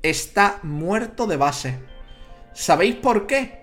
[0.03, 1.79] Está muerto de base.
[2.55, 3.61] ¿Sabéis por qué?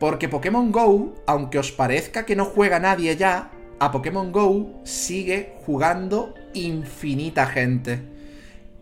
[0.00, 5.54] Porque Pokémon Go, aunque os parezca que no juega nadie ya, a Pokémon Go sigue
[5.64, 8.00] jugando infinita gente.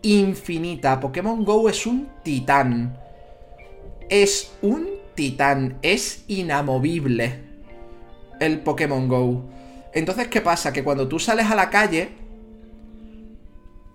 [0.03, 0.99] Infinita.
[1.01, 3.07] Pokémon Go es un titán
[4.09, 7.41] es un titán, es inamovible
[8.39, 9.45] el Pokémon Go.
[9.93, 10.73] Entonces, ¿qué pasa?
[10.73, 12.11] Que cuando tú sales a la calle,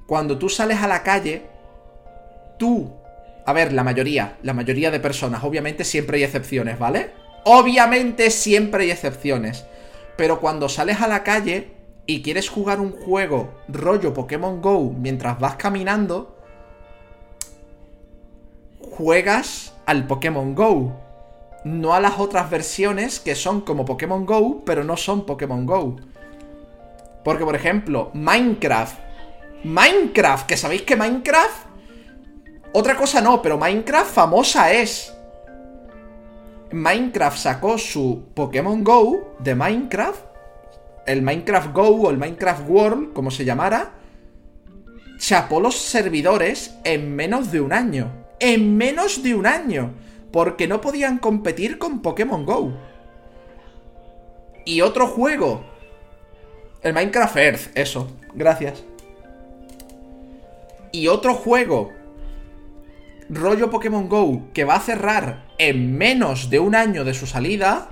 [0.08, 1.44] cuando tú sales a la calle,
[2.58, 2.92] tú,
[3.46, 7.12] a ver, la mayoría, la mayoría de personas, obviamente siempre hay excepciones, ¿vale?
[7.46, 9.66] Obviamente siempre hay excepciones.
[10.18, 11.70] Pero cuando sales a la calle
[12.06, 16.38] y quieres jugar un juego rollo Pokémon Go mientras vas caminando,
[18.80, 21.01] juegas al Pokémon Go.
[21.64, 25.98] No a las otras versiones que son como Pokémon Go, pero no son Pokémon Go.
[27.24, 29.00] Porque, por ejemplo, Minecraft.
[29.64, 31.68] Minecraft, que sabéis que Minecraft...
[32.74, 35.14] Otra cosa no, pero Minecraft famosa es.
[36.72, 40.26] Minecraft sacó su Pokémon Go de Minecraft.
[41.06, 43.92] El Minecraft Go o el Minecraft World, como se llamara.
[45.20, 49.94] Chapó los servidores en menos de un año en menos de un año,
[50.32, 52.74] porque no podían competir con Pokémon Go.
[54.66, 55.64] Y otro juego.
[56.82, 58.10] El Minecraft Earth, eso.
[58.34, 58.84] Gracias.
[60.92, 61.92] Y otro juego.
[63.30, 67.90] Rollo Pokémon Go que va a cerrar en menos de un año de su salida.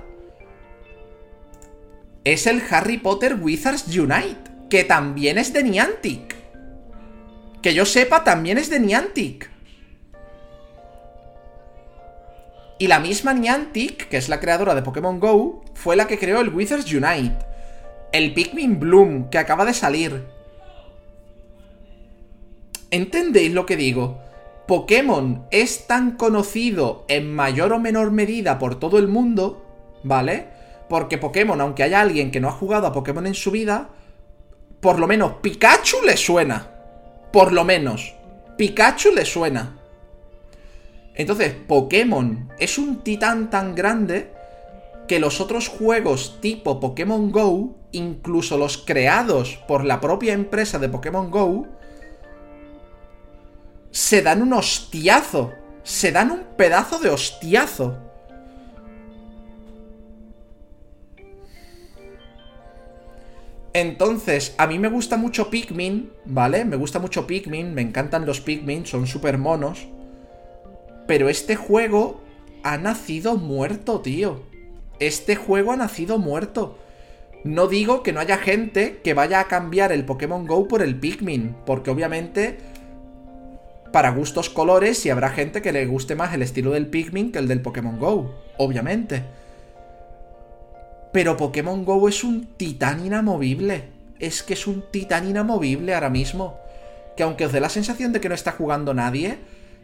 [2.24, 4.50] Es el Harry Potter Wizards Unite.
[4.68, 6.36] Que también es de Niantic.
[7.62, 9.50] Que yo sepa, también es de Niantic.
[12.80, 16.40] Y la misma Niantic, que es la creadora de Pokémon Go, fue la que creó
[16.40, 17.36] el Wizards Unite.
[18.10, 20.24] El Pikmin Bloom, que acaba de salir.
[22.90, 24.18] ¿Entendéis lo que digo?
[24.66, 29.62] Pokémon es tan conocido en mayor o menor medida por todo el mundo,
[30.02, 30.46] ¿vale?
[30.88, 33.90] Porque Pokémon, aunque haya alguien que no ha jugado a Pokémon en su vida,
[34.80, 36.66] por lo menos Pikachu le suena.
[37.30, 38.14] Por lo menos.
[38.56, 39.79] Pikachu le suena.
[41.14, 44.32] Entonces, Pokémon es un titán tan grande
[45.08, 50.88] que los otros juegos tipo Pokémon Go, incluso los creados por la propia empresa de
[50.88, 51.66] Pokémon Go,
[53.90, 55.52] se dan un hostiazo.
[55.82, 57.98] Se dan un pedazo de hostiazo.
[63.72, 66.64] Entonces, a mí me gusta mucho Pikmin, ¿vale?
[66.64, 69.86] Me gusta mucho Pikmin, me encantan los Pikmin, son súper monos.
[71.10, 72.20] Pero este juego
[72.62, 74.48] ha nacido muerto, tío
[75.00, 76.78] este juego ha nacido muerto.
[77.42, 80.94] No digo que no haya gente que vaya a cambiar el Pokémon Go por el
[80.94, 82.58] Pikmin, porque obviamente
[83.92, 87.40] para gustos colores y habrá gente que le guste más el estilo del Pikmin que
[87.40, 89.24] el del Pokémon Go, obviamente.
[91.12, 93.84] Pero Pokémon Go es un titán inamovible.
[94.20, 96.58] Es que es un titán inamovible ahora mismo.
[97.16, 99.38] Que aunque os dé la sensación de que no está jugando nadie,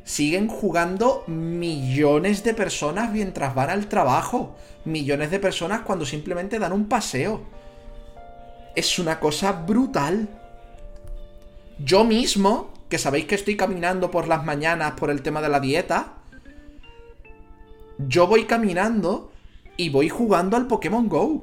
[0.07, 4.57] siguen jugando millones de personas mientras van al trabajo.
[4.85, 7.43] Millones de personas cuando simplemente dan un paseo.
[8.77, 10.29] Es una cosa brutal.
[11.81, 15.59] Yo mismo, que sabéis que estoy caminando por las mañanas por el tema de la
[15.59, 16.15] dieta,
[17.99, 19.33] yo voy caminando
[19.77, 21.43] y voy jugando al Pokémon Go.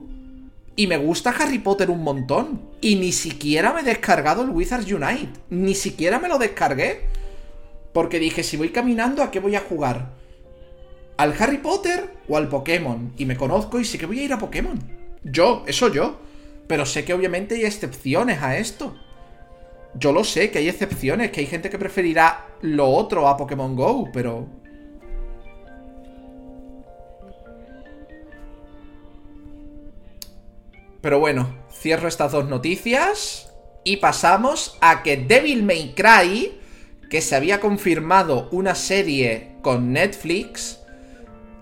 [0.77, 2.61] Y me gusta Harry Potter un montón.
[2.80, 5.34] Y ni siquiera me he descargado el Wizards Unite.
[5.49, 7.23] Ni siquiera me lo descargué.
[7.94, 10.10] Porque dije, si voy caminando, ¿a qué voy a jugar?
[11.18, 13.14] ¿Al Harry Potter o al Pokémon?
[13.18, 14.80] Y me conozco y sé que voy a ir a Pokémon.
[15.24, 16.18] Yo, eso yo.
[16.68, 18.95] Pero sé que obviamente hay excepciones a esto.
[19.95, 23.76] Yo lo sé, que hay excepciones, que hay gente que preferirá lo otro a Pokémon
[23.76, 24.48] Go, pero...
[31.02, 33.53] Pero bueno, cierro estas dos noticias
[33.84, 36.60] y pasamos a que Devil May Cry
[37.14, 40.80] que se había confirmado una serie con Netflix,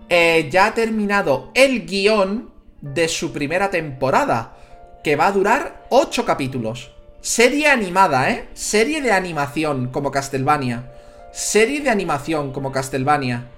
[0.07, 4.55] eh, ya ha terminado el guion de su primera temporada,
[5.03, 6.91] que va a durar 8 capítulos.
[7.19, 8.47] Serie animada, ¿eh?
[8.53, 10.89] Serie de animación como Castlevania.
[11.33, 13.49] Serie de animación como Castlevania.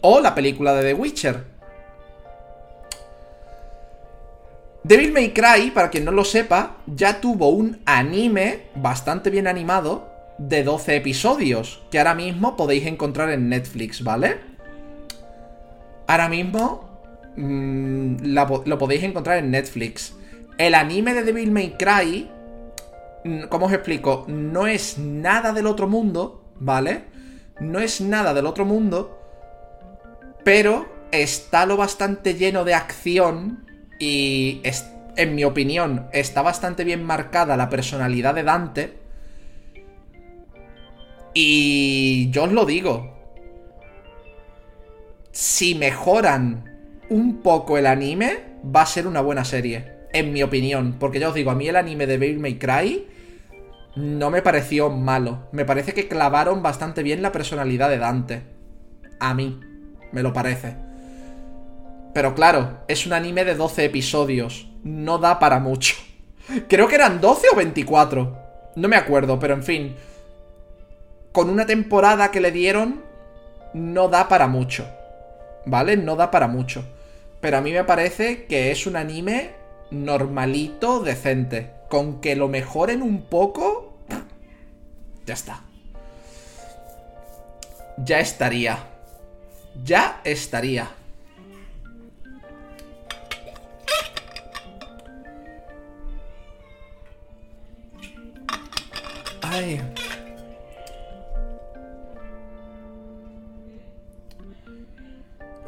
[0.00, 1.44] O la película de The Witcher.
[4.82, 10.09] Devil May Cry, para quien no lo sepa, ya tuvo un anime bastante bien animado
[10.40, 14.38] de 12 episodios, que ahora mismo podéis encontrar en Netflix, ¿vale?
[16.06, 16.88] Ahora mismo
[17.36, 20.14] mm, lo podéis encontrar en Netflix.
[20.56, 22.30] El anime de Devil May Cry,
[23.24, 24.24] mm, ¿cómo os explico?
[24.28, 27.04] No es nada del otro mundo, ¿vale?
[27.60, 29.20] No es nada del otro mundo,
[30.42, 33.66] pero está lo bastante lleno de acción
[33.98, 34.62] y,
[35.16, 39.00] en mi opinión, está bastante bien marcada la personalidad de Dante
[41.34, 43.16] y yo os lo digo.
[45.32, 50.00] Si mejoran un poco el anime, va a ser una buena serie.
[50.12, 50.96] En mi opinión.
[50.98, 53.06] Porque ya os digo, a mí el anime de Devil May Cry
[53.96, 55.48] no me pareció malo.
[55.52, 58.42] Me parece que clavaron bastante bien la personalidad de Dante.
[59.20, 59.60] A mí.
[60.12, 60.74] Me lo parece.
[62.12, 64.68] Pero claro, es un anime de 12 episodios.
[64.82, 65.94] No da para mucho.
[66.68, 68.38] Creo que eran 12 o 24.
[68.74, 69.94] No me acuerdo, pero en fin
[71.32, 73.02] con una temporada que le dieron,
[73.72, 74.88] no da para mucho.
[75.66, 75.96] ¿Vale?
[75.96, 76.84] No da para mucho.
[77.40, 79.52] Pero a mí me parece que es un anime
[79.90, 81.70] normalito, decente.
[81.88, 83.98] Con que lo mejoren un poco...
[85.26, 85.62] Ya está.
[87.98, 88.78] Ya estaría.
[89.84, 90.90] Ya estaría.
[99.42, 99.80] Ay.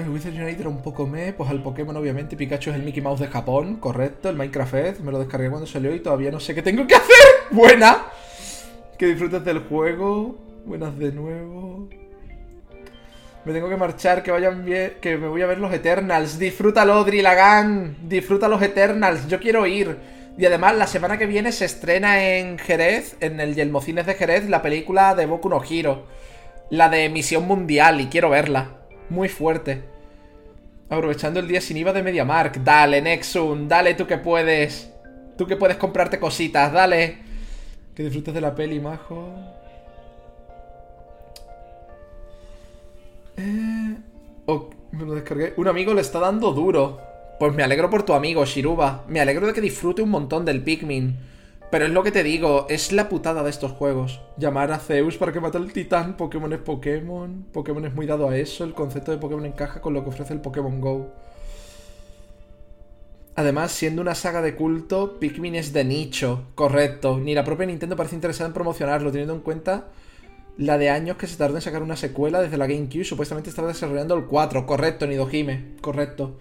[0.03, 3.21] El Wizard United un poco me, pues al Pokémon obviamente Pikachu es el Mickey Mouse
[3.21, 6.63] de Japón, correcto, el Minecraft me lo descargué cuando salió y todavía no sé qué
[6.63, 7.17] tengo que hacer.
[7.53, 8.07] Buena.
[8.99, 10.39] Que disfrutes del juego.
[10.65, 11.89] Buenas de nuevo.
[13.45, 16.39] Me tengo que marchar, que vayan bien, que me voy a ver los Eternals.
[16.39, 17.97] Disfrútalo, Lagan.
[18.09, 19.27] Disfruta los Eternals.
[19.29, 19.99] Yo quiero ir.
[20.39, 24.49] Y además, la semana que viene se estrena en Jerez, en el Yelmocines de Jerez,
[24.49, 26.07] la película de Boku no Hiro.
[26.71, 28.79] La de Misión Mundial, y quiero verla.
[29.11, 29.92] Muy fuerte.
[30.93, 32.59] Aprovechando el día sin IVA de MediaMark.
[32.63, 34.93] Dale, Nexum, dale tú que puedes.
[35.39, 37.17] Tú que puedes comprarte cositas, dale.
[37.95, 39.33] Que disfrutes de la peli, majo.
[43.39, 43.97] Eh,
[44.91, 45.55] me lo descargué.
[45.57, 47.01] Un amigo le está dando duro.
[47.39, 49.07] Pues me alegro por tu amigo, Shiruba.
[49.09, 51.17] Me alegro de que disfrute un montón del Pikmin.
[51.73, 54.21] Pero es lo que te digo, es la putada de estos juegos.
[54.37, 58.29] Llamar a Zeus para que mate al titán, Pokémon es Pokémon, Pokémon es muy dado
[58.29, 61.15] a eso, el concepto de Pokémon encaja con lo que ofrece el Pokémon Go.
[63.37, 67.17] Además, siendo una saga de culto, Pikmin es de nicho, correcto.
[67.17, 69.87] Ni la propia Nintendo parece interesada en promocionarlo, teniendo en cuenta
[70.59, 73.05] la de años que se tardó en sacar una secuela desde la GameCube.
[73.05, 76.37] Supuestamente estaba desarrollando el 4, correcto, Nidojime, correcto.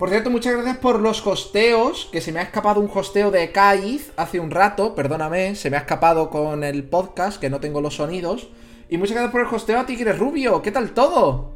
[0.00, 3.52] Por cierto, muchas gracias por los hosteos, que se me ha escapado un hosteo de
[3.52, 7.82] Kaiz hace un rato, perdóname, se me ha escapado con el podcast, que no tengo
[7.82, 8.48] los sonidos.
[8.88, 11.52] Y muchas gracias por el hosteo a Tigre Rubio, ¿qué tal todo?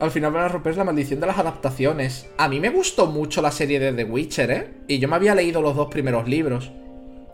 [0.00, 2.26] Al final van a romper la maldición de las adaptaciones.
[2.36, 4.72] A mí me gustó mucho la serie de The Witcher, ¿eh?
[4.88, 6.72] Y yo me había leído los dos primeros libros.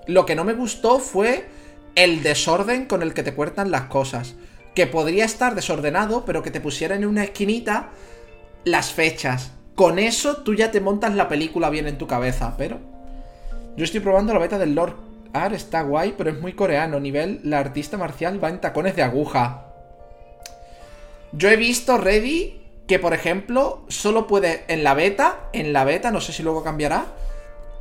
[0.07, 1.47] Lo que no me gustó fue
[1.95, 4.35] el desorden con el que te cuentan las cosas.
[4.75, 7.93] Que podría estar desordenado, pero que te pusieran en una esquinita
[8.65, 9.53] las fechas.
[9.75, 12.79] Con eso tú ya te montas la película bien en tu cabeza, pero...
[13.77, 14.97] Yo estoy probando la beta del Lord
[15.33, 16.99] Ar, está guay, pero es muy coreano.
[16.99, 19.67] Nivel, la artista marcial va en tacones de aguja.
[21.33, 26.11] Yo he visto Ready que, por ejemplo, solo puede en la beta, en la beta,
[26.11, 27.07] no sé si luego cambiará,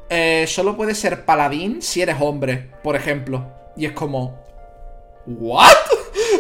[0.10, 3.48] eh, solo puede ser paladín si eres hombre, por ejemplo.
[3.76, 4.38] Y es como...
[5.26, 5.76] ¿What?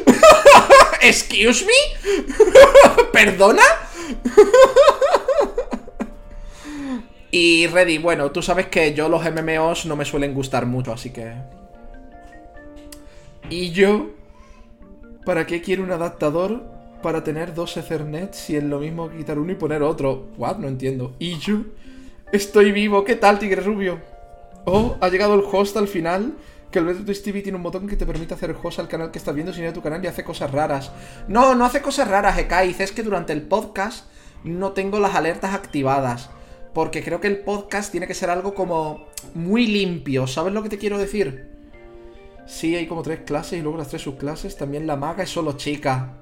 [1.01, 3.03] ¿Excuse me?
[3.11, 3.63] ¿Perdona?
[7.31, 11.11] Y Ready, bueno, tú sabes que yo los MMOs no me suelen gustar mucho, así
[11.11, 11.33] que...
[13.49, 14.11] ¿Y yo?
[15.25, 16.63] ¿Para qué quiero un adaptador?
[17.01, 20.27] Para tener dos Ethernet si es lo mismo quitar uno y poner otro.
[20.37, 20.57] What?
[20.57, 21.15] No entiendo.
[21.17, 21.61] ¿Y yo?
[22.31, 23.03] Estoy vivo.
[23.03, 23.99] ¿Qué tal, Tigre Rubio?
[24.65, 26.33] Oh, ha llegado el host al final.
[26.71, 29.17] Que el Beto TV tiene un botón que te permite hacer host al canal que
[29.17, 30.91] estás viendo sin ir a tu canal y hace cosas raras.
[31.27, 32.79] No, no hace cosas raras, Ekaiz.
[32.79, 34.05] Es que durante el podcast
[34.43, 36.29] no tengo las alertas activadas.
[36.73, 40.27] Porque creo que el podcast tiene que ser algo como muy limpio.
[40.27, 41.49] ¿Sabes lo que te quiero decir?
[42.45, 44.55] Sí, hay como tres clases y luego las tres subclases.
[44.55, 46.17] También la maga es solo chica.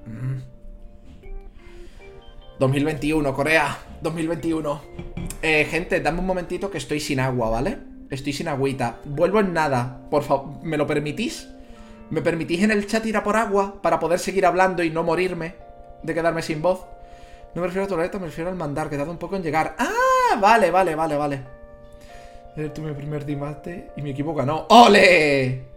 [2.59, 3.35] 2021, mm.
[3.35, 3.77] Corea.
[4.01, 4.81] 2021.
[5.41, 7.96] Eh, gente, dame un momentito que estoy sin agua, ¿vale?
[8.09, 8.99] Estoy sin agüita.
[9.05, 9.99] Vuelvo en nada.
[10.09, 11.49] Por favor, ¿me lo permitís?
[12.09, 15.03] ¿Me permitís en el chat ir a por agua para poder seguir hablando y no
[15.03, 15.55] morirme
[16.03, 16.85] de quedarme sin voz?
[17.53, 19.75] No me refiero a Toreto, me refiero al mandar, que tarda un poco en llegar.
[19.77, 20.37] ¡Ah!
[20.39, 21.41] Vale, vale, vale, vale.
[22.73, 24.65] Tuve mi primer dimate y mi equipo ganó.
[24.69, 25.76] ¡Ole!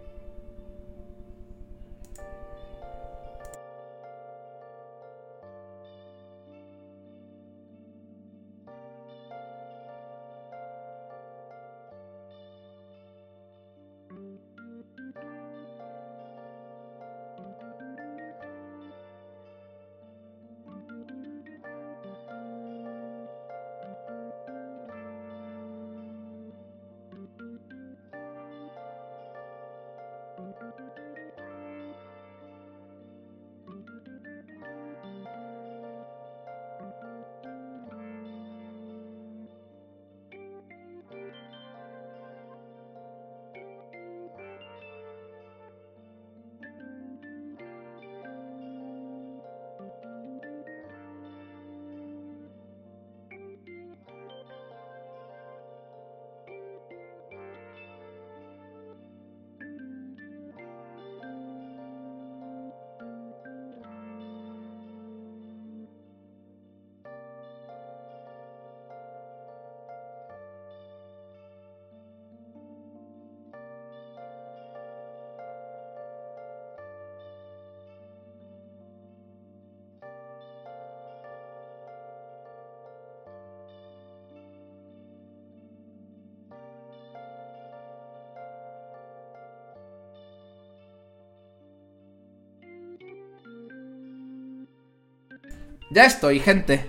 [95.91, 96.85] Ya estoy, gente.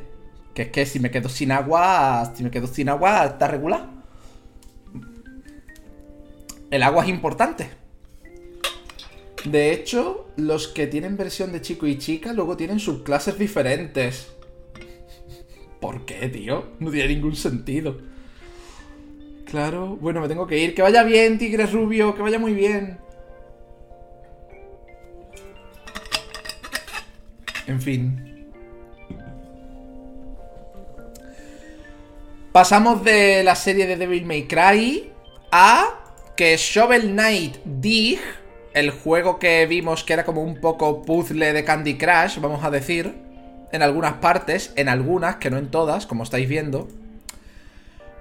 [0.54, 3.88] Que es que si me quedo sin agua, si me quedo sin agua, está regular.
[6.70, 7.68] El agua es importante.
[9.44, 14.28] De hecho, los que tienen versión de chico y chica luego tienen subclases diferentes.
[15.80, 16.68] ¿Por qué, tío?
[16.78, 17.98] No tiene ningún sentido.
[19.46, 20.74] Claro, bueno, me tengo que ir.
[20.74, 22.98] Que vaya bien, tigre rubio, que vaya muy bien.
[27.66, 28.31] En fin.
[32.52, 35.10] Pasamos de la serie de Devil May Cry
[35.50, 35.86] a
[36.36, 38.20] que Shovel Knight Dig,
[38.74, 42.70] el juego que vimos que era como un poco puzzle de Candy Crush, vamos a
[42.70, 43.14] decir,
[43.72, 46.88] en algunas partes, en algunas, que no en todas, como estáis viendo,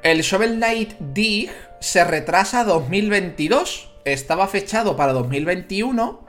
[0.01, 1.51] El Shovel Knight Dig
[1.81, 3.91] se retrasa a 2022.
[4.05, 6.25] Estaba fechado para 2021,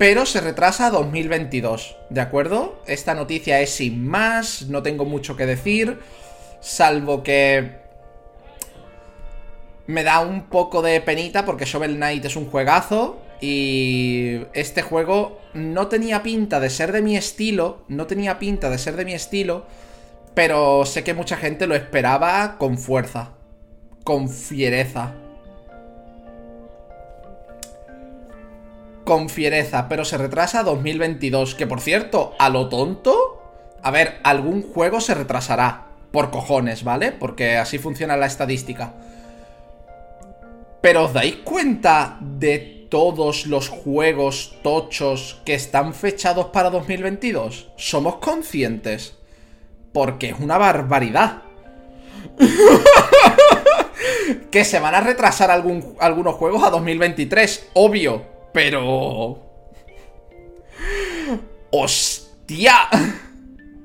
[0.00, 1.96] pero se retrasa a 2022.
[2.10, 2.82] ¿De acuerdo?
[2.88, 6.00] Esta noticia es sin más, no tengo mucho que decir,
[6.64, 7.72] salvo que
[9.86, 15.40] me da un poco de penita porque Shovel Knight es un juegazo y este juego
[15.52, 19.12] no tenía pinta de ser de mi estilo, no tenía pinta de ser de mi
[19.12, 19.66] estilo,
[20.32, 23.32] pero sé que mucha gente lo esperaba con fuerza,
[24.02, 25.12] con fiereza.
[29.04, 33.42] Con fiereza, pero se retrasa a 2022, que por cierto, a lo tonto,
[33.82, 37.10] a ver, algún juego se retrasará, por cojones, ¿vale?
[37.10, 38.94] Porque así funciona la estadística.
[40.80, 47.72] Pero ¿os dais cuenta de todos los juegos tochos que están fechados para 2022?
[47.76, 49.16] ¿Somos conscientes?
[49.92, 51.42] Porque es una barbaridad.
[54.52, 58.22] que se van a retrasar algunos juegos a 2023, obvio.
[58.52, 59.42] Pero...
[61.72, 62.88] ¡Hostia!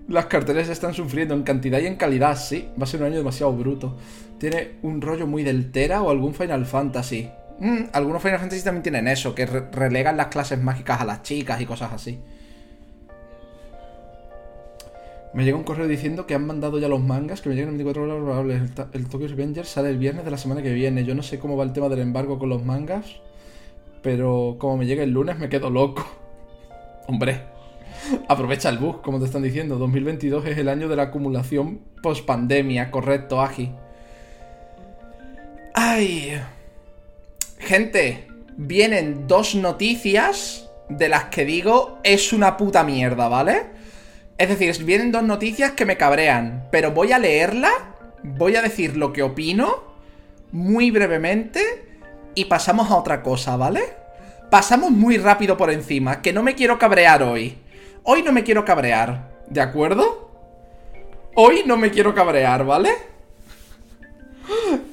[0.09, 2.67] Las carteles están sufriendo en cantidad y en calidad, sí.
[2.79, 3.95] Va a ser un año demasiado bruto.
[4.39, 7.29] Tiene un rollo muy del Tera o algún Final Fantasy.
[7.59, 11.61] Mm, algunos Final Fantasy también tienen eso, que relegan las clases mágicas a las chicas
[11.61, 12.19] y cosas así.
[15.31, 17.77] Me llega un correo diciendo que han mandado ya los mangas, que me llegan en
[17.77, 18.63] 24 horas probables.
[18.93, 21.05] El, Tokyo Revengers sale el viernes de la semana que viene.
[21.05, 23.05] Yo no sé cómo va el tema del embargo con los mangas,
[24.01, 26.03] pero como me llega el lunes me quedo loco.
[27.07, 27.58] Hombre,
[28.27, 29.77] aprovecha el bug, como te están diciendo.
[29.77, 33.71] 2022 es el año de la acumulación post pandemia, correcto, Agi.
[35.73, 36.39] Ay.
[37.59, 38.27] Gente,
[38.57, 43.67] vienen dos noticias de las que digo es una puta mierda, ¿vale?
[44.37, 47.69] Es decir, vienen dos noticias que me cabrean, pero voy a leerla,
[48.23, 49.83] voy a decir lo que opino,
[50.51, 51.61] muy brevemente,
[52.35, 53.81] y pasamos a otra cosa, ¿vale?
[54.49, 57.57] Pasamos muy rápido por encima, que no me quiero cabrear hoy.
[58.03, 60.29] Hoy no me quiero cabrear, ¿de acuerdo?
[61.35, 62.89] Hoy no me quiero cabrear, ¿vale?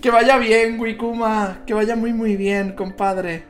[0.01, 1.63] Que vaya bien, Wikuma.
[1.67, 3.45] Que vaya muy, muy bien, compadre.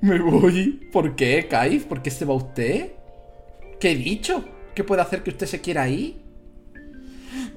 [0.00, 0.88] Me voy.
[0.92, 1.84] ¿Por qué, Kaif?
[1.84, 2.92] ¿Por qué se va usted?
[3.78, 4.44] ¿Qué he dicho?
[4.74, 6.16] ¿Qué puede hacer que usted se quiera ir?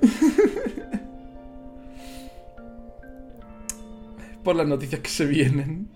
[4.44, 5.90] Por las noticias que se vienen.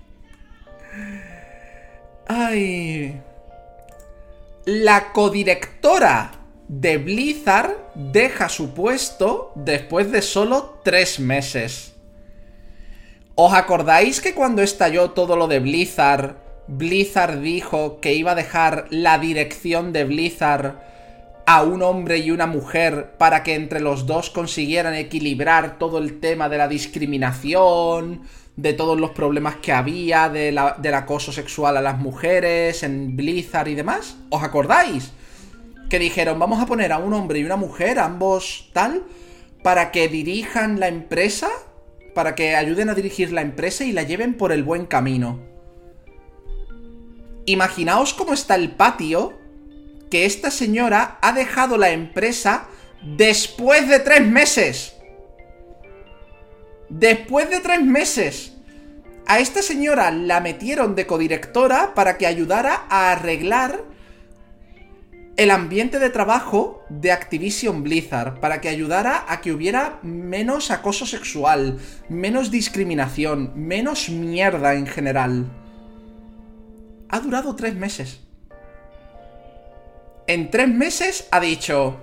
[2.27, 3.21] Ay.
[4.65, 6.33] La codirectora
[6.67, 11.95] de Blizzard deja su puesto después de solo tres meses.
[13.33, 16.35] ¿Os acordáis que cuando estalló todo lo de Blizzard,
[16.67, 20.75] Blizzard dijo que iba a dejar la dirección de Blizzard
[21.47, 26.19] a un hombre y una mujer para que entre los dos consiguieran equilibrar todo el
[26.19, 31.97] tema de la discriminación, de todos los problemas que había, del acoso sexual a las
[31.97, 34.17] mujeres en Blizzard y demás?
[34.29, 35.11] ¿Os acordáis?
[35.91, 39.03] que dijeron, vamos a poner a un hombre y una mujer, ambos tal,
[39.61, 41.49] para que dirijan la empresa,
[42.15, 45.41] para que ayuden a dirigir la empresa y la lleven por el buen camino.
[47.45, 49.33] Imaginaos cómo está el patio
[50.09, 52.69] que esta señora ha dejado la empresa
[53.03, 54.90] después de tres meses.
[56.91, 58.57] Después de tres meses.
[59.25, 63.85] A esta señora la metieron de codirectora para que ayudara a arreglar
[65.37, 71.05] el ambiente de trabajo de Activision Blizzard para que ayudara a que hubiera menos acoso
[71.05, 75.45] sexual, menos discriminación, menos mierda en general.
[77.07, 78.19] Ha durado tres meses.
[80.27, 81.97] En tres meses ha dicho...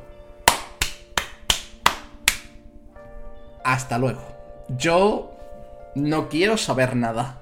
[3.62, 4.27] Hasta luego.
[4.69, 5.32] Yo
[5.95, 7.39] no quiero saber nada.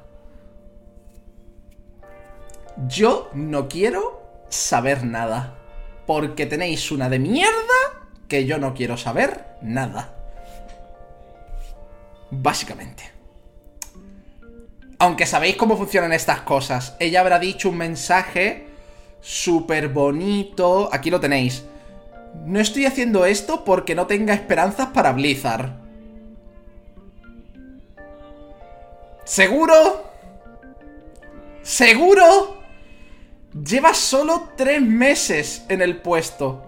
[2.88, 5.54] Yo no quiero saber nada
[6.06, 7.52] porque tenéis una de mierda
[8.28, 10.14] que yo no quiero saber nada.
[12.30, 13.10] Básicamente.
[14.98, 16.96] Aunque sabéis cómo funcionan estas cosas.
[17.00, 18.68] Ella habrá dicho un mensaje
[19.20, 20.88] súper bonito.
[20.92, 21.64] Aquí lo tenéis.
[22.44, 25.85] No estoy haciendo esto porque no tenga esperanzas para Blizzard.
[29.26, 30.04] ¿Seguro?
[31.62, 32.58] ¿Seguro?
[33.52, 36.64] Lleva solo tres meses en el puesto.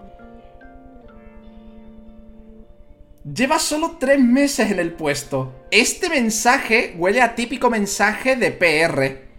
[3.23, 5.67] Lleva solo tres meses en el puesto.
[5.71, 9.29] Este mensaje huele a típico mensaje de PR.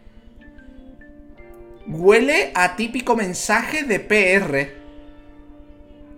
[1.89, 4.71] Huele a típico mensaje de PR.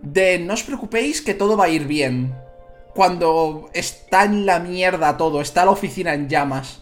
[0.03, 2.33] De no os preocupéis que todo va a ir bien.
[2.95, 6.82] Cuando está en la mierda todo, está la oficina en llamas.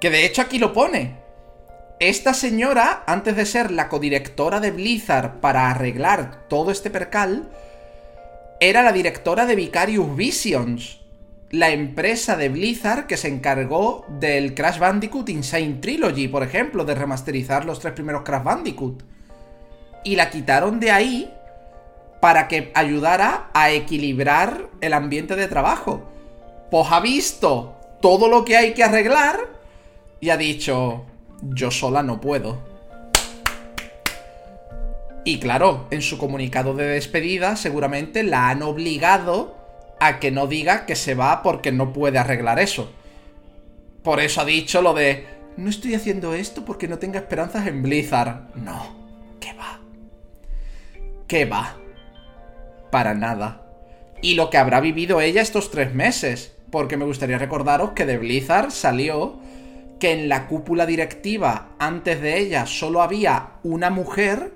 [0.00, 1.18] Que de hecho aquí lo pone.
[2.00, 7.50] Esta señora, antes de ser la codirectora de Blizzard para arreglar todo este percal,
[8.58, 11.00] era la directora de Vicarious Visions,
[11.50, 16.94] la empresa de Blizzard que se encargó del Crash Bandicoot Insane Trilogy, por ejemplo, de
[16.94, 19.02] remasterizar los tres primeros Crash Bandicoot.
[20.04, 21.30] Y la quitaron de ahí
[22.20, 26.10] para que ayudara a equilibrar el ambiente de trabajo.
[26.70, 29.59] Pues ha visto todo lo que hay que arreglar
[30.20, 31.04] y ha dicho,
[31.42, 32.58] yo sola no puedo.
[35.24, 39.56] Y claro, en su comunicado de despedida seguramente la han obligado
[40.00, 42.90] a que no diga que se va porque no puede arreglar eso.
[44.02, 45.26] Por eso ha dicho lo de,
[45.56, 48.54] no estoy haciendo esto porque no tenga esperanzas en Blizzard.
[48.54, 48.96] No,
[49.40, 49.80] ¿qué va?
[51.28, 51.76] ¿Qué va?
[52.90, 53.66] Para nada.
[54.22, 56.56] Y lo que habrá vivido ella estos tres meses.
[56.70, 59.40] Porque me gustaría recordaros que de Blizzard salió
[60.00, 64.54] que en la cúpula directiva antes de ella solo había una mujer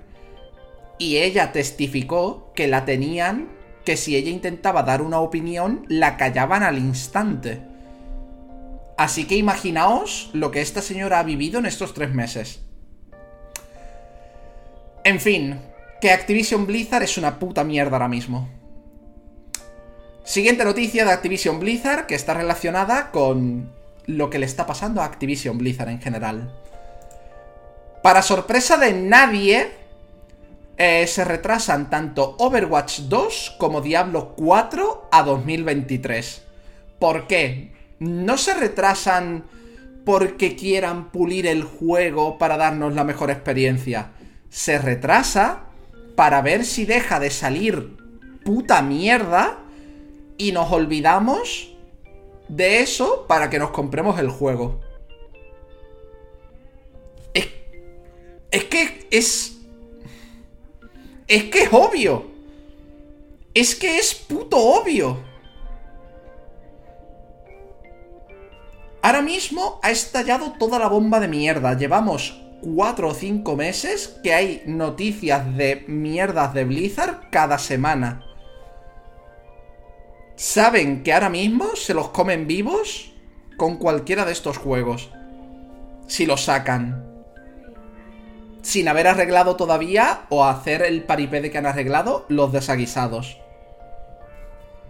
[0.97, 3.49] y ella testificó que la tenían,
[3.85, 7.61] que si ella intentaba dar una opinión, la callaban al instante.
[8.97, 12.61] Así que imaginaos lo que esta señora ha vivido en estos tres meses.
[15.03, 15.59] En fin,
[16.01, 18.49] que Activision Blizzard es una puta mierda ahora mismo.
[20.23, 23.74] Siguiente noticia de Activision Blizzard que está relacionada con
[24.07, 26.53] lo que le está pasando a Activision Blizzard en general.
[28.03, 29.71] Para sorpresa de nadie,
[30.77, 36.43] eh, se retrasan tanto Overwatch 2 como Diablo 4 a 2023.
[36.99, 37.71] ¿Por qué?
[37.99, 39.45] No se retrasan
[40.05, 44.11] porque quieran pulir el juego para darnos la mejor experiencia.
[44.49, 45.63] Se retrasa
[46.15, 47.97] para ver si deja de salir
[48.43, 49.57] puta mierda
[50.37, 51.74] y nos olvidamos
[52.47, 54.81] de eso para que nos compremos el juego.
[57.33, 57.47] Es,
[58.51, 59.51] es que es...
[61.27, 62.25] Es que es obvio.
[63.53, 65.17] Es que es puto obvio.
[69.01, 71.75] Ahora mismo ha estallado toda la bomba de mierda.
[71.75, 78.34] Llevamos cuatro o cinco meses que hay noticias de mierdas de Blizzard cada semana
[80.35, 83.13] saben que ahora mismo se los comen vivos
[83.57, 85.11] con cualquiera de estos juegos.
[86.07, 87.03] Si los sacan.
[88.61, 93.39] Sin haber arreglado todavía o hacer el paripé de que han arreglado los desaguisados.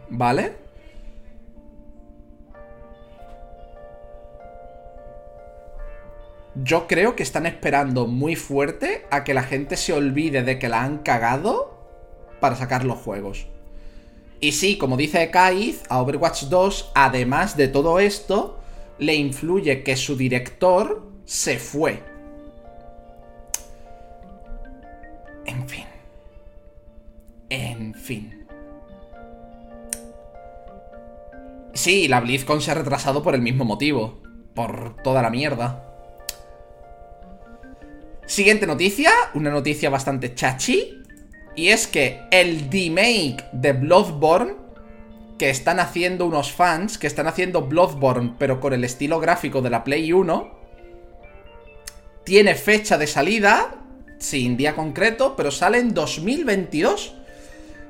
[0.10, 0.54] ¿Vale?
[6.56, 10.70] Yo creo que están esperando muy fuerte a que la gente se olvide de que
[10.70, 11.78] la han cagado
[12.40, 13.48] para sacar los juegos.
[14.40, 18.60] Y sí, como dice Kaiz, a Overwatch 2, además de todo esto,
[19.00, 22.04] le influye que su director se fue.
[25.46, 25.86] En fin.
[27.50, 28.46] En fin.
[31.74, 34.22] Sí, la BlizzCon se ha retrasado por el mismo motivo.
[34.54, 35.82] Por toda la mierda.
[38.26, 41.04] Siguiente noticia, una noticia bastante chachi.
[41.56, 44.66] Y es que el remake de Bloodborne
[45.38, 49.70] que están haciendo unos fans, que están haciendo Bloodborne, pero con el estilo gráfico de
[49.70, 50.52] la Play 1,
[52.24, 53.76] tiene fecha de salida,
[54.18, 57.16] sin día concreto, pero sale en 2022.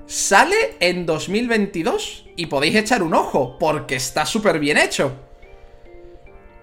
[0.07, 5.13] Sale en 2022 y podéis echar un ojo, porque está súper bien hecho.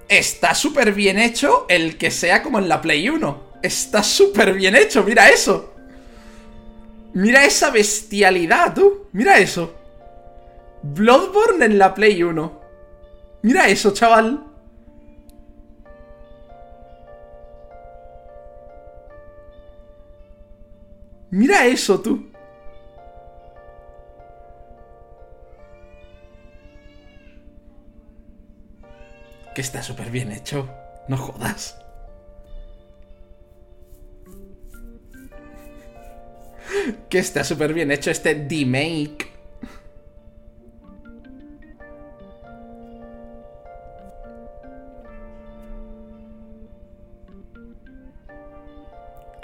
[0.08, 3.52] Está súper bien hecho el que sea como en la Play 1.
[3.62, 5.71] Está súper bien hecho, mira eso.
[7.14, 9.08] Mira esa bestialidad, tú.
[9.12, 9.74] Mira eso.
[10.82, 12.60] Bloodborne en la Play 1.
[13.42, 14.46] Mira eso, chaval.
[21.30, 22.30] Mira eso, tú.
[29.54, 30.68] Que está súper bien hecho.
[31.08, 31.81] No jodas.
[37.08, 38.34] Que está súper bien hecho este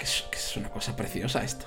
[0.09, 1.65] es, que es una cosa preciosa esto.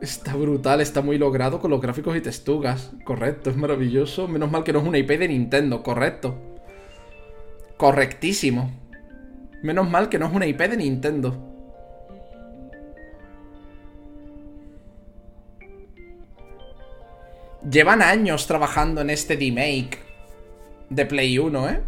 [0.00, 2.92] Está brutal, está muy logrado con los gráficos y texturas.
[3.04, 4.28] Correcto, es maravilloso.
[4.28, 6.55] Menos mal que no es una IP de Nintendo, correcto.
[7.76, 8.70] Correctísimo.
[9.62, 11.42] Menos mal que no es una IP de Nintendo.
[17.68, 19.98] Llevan años trabajando en este remake
[20.88, 21.82] de Play 1, ¿eh?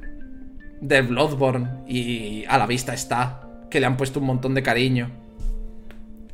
[0.81, 1.85] De Bloodborne.
[1.86, 3.48] Y a la vista está.
[3.70, 5.10] Que le han puesto un montón de cariño.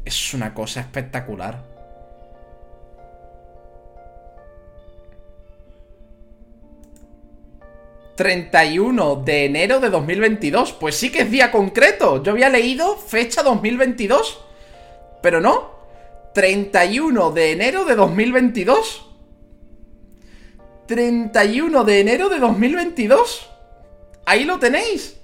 [0.05, 1.74] Es una cosa espectacular.
[8.17, 10.73] ¿31 de enero de 2022?
[10.73, 12.23] Pues sí que es día concreto.
[12.23, 14.41] Yo había leído fecha 2022.
[15.23, 15.75] Pero no.
[16.35, 19.07] 31 de enero de 2022.
[20.87, 23.51] 31 de enero de 2022.
[24.27, 25.17] Ahí lo tenéis.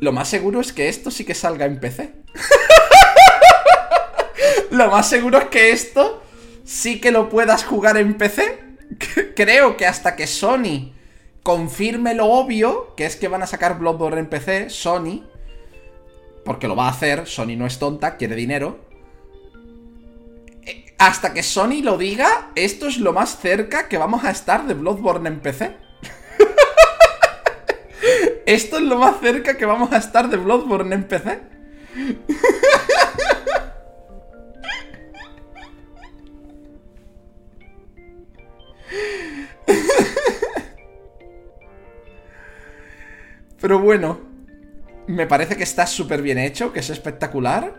[0.00, 2.12] Lo más seguro es que esto sí que salga en PC.
[4.70, 6.22] lo más seguro es que esto
[6.64, 8.61] sí que lo puedas jugar en PC.
[9.36, 10.92] Creo que hasta que Sony
[11.42, 15.24] confirme lo obvio, que es que van a sacar Bloodborne en PC, Sony,
[16.44, 18.78] porque lo va a hacer, Sony no es tonta, quiere dinero.
[20.64, 24.66] Eh, hasta que Sony lo diga, esto es lo más cerca que vamos a estar
[24.66, 25.76] de Bloodborne en PC.
[28.46, 31.38] Esto es lo más cerca que vamos a estar de Bloodborne en PC.
[43.60, 44.18] Pero bueno,
[45.06, 47.74] me parece que está súper bien hecho, que es espectacular.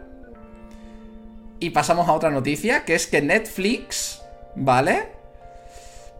[1.59, 4.21] Y pasamos a otra noticia, que es que Netflix,
[4.55, 5.09] ¿vale?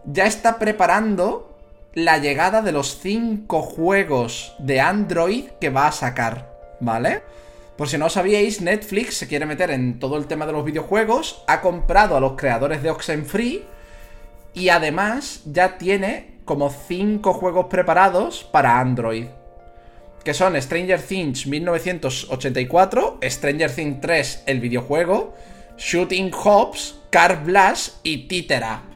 [0.04, 1.58] Ya está preparando
[1.94, 7.22] la llegada de los 5 juegos de Android que va a sacar, ¿vale?
[7.76, 11.42] Por si no sabíais, Netflix se quiere meter en todo el tema de los videojuegos,
[11.46, 13.64] ha comprado a los creadores de Oxenfree
[14.54, 19.26] y además ya tiene como 5 juegos preparados para Android.
[20.24, 25.34] Que son Stranger Things 1984, Stranger Things 3 el videojuego,
[25.76, 28.93] Shooting Hops, Car Blast y Titera.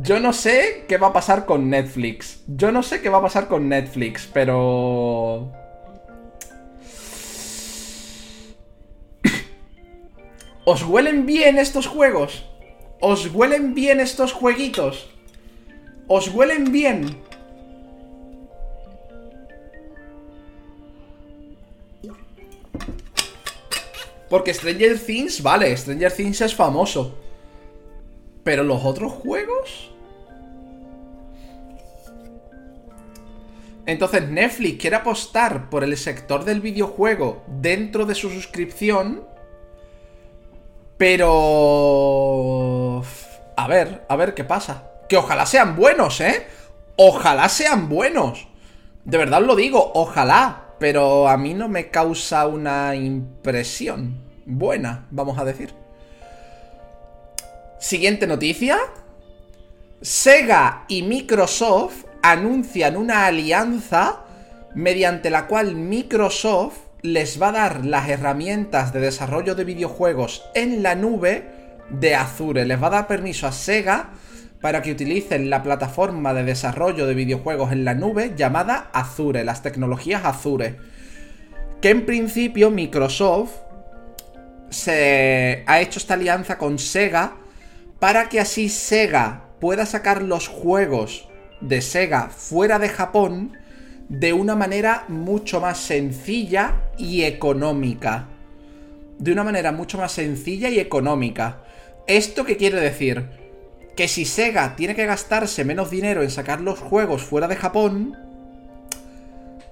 [0.00, 2.40] Yo no sé qué va a pasar con Netflix.
[2.46, 5.52] Yo no sé qué va a pasar con Netflix, pero...
[10.64, 12.46] ¿Os huelen bien estos juegos?
[13.00, 15.10] ¿Os huelen bien estos jueguitos?
[16.08, 17.20] ¿Os huelen bien?
[24.30, 27.21] Porque Stranger Things, vale, Stranger Things es famoso.
[28.44, 29.88] Pero los otros juegos...
[33.84, 39.24] Entonces Netflix quiere apostar por el sector del videojuego dentro de su suscripción.
[40.96, 43.02] Pero...
[43.56, 44.84] A ver, a ver qué pasa.
[45.08, 46.46] Que ojalá sean buenos, ¿eh?
[46.96, 48.46] Ojalá sean buenos.
[49.04, 50.76] De verdad lo digo, ojalá.
[50.78, 54.16] Pero a mí no me causa una impresión
[54.46, 55.81] buena, vamos a decir.
[57.82, 58.78] Siguiente noticia.
[60.00, 64.20] Sega y Microsoft anuncian una alianza
[64.72, 70.84] mediante la cual Microsoft les va a dar las herramientas de desarrollo de videojuegos en
[70.84, 71.48] la nube
[71.90, 72.64] de Azure.
[72.66, 74.10] Les va a dar permiso a Sega
[74.60, 79.62] para que utilicen la plataforma de desarrollo de videojuegos en la nube llamada Azure, las
[79.62, 80.76] tecnologías Azure.
[81.80, 83.54] Que en principio Microsoft
[84.70, 87.38] se ha hecho esta alianza con Sega
[88.02, 91.28] para que así Sega pueda sacar los juegos
[91.60, 93.56] de Sega fuera de Japón
[94.08, 98.26] de una manera mucho más sencilla y económica.
[99.20, 101.62] De una manera mucho más sencilla y económica.
[102.08, 103.24] ¿Esto qué quiere decir?
[103.94, 108.18] Que si Sega tiene que gastarse menos dinero en sacar los juegos fuera de Japón,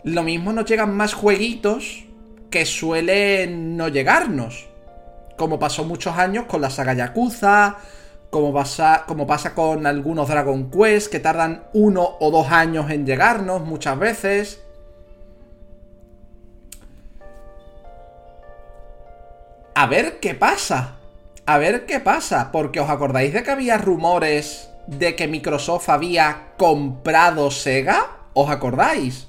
[0.05, 2.05] lo mismo nos llegan más jueguitos
[2.49, 4.69] que suelen no llegarnos.
[5.37, 7.79] Como pasó muchos años con la saga Yakuza,
[8.31, 13.05] como pasa, como pasa con algunos Dragon Quest que tardan uno o dos años en
[13.05, 14.63] llegarnos muchas veces.
[19.75, 20.97] A ver qué pasa.
[21.47, 22.53] A ver qué pasa.
[22.53, 28.19] Porque os acordáis de que había rumores de que Microsoft había comprado Sega.
[28.33, 29.27] ¿Os acordáis?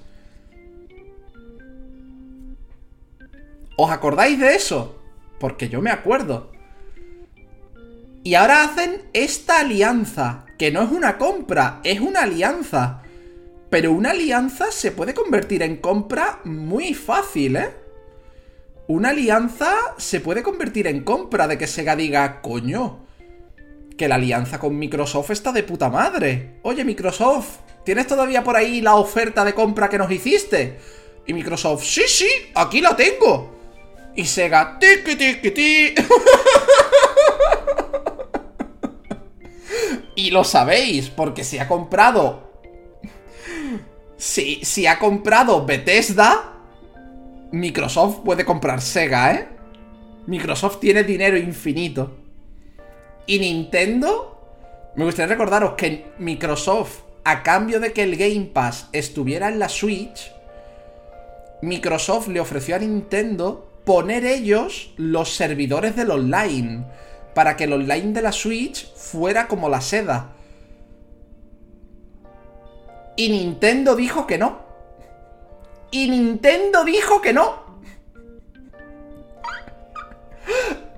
[3.78, 5.02] ¿Os acordáis de eso?
[5.40, 6.51] Porque yo me acuerdo.
[8.23, 13.02] Y ahora hacen esta alianza, que no es una compra, es una alianza.
[13.69, 17.72] Pero una alianza se puede convertir en compra muy fácil, ¿eh?
[18.88, 23.06] Una alianza se puede convertir en compra de que Sega diga, coño,
[23.98, 26.60] que la alianza con Microsoft está de puta madre.
[26.64, 30.77] Oye, Microsoft, ¿tienes todavía por ahí la oferta de compra que nos hiciste?
[31.26, 33.56] Y Microsoft, sí, sí, aquí la tengo.
[34.15, 35.95] Y Sega, tiki tiki ti.
[40.22, 42.52] y lo sabéis, porque si ha comprado.
[44.18, 46.53] Si, si ha comprado Bethesda,
[47.52, 49.48] Microsoft puede comprar Sega, ¿eh?
[50.27, 52.18] Microsoft tiene dinero infinito.
[53.26, 54.27] Y Nintendo.
[54.95, 59.69] Me gustaría recordaros que Microsoft, a cambio de que el Game Pass estuviera en la
[59.69, 60.31] Switch,
[61.61, 66.85] Microsoft le ofreció a Nintendo poner ellos los servidores del online.
[67.34, 70.34] Para que el online de la Switch fuera como la seda.
[73.16, 74.60] Y Nintendo dijo que no.
[75.91, 77.62] Y Nintendo dijo que no.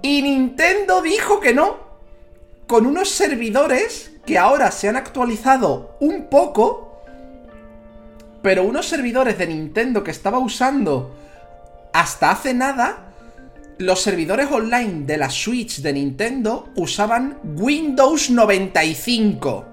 [0.02, 1.78] Y Nintendo dijo que no.
[2.68, 7.04] Con unos servidores que ahora se han actualizado un poco.
[8.42, 11.16] Pero unos servidores de Nintendo que estaba usando
[11.94, 13.13] hasta hace nada.
[13.80, 19.66] Los servidores online de la Switch de Nintendo usaban Windows 95.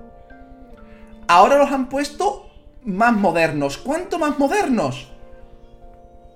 [1.29, 2.51] Ahora los han puesto
[2.85, 3.77] más modernos.
[3.77, 5.09] ¿Cuánto más modernos?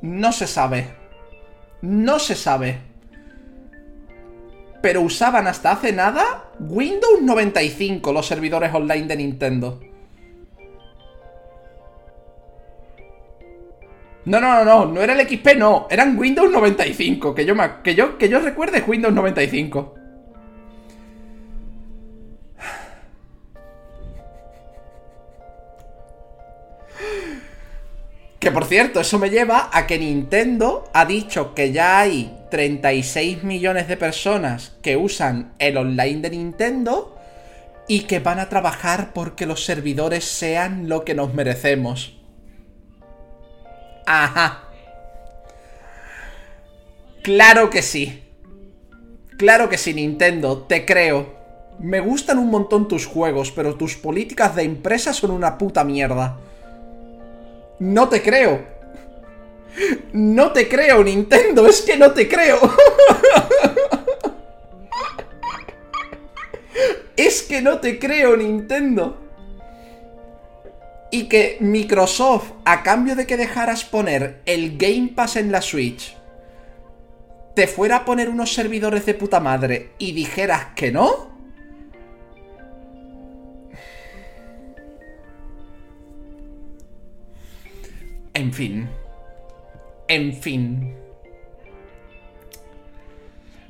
[0.02, 0.94] No se sabe.
[1.80, 2.80] No se sabe.
[4.82, 9.80] Pero usaban hasta hace nada Windows 95 los servidores online de Nintendo.
[14.26, 17.82] No, no, no, no, no era el XP, no, eran Windows 95, que yo, me,
[17.82, 19.94] que yo, que yo recuerde Windows 95.
[28.38, 33.42] Que por cierto, eso me lleva a que Nintendo ha dicho que ya hay 36
[33.42, 37.18] millones de personas que usan el online de Nintendo
[37.88, 42.23] y que van a trabajar porque los servidores sean lo que nos merecemos.
[44.06, 44.64] Ajá.
[47.22, 48.22] Claro que sí.
[49.38, 51.34] Claro que sí, Nintendo, te creo.
[51.78, 56.38] Me gustan un montón tus juegos, pero tus políticas de empresa son una puta mierda.
[57.80, 58.62] No te creo.
[60.12, 62.60] No te creo, Nintendo, es que no te creo.
[67.16, 69.23] es que no te creo, Nintendo.
[71.14, 76.16] Y que Microsoft, a cambio de que dejaras poner el Game Pass en la Switch,
[77.54, 81.30] te fuera a poner unos servidores de puta madre y dijeras que no.
[88.34, 88.88] En fin.
[90.08, 90.96] En fin.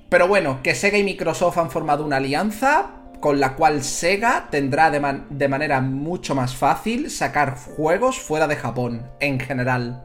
[0.08, 4.90] Pero bueno, que Sega y Microsoft han formado una alianza con la cual Sega tendrá
[4.90, 10.04] de, manera mucho más fácil sacar juegos fuera de Japón, en general.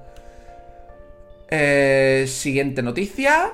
[1.50, 3.52] Eh, siguiente noticia.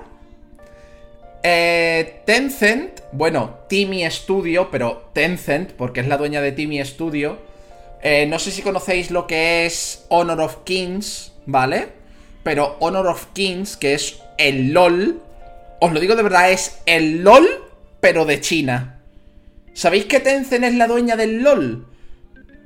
[1.44, 7.38] Eh, Tencent, bueno, Timmy Studio, pero Tencent, porque es la dueña de Timmy Studio,
[8.02, 11.90] eh, no sé si conocéis lo que es Honor of Kings, ¿vale?
[12.44, 15.22] Pero Honor of Kings, que es el LOL,
[15.80, 17.48] os lo digo de verdad, es el LOL,
[18.00, 18.95] pero de China.
[19.76, 21.86] ¿Sabéis que Tencent es la dueña del LOL?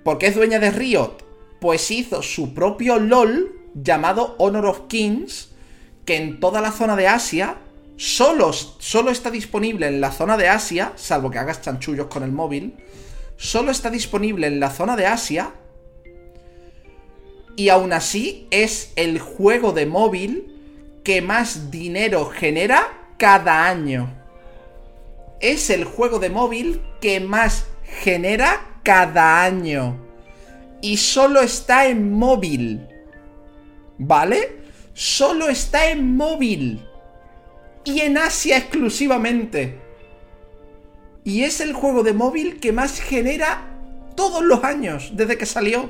[0.06, 1.18] ¿Por qué es dueña de Riot?
[1.60, 5.50] Pues hizo su propio LOL llamado Honor of Kings,
[6.06, 7.58] que en toda la zona de Asia
[7.98, 12.32] solo, solo está disponible en la zona de Asia, salvo que hagas chanchullos con el
[12.32, 12.78] móvil
[13.40, 15.54] solo está disponible en la zona de Asia
[17.56, 24.14] y aún así es el juego de móvil que más dinero genera cada año.
[25.40, 29.98] Es el juego de móvil que más genera cada año.
[30.82, 32.88] Y solo está en móvil.
[33.98, 34.58] ¿Vale?
[34.94, 36.86] Solo está en móvil.
[37.84, 39.80] Y en Asia exclusivamente.
[41.24, 43.66] Y es el juego de móvil que más genera
[44.16, 45.90] todos los años desde que salió.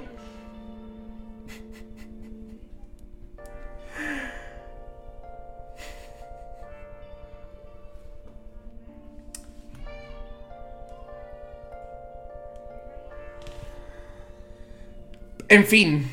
[15.52, 16.08] En fin,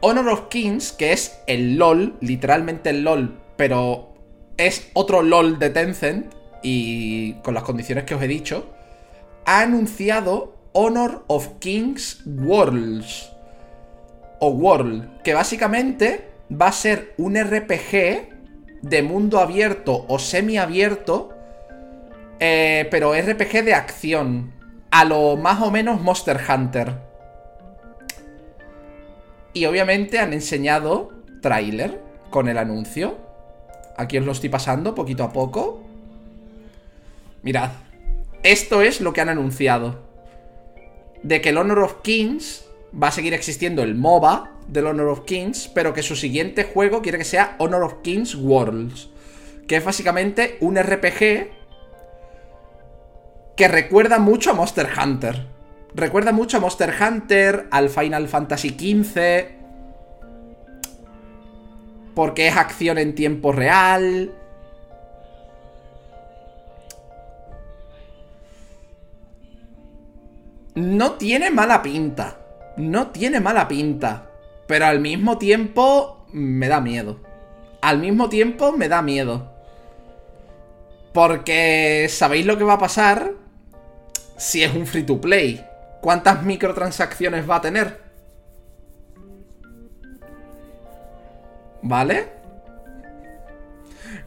[0.00, 4.14] Honor of Kings, que es el LOL, literalmente el LOL, pero
[4.56, 6.32] es otro LOL de Tencent,
[6.62, 8.72] y con las condiciones que os he dicho,
[9.44, 13.32] ha anunciado Honor of Kings Worlds.
[14.38, 18.28] O World, que básicamente va a ser un RPG
[18.82, 21.30] de mundo abierto o semiabierto,
[22.38, 24.52] eh, pero RPG de acción,
[24.92, 27.13] a lo más o menos Monster Hunter.
[29.54, 32.00] Y obviamente han enseñado tráiler
[32.30, 33.16] con el anuncio.
[33.96, 35.84] Aquí os lo estoy pasando poquito a poco.
[37.42, 37.70] Mirad,
[38.42, 40.02] esto es lo que han anunciado.
[41.22, 42.66] De que el Honor of Kings
[43.00, 47.00] va a seguir existiendo el MOBA del Honor of Kings, pero que su siguiente juego
[47.00, 49.08] quiere que sea Honor of Kings Worlds.
[49.68, 51.50] Que es básicamente un RPG
[53.56, 55.53] que recuerda mucho a Monster Hunter.
[55.94, 59.46] Recuerda mucho a Monster Hunter, al Final Fantasy XV.
[62.14, 64.32] Porque es acción en tiempo real.
[70.74, 72.38] No tiene mala pinta.
[72.76, 74.28] No tiene mala pinta.
[74.66, 77.20] Pero al mismo tiempo me da miedo.
[77.82, 79.52] Al mismo tiempo me da miedo.
[81.12, 83.32] Porque ¿sabéis lo que va a pasar?
[84.36, 85.64] Si es un free to play.
[86.04, 87.98] ¿Cuántas microtransacciones va a tener?
[91.80, 92.28] ¿Vale?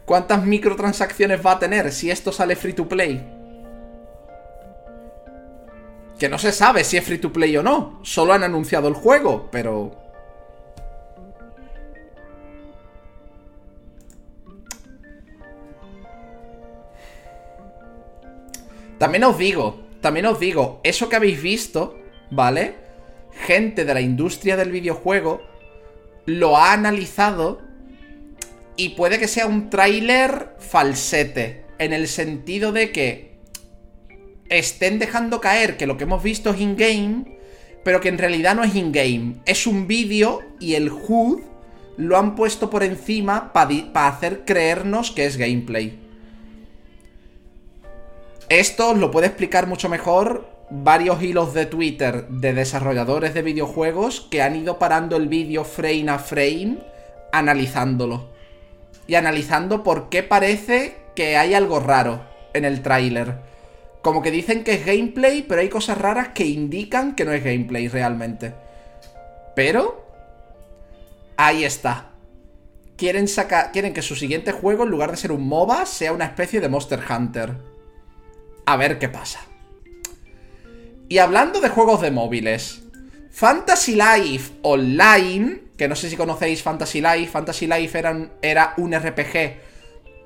[0.03, 3.23] ¿Cuántas microtransacciones va a tener si esto sale free to play?
[6.17, 7.99] Que no se sabe si es free to play o no.
[8.01, 9.91] Solo han anunciado el juego, pero...
[18.97, 21.99] También os digo, también os digo, eso que habéis visto,
[22.31, 22.75] ¿vale?
[23.45, 25.41] Gente de la industria del videojuego
[26.25, 27.59] lo ha analizado
[28.77, 33.35] y puede que sea un tráiler falsete, en el sentido de que
[34.47, 37.37] estén dejando caer que lo que hemos visto es in-game,
[37.83, 41.41] pero que en realidad no es in-game, es un vídeo y el HUD
[41.97, 46.06] lo han puesto por encima para hacer creernos que es gameplay.
[48.49, 54.41] Esto lo puede explicar mucho mejor varios hilos de Twitter de desarrolladores de videojuegos que
[54.41, 56.77] han ido parando el vídeo frame a frame
[57.33, 58.29] analizándolo.
[59.05, 62.21] Y analizando por qué parece que hay algo raro
[62.53, 63.35] en el tráiler.
[64.01, 67.43] Como que dicen que es gameplay, pero hay cosas raras que indican que no es
[67.43, 68.53] gameplay realmente.
[69.55, 70.07] Pero...
[71.35, 72.11] Ahí está.
[72.95, 76.25] Quieren, sacar, quieren que su siguiente juego, en lugar de ser un MOBA, sea una
[76.25, 77.66] especie de Monster Hunter
[78.67, 79.39] a ver qué pasa.
[81.07, 82.83] Y hablando de juegos de móviles,
[83.31, 88.93] Fantasy Life Online, que no sé si conocéis Fantasy Life, Fantasy Life era, era un
[88.93, 89.55] RPG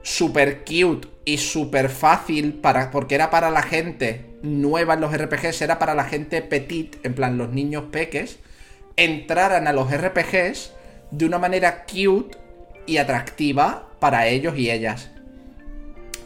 [0.02, 5.62] super cute y super fácil para, porque era para la gente nueva en los RPGs,
[5.62, 8.40] era para la gente petit, en plan los niños peques,
[8.98, 10.72] entraran a los RPGs
[11.12, 12.36] de una manera cute
[12.88, 15.12] y atractiva para ellos y ellas.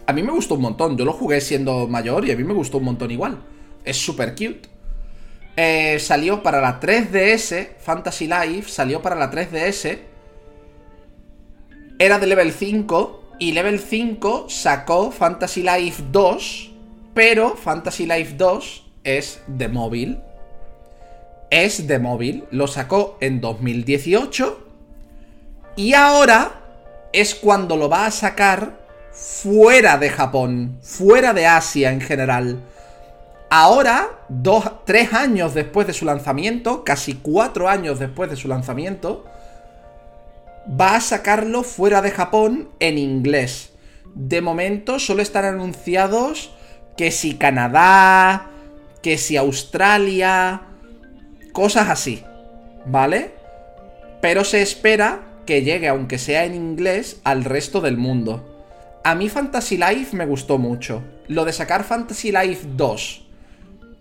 [0.08, 0.98] A mí me gustó un montón.
[0.98, 3.40] Yo lo jugué siendo mayor y a mí me gustó un montón igual.
[3.84, 4.70] Es súper cute.
[5.58, 10.00] Eh, salió para la 3DS, Fantasy Life, salió para la 3DS.
[11.98, 16.72] Era de level 5 y level 5 sacó Fantasy Life 2,
[17.14, 20.20] pero Fantasy Life 2 es de móvil.
[21.50, 24.60] Es de móvil, lo sacó en 2018
[25.78, 26.62] y ahora
[27.14, 28.85] es cuando lo va a sacar
[29.16, 32.60] fuera de Japón, fuera de Asia en general.
[33.50, 39.26] Ahora, dos, tres años después de su lanzamiento, casi cuatro años después de su lanzamiento,
[40.70, 43.72] va a sacarlo fuera de Japón en inglés.
[44.14, 46.54] De momento solo están anunciados
[46.98, 48.50] que si Canadá,
[49.02, 50.64] que si Australia,
[51.54, 52.24] cosas así,
[52.86, 53.32] ¿vale?
[54.22, 58.55] Pero se espera que llegue, aunque sea en inglés, al resto del mundo.
[59.06, 61.04] A mí Fantasy Life me gustó mucho.
[61.28, 63.22] Lo de sacar Fantasy Life 2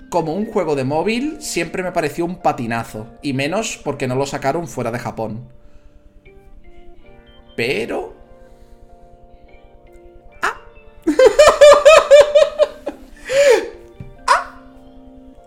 [0.09, 3.09] como un juego de móvil siempre me pareció un patinazo.
[3.21, 5.47] Y menos porque no lo sacaron fuera de Japón.
[7.55, 8.15] Pero...
[10.41, 10.59] ¡Ah!
[14.27, 14.59] ¡Ah!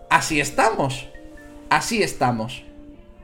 [0.08, 1.08] Así estamos.
[1.68, 2.62] Así estamos.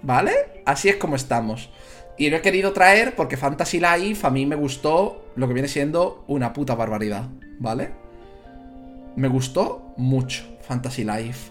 [0.03, 0.33] ¿Vale?
[0.65, 1.71] Así es como estamos.
[2.17, 5.69] Y lo he querido traer porque Fantasy Life a mí me gustó lo que viene
[5.69, 7.29] siendo una puta barbaridad,
[7.59, 7.91] ¿vale?
[9.17, 11.51] Me gustó mucho Fantasy Life.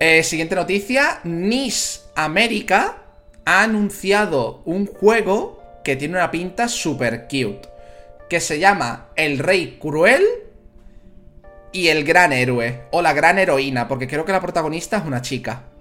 [0.00, 2.96] Eh, siguiente noticia, NIS América
[3.44, 7.68] ha anunciado un juego que tiene una pinta super cute,
[8.28, 10.24] que se llama El Rey Cruel
[11.72, 15.22] y el gran héroe, o la gran heroína, porque creo que la protagonista es una
[15.22, 15.71] chica.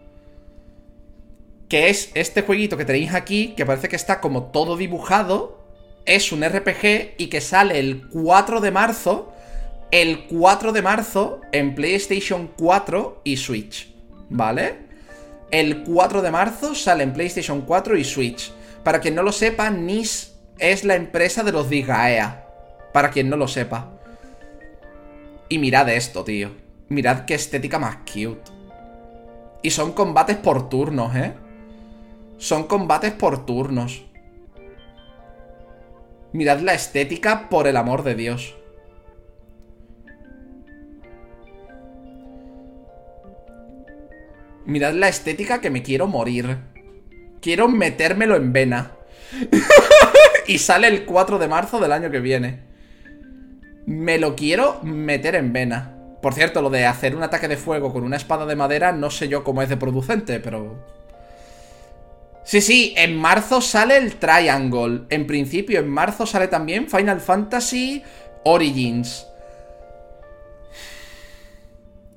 [1.71, 5.57] Que es este jueguito que tenéis aquí, que parece que está como todo dibujado.
[6.03, 9.31] Es un RPG y que sale el 4 de marzo.
[9.89, 13.89] El 4 de marzo en PlayStation 4 y Switch.
[14.27, 14.79] ¿Vale?
[15.49, 18.51] El 4 de marzo sale en PlayStation 4 y Switch.
[18.83, 22.47] Para quien no lo sepa, NIS es la empresa de los Disgaea.
[22.91, 23.93] Para quien no lo sepa.
[25.47, 26.51] Y mirad esto, tío.
[26.89, 28.51] Mirad qué estética más cute.
[29.61, 31.31] Y son combates por turnos, ¿eh?
[32.41, 34.03] Son combates por turnos.
[36.33, 38.57] Mirad la estética por el amor de Dios.
[44.65, 46.57] Mirad la estética que me quiero morir.
[47.41, 48.93] Quiero metérmelo en vena.
[50.47, 52.61] y sale el 4 de marzo del año que viene.
[53.85, 55.95] Me lo quiero meter en vena.
[56.23, 59.11] Por cierto, lo de hacer un ataque de fuego con una espada de madera, no
[59.11, 61.00] sé yo cómo es de producente, pero...
[62.43, 65.01] Sí, sí, en marzo sale el Triangle.
[65.09, 68.03] En principio, en marzo sale también Final Fantasy
[68.43, 69.27] Origins.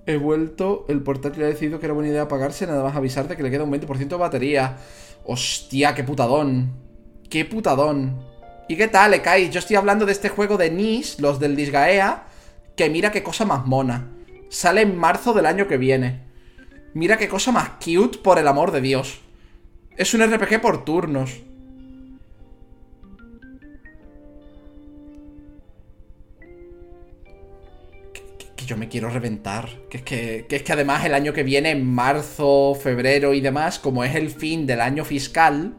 [0.06, 3.42] He vuelto, el portátil ha decidido que era buena idea apagarse, nada más avisarte que
[3.42, 4.76] le queda un 20% de batería.
[5.24, 6.72] Hostia, qué putadón.
[7.30, 8.22] Qué putadón.
[8.68, 9.50] ¿Y qué tal, Ekai?
[9.50, 12.24] Yo estoy hablando de este juego de Nis, los del Disgaea,
[12.76, 14.10] que mira qué cosa más mona.
[14.50, 16.22] Sale en marzo del año que viene.
[16.92, 19.23] Mira qué cosa más cute, por el amor de Dios.
[19.96, 21.40] Es un RPG por turnos.
[28.12, 29.68] Que, yo me quiero reventar.
[29.88, 33.40] Que es que, que es que además el año que viene, en marzo, febrero y
[33.40, 35.74] demás, como es el fin del año fiscal,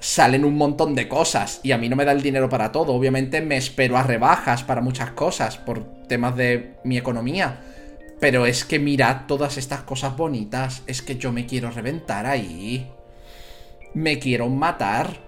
[0.00, 2.94] salen un montón de cosas y a mí no me da el dinero para todo.
[2.94, 7.60] Obviamente me espero a rebajas para muchas cosas por temas de mi economía.
[8.20, 10.82] Pero es que mirad todas estas cosas bonitas.
[10.86, 12.90] Es que yo me quiero reventar ahí.
[13.94, 15.18] Me quiero matar.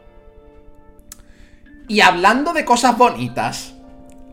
[1.86, 3.74] Y hablando de cosas bonitas.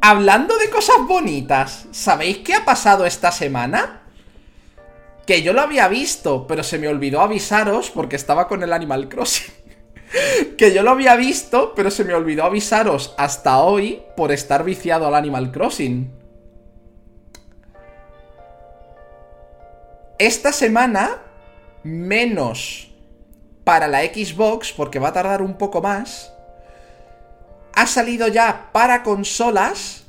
[0.01, 1.85] Hablando de cosas bonitas.
[1.92, 4.01] ¿Sabéis qué ha pasado esta semana?
[5.25, 9.09] Que yo lo había visto, pero se me olvidó avisaros porque estaba con el Animal
[9.09, 9.53] Crossing.
[10.58, 15.08] que yo lo había visto, pero se me olvidó avisaros hasta hoy por estar viciado
[15.08, 16.11] al Animal Crossing.
[20.18, 21.18] Esta semana,
[21.84, 22.90] menos
[23.66, 26.32] para la Xbox, porque va a tardar un poco más,
[27.74, 30.06] ha salido ya para consolas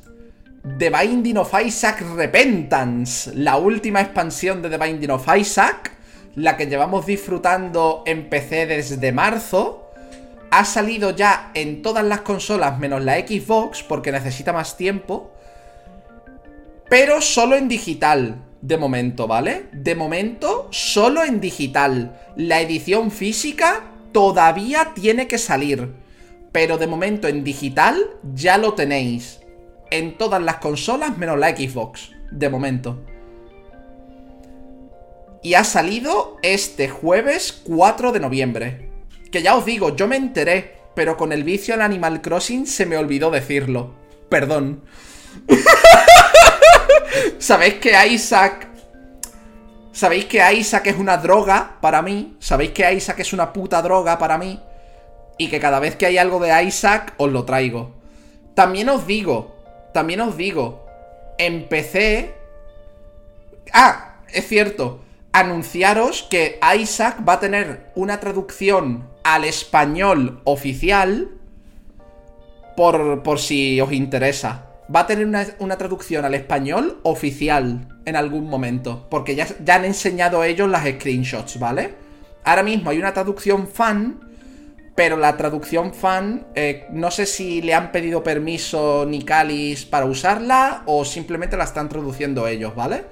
[0.77, 5.91] The Binding of Isaac Repentance, la última expansión de The Binding of Isaac,
[6.35, 9.91] la que llevamos disfrutando en PC desde marzo.
[10.51, 15.33] Ha salido ya en todas las consolas menos la Xbox porque necesita más tiempo.
[16.89, 18.46] Pero solo en digital.
[18.61, 19.67] De momento, ¿vale?
[19.71, 22.19] De momento, solo en digital.
[22.35, 25.93] La edición física todavía tiene que salir.
[26.51, 27.97] Pero de momento en digital
[28.33, 29.39] ya lo tenéis.
[29.91, 32.11] En todas las consolas menos la Xbox.
[32.31, 33.03] De momento.
[35.43, 38.89] Y ha salido este jueves 4 de noviembre.
[39.31, 40.77] Que ya os digo, yo me enteré.
[40.95, 43.93] Pero con el vicio al Animal Crossing se me olvidó decirlo.
[44.29, 44.81] Perdón.
[47.39, 48.67] ¿Sabéis que Isaac...
[49.91, 52.37] ¿Sabéis que Isaac es una droga para mí?
[52.39, 54.59] ¿Sabéis que Isaac es una puta droga para mí?
[55.39, 57.95] Y que cada vez que hay algo de Isaac, os lo traigo.
[58.53, 59.55] También os digo,
[59.93, 60.85] también os digo,
[61.39, 62.35] empecé...
[63.73, 64.99] Ah, es cierto,
[65.31, 71.29] anunciaros que Isaac va a tener una traducción al español oficial
[72.75, 78.49] por, por si os interesa va a tener una, traducción al español oficial en algún
[78.49, 79.07] momento.
[79.09, 81.95] Porque ya, ya, han enseñado ellos las screenshots, ¿vale?
[82.43, 84.21] Ahora mismo hay una traducción fan.
[84.95, 90.81] Pero la traducción fan, eh, no sé si le han pedido permiso Nicalis para usarla
[90.87, 93.03] o simplemente la están traduciendo ellos, ¿vale?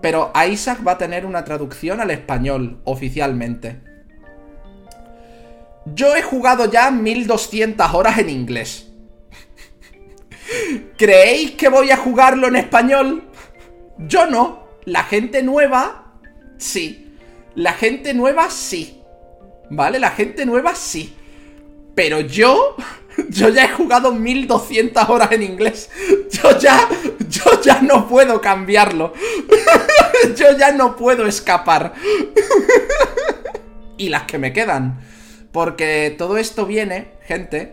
[0.00, 3.80] Pero Isaac va a tener una traducción al español oficialmente.
[5.94, 8.85] Yo he jugado ya 1200 horas en inglés.
[10.96, 13.24] ¿Creéis que voy a jugarlo en español?
[13.98, 14.66] Yo no.
[14.84, 16.12] La gente nueva,
[16.58, 17.16] sí.
[17.54, 19.02] La gente nueva, sí.
[19.70, 19.98] ¿Vale?
[19.98, 21.16] La gente nueva, sí.
[21.94, 22.76] Pero yo...
[23.30, 25.90] Yo ya he jugado 1200 horas en inglés.
[26.30, 26.88] Yo ya...
[27.28, 29.12] Yo ya no puedo cambiarlo.
[30.36, 31.94] Yo ya no puedo escapar.
[33.98, 35.00] Y las que me quedan.
[35.52, 37.72] Porque todo esto viene, gente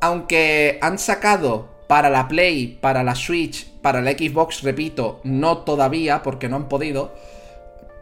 [0.00, 6.22] aunque han sacado para la Play, para la Switch, para la Xbox, repito, no todavía
[6.22, 7.14] porque no han podido.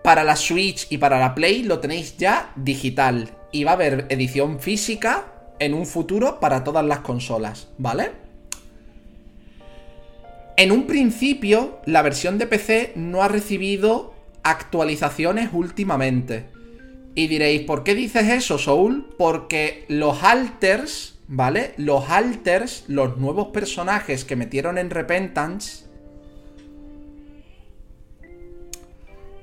[0.03, 3.31] Para la Switch y para la Play lo tenéis ya digital.
[3.53, 5.27] Y va a haber edición física
[5.59, 8.13] en un futuro para todas las consolas, ¿vale?
[10.57, 16.47] En un principio, la versión de PC no ha recibido actualizaciones últimamente.
[17.17, 19.15] Y diréis, ¿por qué dices eso, Soul?
[19.19, 21.75] Porque los alters ¿vale?
[21.77, 25.85] Los alters, los nuevos personajes que metieron en Repentance,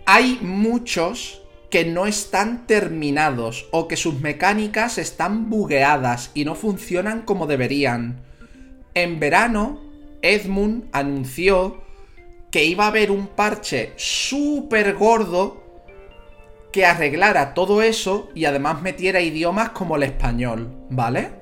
[0.06, 7.22] hay muchos que no están terminados o que sus mecánicas están bugueadas y no funcionan
[7.22, 8.22] como deberían.
[8.93, 9.80] En verano,
[10.22, 11.82] Edmund anunció
[12.51, 15.64] que iba a haber un parche súper gordo
[16.74, 21.41] que arreglara todo eso y además metiera idiomas como el español, ¿vale?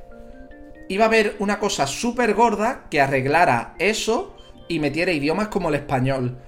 [0.90, 4.36] Iba a haber una cosa súper gorda que arreglara eso
[4.68, 6.40] y metiera idiomas como el español.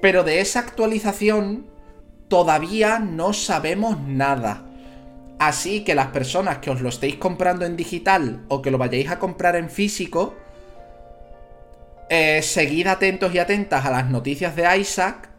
[0.00, 1.66] Pero de esa actualización
[2.28, 4.66] todavía no sabemos nada.
[5.38, 9.10] Así que las personas que os lo estéis comprando en digital o que lo vayáis
[9.10, 10.36] a comprar en físico,
[12.10, 15.30] eh, seguid atentos y atentas a las noticias de Isaac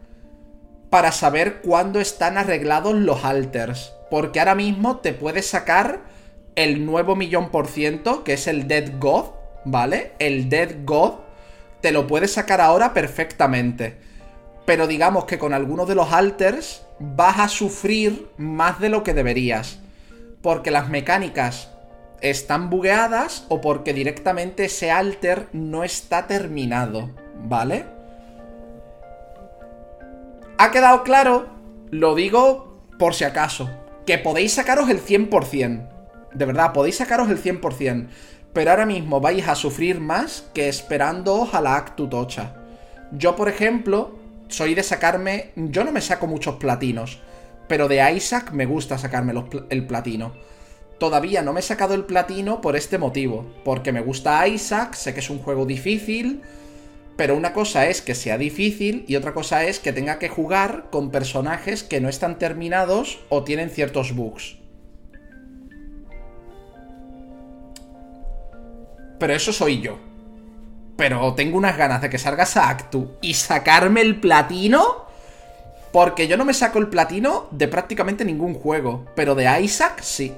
[0.90, 3.92] para saber cuándo están arreglados los alters.
[4.10, 6.09] Porque ahora mismo te puedes sacar
[6.56, 9.26] el nuevo millón por ciento, que es el Dead God,
[9.64, 10.12] ¿vale?
[10.18, 11.14] El Dead God
[11.80, 13.96] te lo puedes sacar ahora perfectamente.
[14.66, 19.14] Pero digamos que con algunos de los alters vas a sufrir más de lo que
[19.14, 19.80] deberías.
[20.42, 21.70] Porque las mecánicas
[22.20, 27.86] están bugueadas o porque directamente ese alter no está terminado, ¿vale?
[30.58, 31.48] ¿Ha quedado claro?
[31.90, 33.70] Lo digo por si acaso.
[34.06, 35.89] Que podéis sacaros el 100%.
[36.34, 38.08] De verdad, podéis sacaros el 100%.
[38.52, 42.56] Pero ahora mismo vais a sufrir más que esperándoos a la Actu Tocha.
[43.12, 44.18] Yo, por ejemplo,
[44.48, 45.52] soy de sacarme...
[45.54, 47.20] Yo no me saco muchos platinos.
[47.68, 49.32] Pero de Isaac me gusta sacarme
[49.70, 50.32] el platino.
[50.98, 53.46] Todavía no me he sacado el platino por este motivo.
[53.64, 56.42] Porque me gusta Isaac, sé que es un juego difícil.
[57.16, 60.86] Pero una cosa es que sea difícil y otra cosa es que tenga que jugar
[60.90, 64.59] con personajes que no están terminados o tienen ciertos bugs.
[69.20, 69.98] Pero eso soy yo.
[70.96, 75.08] Pero tengo unas ganas de que salga Actu y sacarme el platino.
[75.92, 79.06] Porque yo no me saco el platino de prácticamente ningún juego.
[79.14, 80.32] Pero de Isaac sí.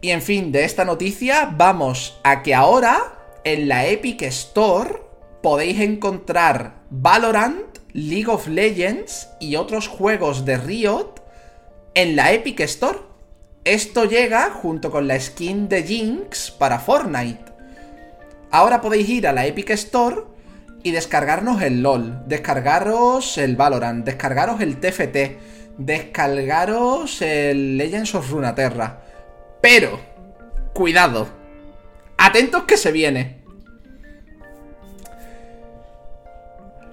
[0.00, 5.00] Y en fin, de esta noticia vamos a que ahora en la Epic Store
[5.42, 11.14] podéis encontrar Valorant, League of Legends y otros juegos de Riot
[11.94, 13.11] en la Epic Store.
[13.64, 17.44] Esto llega junto con la skin de Jinx para Fortnite.
[18.50, 20.22] Ahora podéis ir a la Epic Store
[20.82, 25.38] y descargarnos el LOL, descargaros el Valorant, descargaros el TFT,
[25.78, 29.00] descargaros el Legends of Runeterra.
[29.60, 30.00] Pero,
[30.74, 31.28] cuidado,
[32.18, 33.44] atentos que se viene.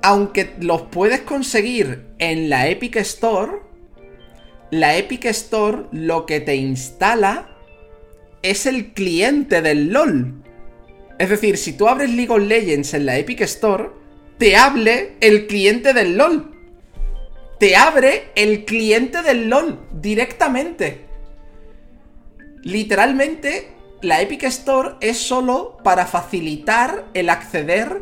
[0.03, 3.68] Aunque los puedes conseguir en la Epic Store,
[4.71, 7.49] la Epic Store lo que te instala
[8.41, 10.43] es el cliente del LOL.
[11.17, 13.89] Es decir, si tú abres League of Legends en la Epic Store,
[14.37, 16.55] te hable el cliente del LOL.
[17.59, 21.05] Te abre el cliente del LOL directamente.
[22.63, 28.01] Literalmente, la Epic Store es solo para facilitar el acceder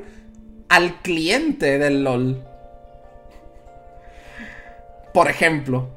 [0.70, 2.44] al cliente del LOL.
[5.14, 5.97] Por ejemplo,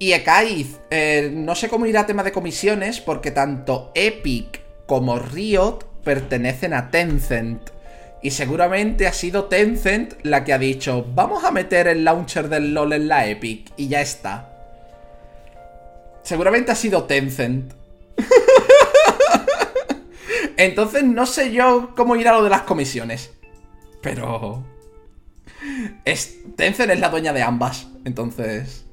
[0.00, 5.80] y Ekaiz, eh, no sé cómo irá tema de comisiones porque tanto Epic como Riot
[6.02, 7.68] pertenecen a Tencent.
[8.22, 12.72] Y seguramente ha sido Tencent la que ha dicho, vamos a meter el launcher del
[12.72, 14.48] LOL en la Epic y ya está.
[16.22, 17.74] Seguramente ha sido Tencent.
[20.56, 23.32] Entonces no sé yo cómo irá lo de las comisiones.
[24.00, 24.64] Pero...
[26.56, 27.86] Tencent es la dueña de ambas.
[28.06, 28.86] Entonces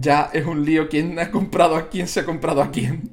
[0.00, 3.10] ya es un lío quién ha comprado a quién se ha comprado a quién.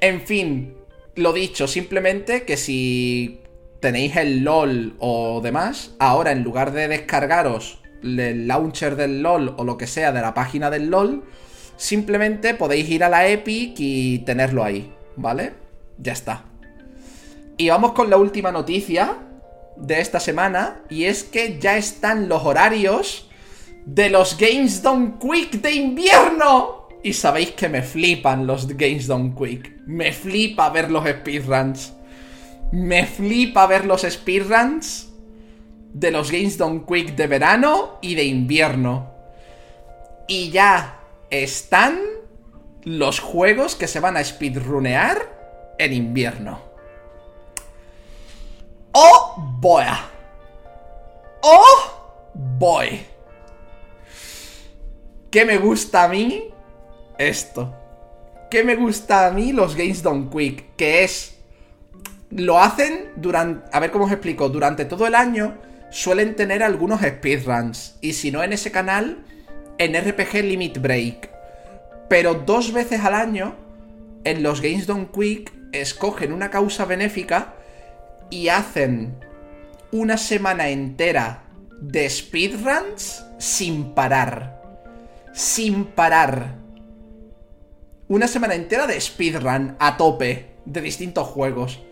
[0.00, 0.74] En fin,
[1.14, 3.40] lo dicho, simplemente que si
[3.80, 9.64] tenéis el LOL o demás, ahora en lugar de descargaros el launcher del LOL o
[9.64, 11.24] lo que sea de la página del LOL,
[11.76, 15.54] simplemente podéis ir a la Epic y tenerlo ahí, ¿vale?
[15.98, 16.44] Ya está.
[17.56, 19.16] Y vamos con la última noticia
[19.76, 23.25] de esta semana, y es que ya están los horarios
[23.86, 26.88] de los Games Done Quick de invierno.
[27.02, 29.82] y sabéis que me flipan los Games Done Quick.
[29.86, 31.92] Me flipa ver los speedruns.
[32.72, 35.08] Me flipa ver los speedruns
[35.92, 39.12] de los Games Done Quick de verano y de invierno.
[40.26, 40.98] Y ya
[41.30, 42.00] están
[42.82, 46.60] los juegos que se van a speedrunear en invierno.
[48.90, 49.84] ¡Oh, boy!
[51.42, 53.15] ¡Oh, boy!
[55.30, 56.44] ¿Qué me gusta a mí?
[57.18, 57.74] Esto.
[58.50, 60.76] ¿Qué me gusta a mí los Games Done Quick?
[60.76, 61.36] Que es...
[62.30, 63.68] Lo hacen durante...
[63.72, 64.48] A ver cómo os explico.
[64.48, 65.58] Durante todo el año
[65.90, 67.96] suelen tener algunos speedruns.
[68.00, 69.24] Y si no en ese canal,
[69.78, 71.30] en RPG Limit Break.
[72.08, 73.56] Pero dos veces al año,
[74.24, 77.54] en los Games Done Quick, escogen una causa benéfica
[78.30, 79.16] y hacen
[79.92, 81.44] una semana entera
[81.80, 84.55] de speedruns sin parar.
[85.36, 86.56] Sin parar.
[88.08, 91.82] Una semana entera de speedrun a tope de distintos juegos.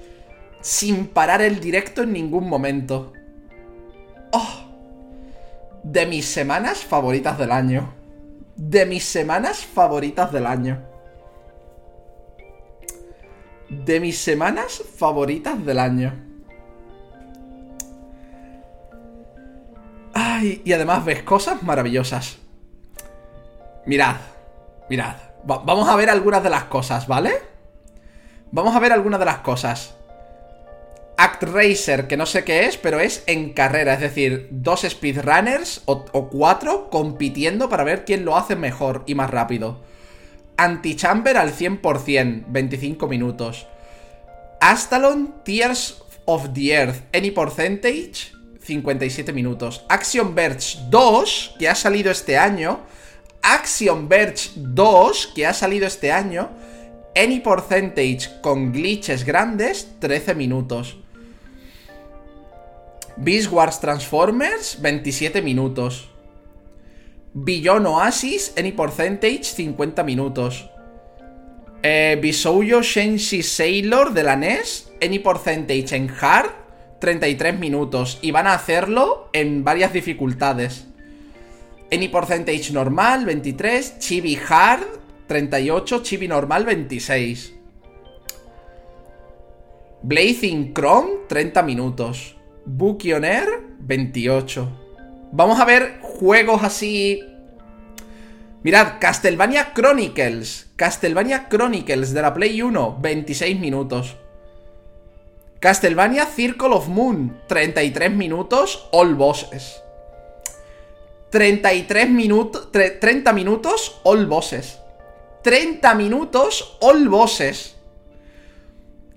[0.60, 3.12] Sin parar el directo en ningún momento.
[4.32, 4.64] ¡Oh!
[5.82, 7.92] De mis semanas favoritas del año
[8.56, 10.82] de mis semanas favoritas del año.
[13.68, 16.14] De mis semanas favoritas del año.
[20.12, 22.38] Ay, y además ves cosas maravillosas.
[23.86, 24.16] Mirad,
[24.88, 25.16] mirad.
[25.44, 27.32] vamos a ver algunas de las cosas, ¿vale?
[28.50, 29.94] Vamos a ver algunas de las cosas.
[31.16, 35.82] Act Racer, que no sé qué es, pero es en carrera, es decir, dos speedrunners
[35.84, 39.80] o, o cuatro compitiendo para ver quién lo hace mejor y más rápido.
[40.56, 43.66] Antichamber al 100%, 25 minutos.
[44.60, 48.32] Astalon Tears of the Earth, Any Percentage,
[48.62, 49.84] 57 minutos.
[49.88, 52.80] Action Verge 2, que ha salido este año.
[53.44, 56.48] Action Verge 2, que ha salido este año.
[57.14, 60.96] Any Percentage con glitches grandes, 13 minutos.
[63.16, 66.08] Beast Wars Transformers, 27 minutos.
[67.34, 70.70] Beyond Oasis, Any Percentage, 50 minutos.
[71.82, 76.50] Eh, Bisouyo Sailor de la NES, Any Percentage en Hard,
[76.98, 78.18] 33 minutos.
[78.22, 80.86] Y van a hacerlo en varias dificultades.
[81.90, 83.98] Any Percentage normal, 23.
[83.98, 84.84] Chibi Hard,
[85.26, 86.02] 38.
[86.02, 87.54] Chibi normal, 26.
[90.02, 92.36] Blazing Chrome, 30 minutos.
[93.22, 93.48] Air
[93.78, 94.68] 28.
[95.32, 97.22] Vamos a ver juegos así...
[98.62, 100.70] Mirad, Castlevania Chronicles.
[100.76, 104.16] Castlevania Chronicles de la Play 1, 26 minutos.
[105.60, 109.83] Castlevania Circle of Moon, 33 minutos, all bosses.
[111.34, 114.78] 33 minutos, 30 minutos, all bosses.
[115.42, 117.74] 30 minutos, all bosses.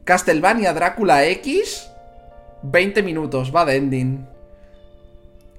[0.03, 1.87] Castlevania Drácula X,
[2.63, 4.27] 20 minutos, va de ending.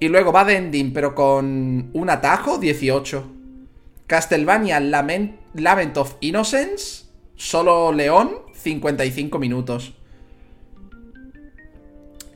[0.01, 3.23] Y luego va de ending, pero con un atajo, 18.
[4.05, 7.05] Castlevania Lament, Lament of Innocence,
[7.37, 9.93] solo León, 55 minutos.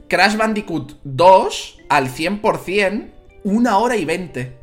[0.08, 3.13] Crash Bandicoot 2, al 100%,
[3.44, 4.58] 1 hora y 20.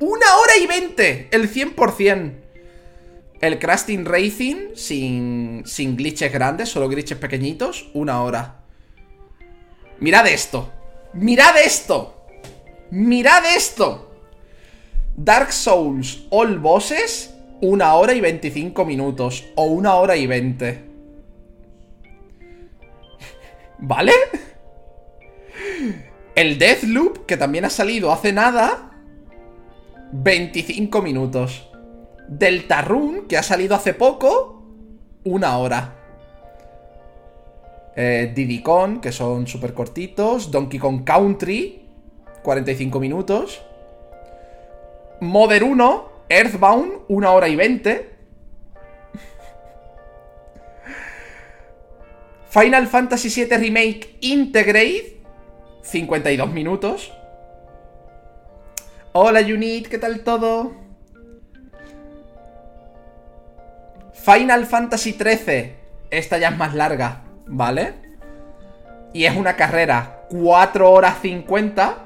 [0.00, 1.28] ¡Una hora y 20!
[1.30, 2.32] El 100%.
[3.40, 8.64] El Team Racing, sin, sin glitches grandes, solo glitches pequeñitos, una hora.
[10.00, 10.72] Mirad esto.
[11.12, 12.26] Mirad esto.
[12.90, 14.12] Mirad esto.
[15.16, 19.44] Dark Souls All Bosses, una hora y 25 minutos.
[19.56, 20.84] O una hora y 20.
[23.78, 24.12] ¿Vale?
[26.38, 28.92] El Deathloop, que también ha salido hace nada,
[30.12, 31.68] 25 minutos.
[32.28, 34.62] Deltarune, que ha salido hace poco,
[35.24, 35.96] una hora.
[37.96, 41.88] Eh, Diddy Kong, que son súper cortitos, Donkey Kong Country,
[42.44, 43.60] 45 minutos,
[45.20, 48.10] Mother 1, Earthbound, 1 hora y 20,
[52.48, 55.17] Final Fantasy VII Remake Integrate,
[55.90, 57.12] 52 minutos.
[59.12, 60.72] Hola Unit, ¿qué tal todo?
[64.12, 65.74] Final Fantasy XIII,
[66.10, 67.94] esta ya es más larga, ¿vale?
[69.14, 72.04] Y es una carrera 4 horas 50.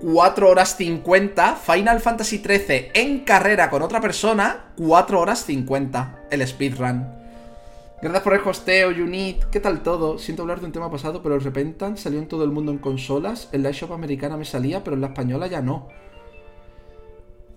[0.00, 1.54] 4 horas 50.
[1.54, 4.72] Final Fantasy 13 en carrera con otra persona.
[4.76, 6.26] 4 horas 50.
[6.30, 7.21] El speedrun.
[8.02, 9.44] Gracias por el hosteo, Unit.
[9.44, 10.18] ¿Qué tal todo?
[10.18, 13.48] Siento hablar de un tema pasado, pero Repentant salió en todo el mundo en consolas.
[13.52, 15.86] En la shop americana me salía, pero en la española ya no.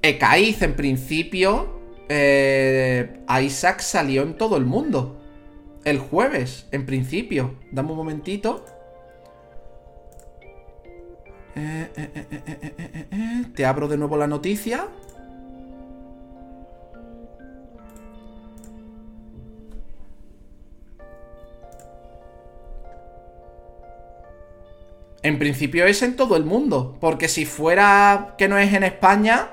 [0.04, 5.20] Ekaiz, en principio, eh, Isaac salió en todo el mundo.
[5.84, 7.56] El jueves, en principio.
[7.72, 8.66] Dame un momentito.
[11.56, 14.90] Eh, eh, Te abro de nuevo la noticia.
[25.26, 26.98] En principio es en todo el mundo.
[27.02, 29.50] Porque si fuera que no es en España,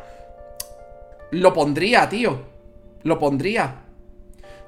[1.31, 2.43] lo pondría, tío.
[3.05, 3.77] Lo pondría.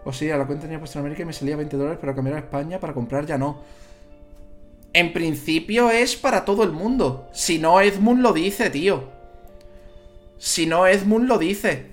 [0.07, 2.37] O sea, la cuenta tenía puesta en América y me salía 20 dólares, pero cambiar
[2.37, 3.61] a España para comprar ya no.
[4.95, 7.29] En principio es para todo el mundo.
[7.35, 9.05] Si no, Edmund lo dice, tío.
[10.39, 11.85] Si no, Edmund lo dice.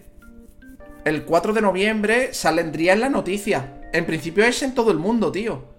[1.03, 3.89] El 4 de noviembre saldría en la noticia.
[3.91, 5.70] En principio es en todo el mundo, tío.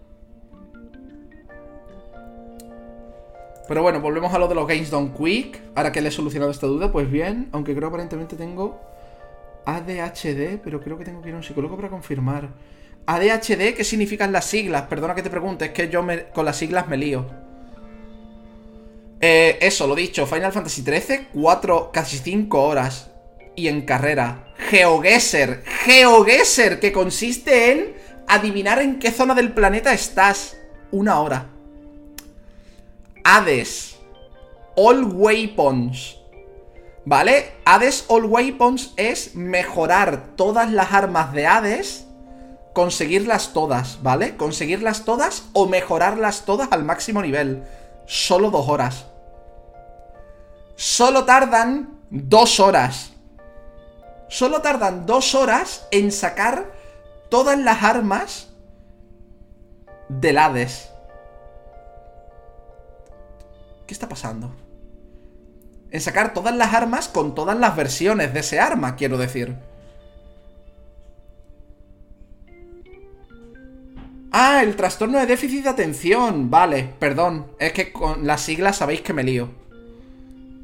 [3.73, 5.59] Pero bueno, volvemos a lo de los Games Done Quick.
[5.75, 7.49] Ahora que le he solucionado esta duda, pues bien.
[7.53, 8.79] Aunque creo aparentemente tengo
[9.65, 12.51] ADHD, pero creo que tengo que ir a un psicólogo para confirmar.
[13.07, 14.83] ADHD, ¿qué significan las siglas?
[14.83, 17.25] Perdona que te pregunte, es que yo con las siglas me lío.
[19.23, 23.11] Eh, eso, lo dicho, Final Fantasy XIII, 4, casi 5 horas.
[23.57, 24.53] Y en carrera.
[24.69, 27.95] GeoGuessr, GeoGuessr, que consiste en
[28.29, 30.59] adivinar en qué zona del planeta estás.
[30.91, 31.53] Una hora.
[33.25, 33.97] Hades.
[34.77, 36.19] All Weapons.
[37.05, 37.53] ¿Vale?
[37.65, 42.07] Hades All Weapons es mejorar todas las armas de Hades.
[42.75, 44.37] Conseguirlas todas, ¿vale?
[44.37, 47.65] Conseguirlas todas o mejorarlas todas al máximo nivel.
[48.07, 49.07] Solo dos horas.
[50.77, 53.13] Solo tardan dos horas.
[54.29, 56.73] Solo tardan dos horas en sacar
[57.29, 58.49] todas las armas
[60.09, 60.92] del Hades.
[63.87, 64.55] ¿Qué está pasando?
[65.91, 69.57] En sacar todas las armas con todas las versiones de ese arma, quiero decir.
[74.35, 76.51] Ah, el trastorno de déficit de atención.
[76.51, 77.49] Vale, perdón.
[77.59, 79.51] Es que con las siglas sabéis que me lío.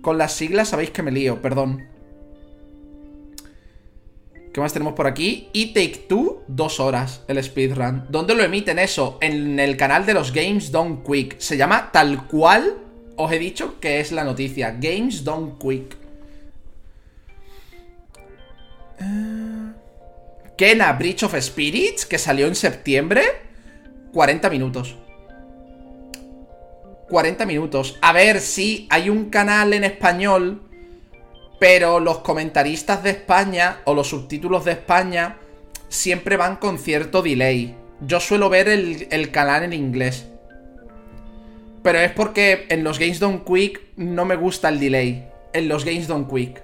[0.00, 1.86] Con las siglas sabéis que me lío, perdón.
[4.54, 5.50] ¿Qué más tenemos por aquí?
[5.52, 8.06] Y Take Two, dos horas, el speedrun.
[8.08, 9.18] ¿Dónde lo emiten eso?
[9.20, 11.38] En el canal de los Games Done Quick.
[11.38, 12.78] Se llama tal cual
[13.18, 14.76] os he dicho que es la noticia.
[14.80, 15.96] Games Done Quick.
[19.00, 19.72] Uh,
[20.56, 23.22] Kena Breach of Spirits, que salió en septiembre.
[24.12, 24.96] 40 minutos.
[27.08, 27.98] 40 minutos.
[28.02, 30.62] A ver, sí, hay un canal en español,
[31.58, 35.38] pero los comentaristas de España o los subtítulos de España
[35.88, 37.74] siempre van con cierto delay.
[38.00, 40.28] Yo suelo ver el canal en inglés.
[41.82, 45.28] Pero es porque en los Games Done Quick no me gusta el delay.
[45.52, 46.62] En los Games Done Quick.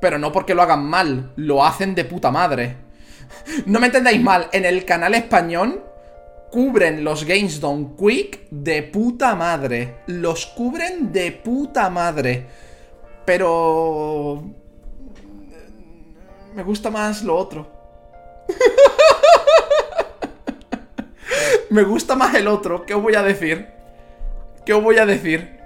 [0.00, 2.76] Pero no porque lo hagan mal, lo hacen de puta madre.
[3.66, 5.84] no me entendáis mal, en el canal español
[6.50, 9.98] cubren los Games Done Quick de puta madre.
[10.06, 12.46] Los cubren de puta madre.
[13.24, 14.42] Pero...
[16.54, 17.70] Me gusta más lo otro.
[21.70, 23.79] me gusta más el otro, ¿qué os voy a decir?
[24.70, 25.58] ¿Qué os voy a decir?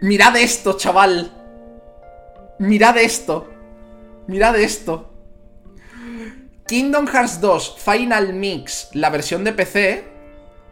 [0.00, 1.30] Mirad esto, chaval.
[2.58, 3.48] Mirad esto.
[4.26, 5.14] Mirad esto.
[6.66, 10.02] Kingdom Hearts 2 Final Mix, la versión de PC,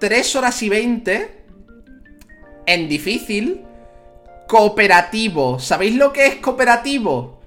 [0.00, 1.44] 3 horas y 20
[2.66, 3.64] en difícil,
[4.48, 5.60] cooperativo.
[5.60, 7.40] ¿Sabéis lo que es cooperativo?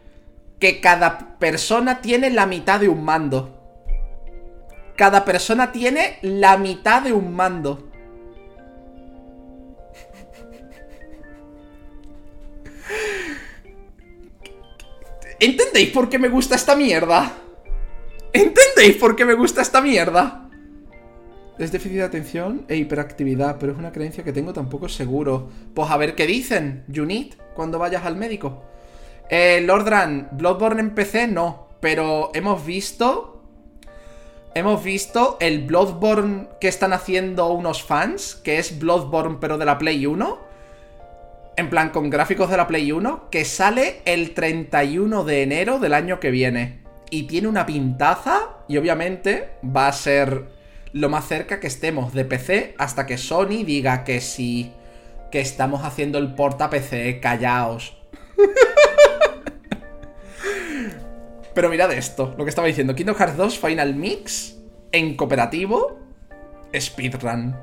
[0.60, 3.63] Que cada persona tiene la mitad de un mando
[4.96, 7.90] cada persona tiene la mitad de un mando.
[15.40, 17.34] ¿Entendéis por qué me gusta esta mierda?
[18.32, 20.50] ¿Entendéis por qué me gusta esta mierda?
[21.58, 25.50] Es déficit de atención e hiperactividad, pero es una creencia que tengo tampoco seguro.
[25.74, 28.64] Pues a ver qué dicen, Junit, cuando vayas al médico.
[29.30, 33.33] Eh, Lordran, Bloodborne en PC no, pero hemos visto
[34.56, 39.78] hemos visto el Bloodborne que están haciendo unos fans, que es Bloodborne pero de la
[39.78, 40.54] Play 1.
[41.56, 45.94] En plan, con gráficos de la Play 1, que sale el 31 de enero del
[45.94, 46.82] año que viene.
[47.10, 50.46] Y tiene una pintaza y obviamente va a ser
[50.94, 54.72] lo más cerca que estemos de PC hasta que Sony diga que sí,
[55.32, 57.98] que estamos haciendo el porta PC, callaos.
[61.54, 62.96] Pero mirad esto, lo que estaba diciendo.
[62.96, 64.58] Kingdom Hearts 2 Final Mix
[64.92, 66.00] en cooperativo,
[66.74, 67.56] speedrun.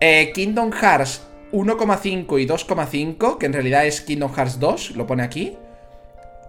[0.00, 5.22] Eh, Kingdom Hearts 1,5 y 2,5, que en realidad es Kingdom Hearts 2, lo pone
[5.22, 5.56] aquí.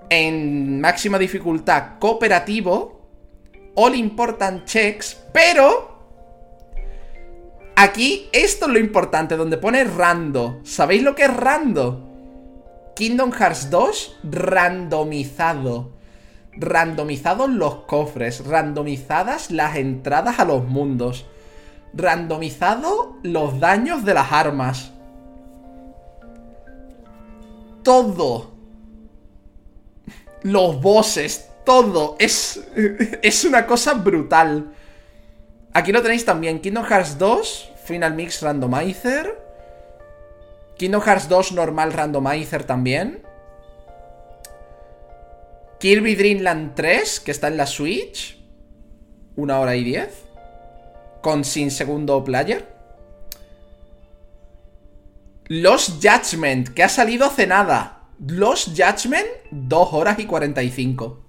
[0.09, 3.01] En máxima dificultad cooperativo,
[3.75, 5.95] All Important Checks, pero...
[7.75, 10.61] Aquí, esto es lo importante, donde pone rando.
[10.63, 12.07] ¿Sabéis lo que es rando?
[12.95, 15.96] Kingdom Hearts 2 randomizado.
[16.59, 21.25] Randomizados los cofres, randomizadas las entradas a los mundos,
[21.93, 24.91] randomizado los daños de las armas.
[27.83, 28.51] Todo.
[30.43, 32.15] Los bosses, todo.
[32.19, 32.59] Es,
[33.21, 34.73] es una cosa brutal.
[35.73, 36.59] Aquí lo tenéis también.
[36.59, 39.47] Kingdom Hearts 2, Final Mix Randomizer.
[40.77, 43.26] Kingdom Hearts 2 normal randomizer también.
[45.79, 48.39] Kirby Dreamland 3, que está en la Switch.
[49.35, 50.25] Una hora y diez.
[51.21, 52.67] Con sin segundo player.
[55.45, 58.09] Los Judgment, que ha salido hace nada.
[58.25, 61.23] Los Judgment, 2 horas y 45.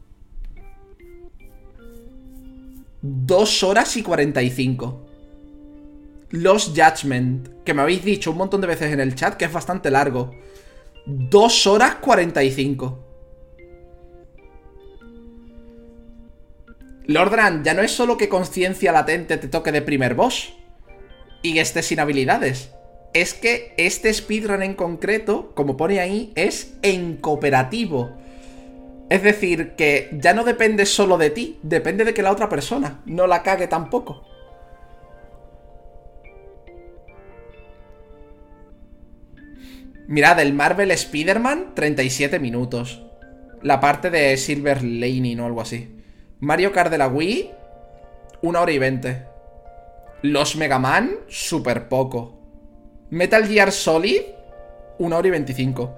[3.03, 5.07] 2 horas y 45.
[6.31, 9.53] Los Judgment, que me habéis dicho un montón de veces en el chat que es
[9.53, 10.31] bastante largo.
[11.07, 13.08] 2 horas 45.
[17.09, 20.53] Lordran, ya no es solo que conciencia latente te toque de primer boss
[21.41, 22.75] y esté sin habilidades.
[23.15, 28.11] Es que este speedrun en concreto, como pone ahí, es en cooperativo.
[29.09, 33.01] Es decir, que ya no depende solo de ti, depende de que la otra persona
[33.07, 34.23] no la cague tampoco.
[40.09, 43.03] Mirad, el Marvel Spider-Man, 37 minutos.
[43.63, 45.98] La parte de Silver Laning o algo así.
[46.41, 47.51] Mario Kart de la Wii,
[48.43, 49.27] 1 hora y 20.
[50.23, 52.39] Los Mega Man, súper poco.
[53.11, 54.23] Metal Gear Solid,
[54.99, 55.95] 1 hora y 25.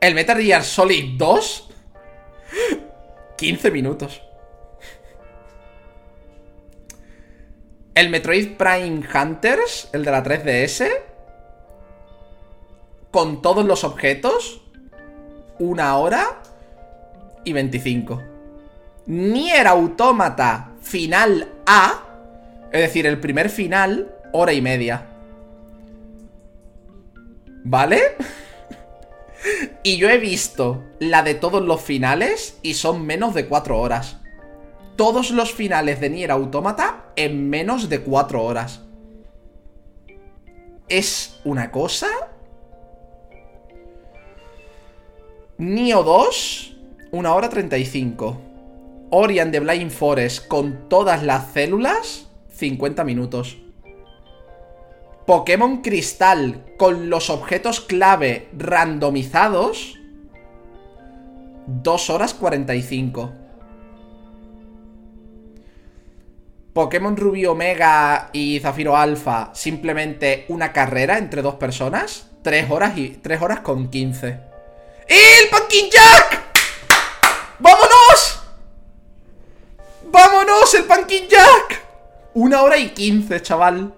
[0.00, 1.70] El Metal Gear Solid 2,
[3.36, 4.22] 15 minutos.
[7.96, 10.90] El Metroid Prime Hunters, el de la 3DS,
[13.10, 14.62] con todos los objetos,
[15.58, 16.40] una hora
[17.44, 18.33] y 25.
[19.06, 22.02] Nier Automata final A,
[22.72, 25.06] es decir, el primer final, hora y media.
[27.64, 28.00] ¿Vale?
[29.82, 34.18] y yo he visto la de todos los finales y son menos de 4 horas.
[34.96, 38.80] Todos los finales de Nier Automata en menos de 4 horas.
[40.88, 42.08] Es una cosa
[45.56, 46.76] Nio 2,
[47.12, 48.53] 1 hora 35.
[49.16, 52.26] Orion de Blind Forest con todas las células,
[52.56, 53.58] 50 minutos.
[55.24, 60.00] Pokémon Cristal con los objetos clave randomizados,
[61.68, 63.32] 2 horas 45.
[66.72, 73.10] Pokémon Rubio Omega y Zafiro Alpha, simplemente una carrera entre dos personas, 3 horas, y,
[73.10, 74.26] 3 horas con 15.
[75.06, 76.42] ¡El Pumpkin Jack!
[77.60, 77.93] ¡Vámonos!
[80.14, 81.82] ¡Vámonos, el Pumpkin Jack!
[82.34, 83.92] Una hora y quince, chaval.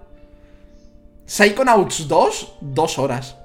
[1.27, 3.35] Psychonauts 2, dos horas.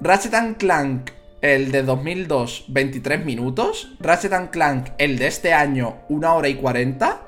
[0.00, 3.92] Ratchet Clank, el de 2002, 23 minutos.
[4.00, 7.20] Ratchet Clank, el de este año, una hora y 40.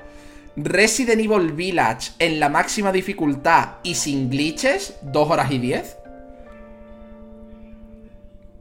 [0.57, 5.97] Resident Evil Village, en la máxima dificultad y sin glitches, 2 horas y 10.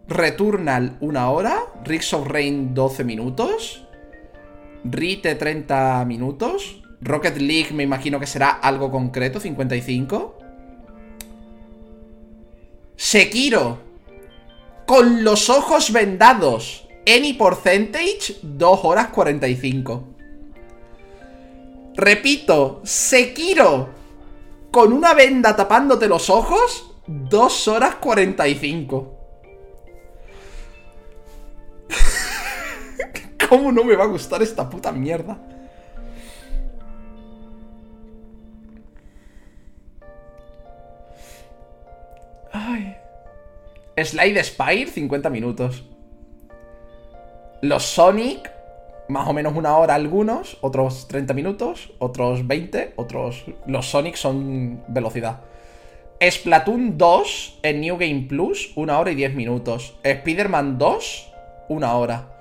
[0.07, 3.90] Returnal una hora, Rigs of Rain 12 minutos,
[4.85, 10.39] Rite 30 minutos, Rocket League me imagino que será algo concreto, 55.
[12.97, 13.79] Sekiro,
[14.87, 20.05] con los ojos vendados, Any Percentage, 2 horas 45.
[21.97, 23.89] Repito, Sekiro,
[24.71, 29.20] con una venda tapándote los ojos, 2 horas 45.
[33.51, 35.37] ¿Cómo no me va a gustar esta puta mierda?
[42.53, 42.95] Ay.
[43.97, 45.83] Slide Spire, 50 minutos.
[47.61, 48.53] Los Sonic,
[49.09, 53.47] más o menos una hora algunos, otros 30 minutos, otros 20, otros...
[53.67, 55.41] Los Sonic son velocidad.
[56.23, 59.99] Splatoon 2 en New Game Plus, una hora y 10 minutos.
[60.05, 61.33] Spider-Man 2,
[61.69, 62.40] una hora.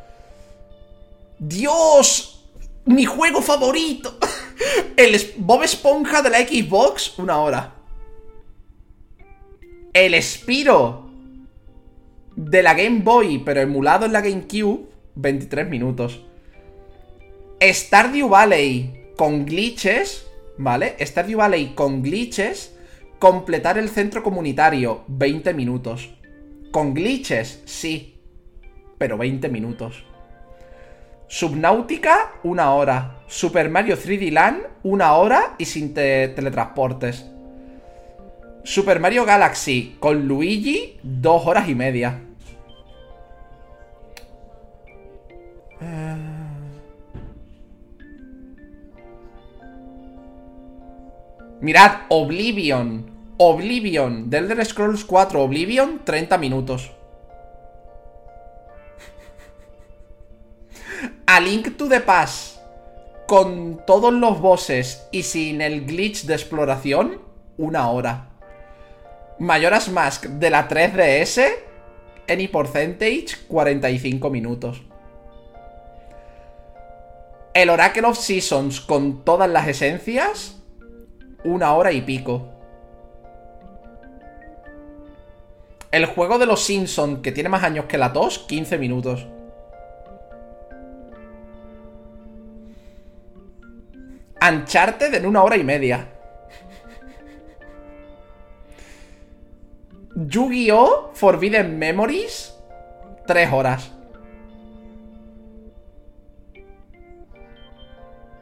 [1.40, 2.52] ¡Dios!
[2.86, 4.18] ¡Mi juego favorito!
[4.98, 7.76] El Bob Esponja de la Xbox, una hora.
[9.94, 11.10] El Spiro
[12.36, 16.22] de la Game Boy, pero emulado en la GameCube, 23 minutos.
[17.62, 20.28] Stardew Valley con glitches,
[20.58, 20.96] ¿vale?
[21.00, 22.76] Stardew Valley con glitches,
[23.20, 26.10] completar el centro comunitario, 20 minutos.
[26.72, 28.20] Con glitches, sí,
[28.98, 30.06] pero 20 minutos.
[31.30, 33.22] Subnáutica, una hora.
[33.28, 37.24] Super Mario 3D Land, una hora y sin teletransportes.
[38.64, 42.20] Super Mario Galaxy con Luigi, dos horas y media.
[45.80, 46.18] Eh.
[51.62, 53.06] Mirad, Oblivion.
[53.38, 54.32] Oblivion.
[54.32, 56.92] The Scrolls 4 Oblivion, 30 minutos.
[61.26, 62.58] A Link to the Past.
[63.28, 67.22] Con todos los bosses y sin el glitch de exploración,
[67.58, 68.30] una hora.
[69.38, 71.44] Mayoras Mask de la 3DS,
[72.28, 74.82] Any Percentage, 45 minutos.
[77.54, 80.62] El Oracle of Seasons con todas las esencias,
[81.44, 82.50] una hora y pico.
[85.92, 89.26] El juego de los Simpsons, que tiene más años que la tos, 15 minutos.
[94.42, 96.08] Uncharted en una hora y media.
[100.16, 101.12] Yu-Gi-Oh!
[101.14, 102.54] Forbidden Memories,
[103.28, 103.92] 3 horas.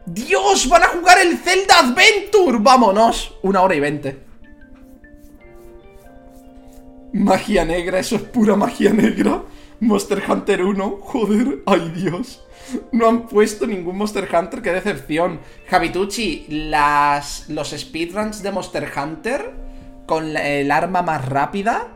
[0.05, 0.69] ¡Dios!
[0.69, 2.57] ¡Van a jugar el Zelda Adventure!
[2.59, 3.37] ¡Vámonos!
[3.43, 4.23] Una hora y veinte.
[7.13, 9.43] Magia negra, eso es pura magia negra.
[9.79, 12.43] Monster Hunter 1, joder, ay Dios.
[12.91, 15.39] No han puesto ningún Monster Hunter, qué decepción.
[15.69, 19.51] Javituchi, las, los speedruns de Monster Hunter
[20.05, 21.87] con el arma más rápida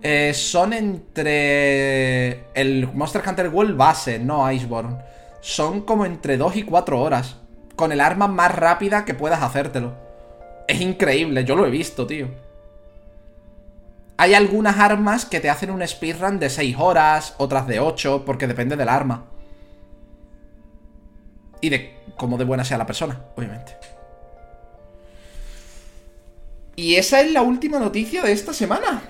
[0.00, 4.98] eh, son entre el Monster Hunter World base, no Iceborne.
[5.40, 7.36] Son como entre 2 y 4 horas.
[7.76, 9.94] Con el arma más rápida que puedas hacértelo.
[10.66, 12.28] Es increíble, yo lo he visto, tío.
[14.16, 18.48] Hay algunas armas que te hacen un speedrun de 6 horas, otras de 8, porque
[18.48, 19.26] depende del arma.
[21.60, 23.76] Y de cómo de buena sea la persona, obviamente.
[26.76, 29.02] Y esa es la última noticia de esta semana.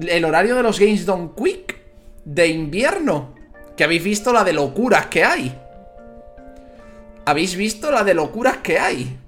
[0.00, 1.76] El horario de los Games Done Quick
[2.24, 3.34] de invierno.
[3.76, 5.58] Que habéis visto la de locuras que hay.
[7.24, 9.18] ¿Habéis visto la de locuras que hay?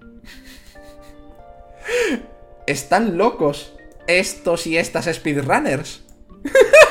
[2.66, 3.74] Están locos
[4.06, 6.02] estos y estas speedrunners.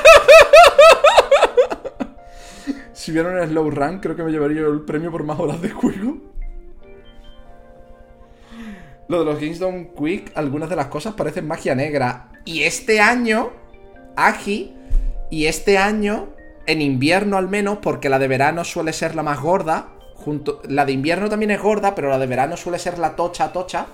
[3.04, 5.70] si vieron el slow run, creo que me llevaría el premio por más horas de
[5.70, 6.20] juego.
[9.10, 12.30] Lo de los Done Quick, algunas de las cosas parecen magia negra.
[12.46, 13.52] Y este año,
[14.16, 14.74] Agi,
[15.30, 16.30] y este año,
[16.66, 19.90] en invierno al menos, porque la de verano suele ser la más gorda.
[20.16, 23.52] Junto, la de invierno también es gorda, pero la de verano suele ser la tocha
[23.52, 23.88] tocha.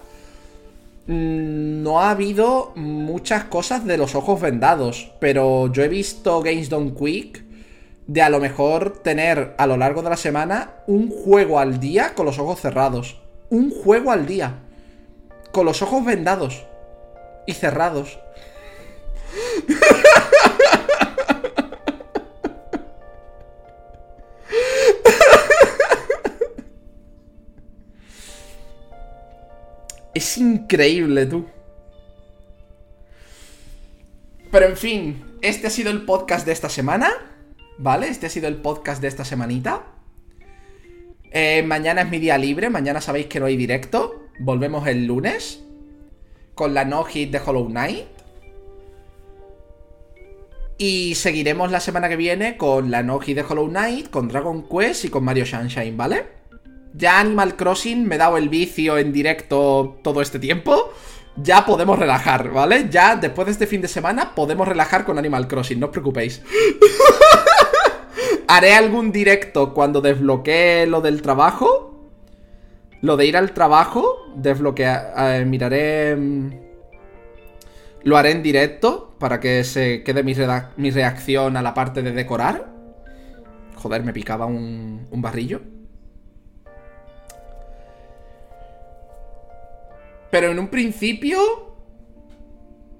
[1.07, 6.69] Mm, no ha habido muchas cosas de los ojos vendados, pero yo he visto Games
[6.69, 7.48] Done Quick
[8.09, 12.15] de a lo mejor tener a lo largo de la semana un juego al día
[12.15, 13.21] con los ojos cerrados.
[13.51, 14.55] Un juego al día
[15.51, 16.65] con los ojos vendados
[17.45, 18.17] y cerrados.
[30.15, 31.45] Es increíble, tú.
[34.51, 37.28] Pero en fin, este ha sido el podcast de esta semana.
[37.79, 38.09] ¿Vale?
[38.09, 39.83] Este ha sido el podcast de esta semanita.
[41.31, 44.23] Eh, mañana es mi día libre, mañana sabéis que no hay directo.
[44.39, 45.63] Volvemos el lunes
[46.55, 48.05] con la no hit de Hollow Knight.
[50.77, 54.67] Y seguiremos la semana que viene con la no hit de Hollow Knight, con Dragon
[54.67, 56.25] Quest y con Mario Sunshine, ¿vale?
[56.93, 60.91] Ya Animal Crossing me he dado el vicio en directo todo este tiempo.
[61.37, 62.87] Ya podemos relajar, ¿vale?
[62.89, 66.41] Ya después de este fin de semana podemos relajar con Animal Crossing, no os preocupéis.
[68.51, 71.89] Haré algún directo cuando desbloquee lo del trabajo
[73.01, 75.13] lo de ir al trabajo, desbloquear.
[75.17, 76.15] Eh, miraré.
[76.15, 76.49] Mm,
[78.03, 82.69] lo haré en directo para que se quede mi, reacción a la parte de decorar.
[83.75, 85.61] Joder, me picaba un, un barrillo.
[90.31, 91.39] Pero en un principio.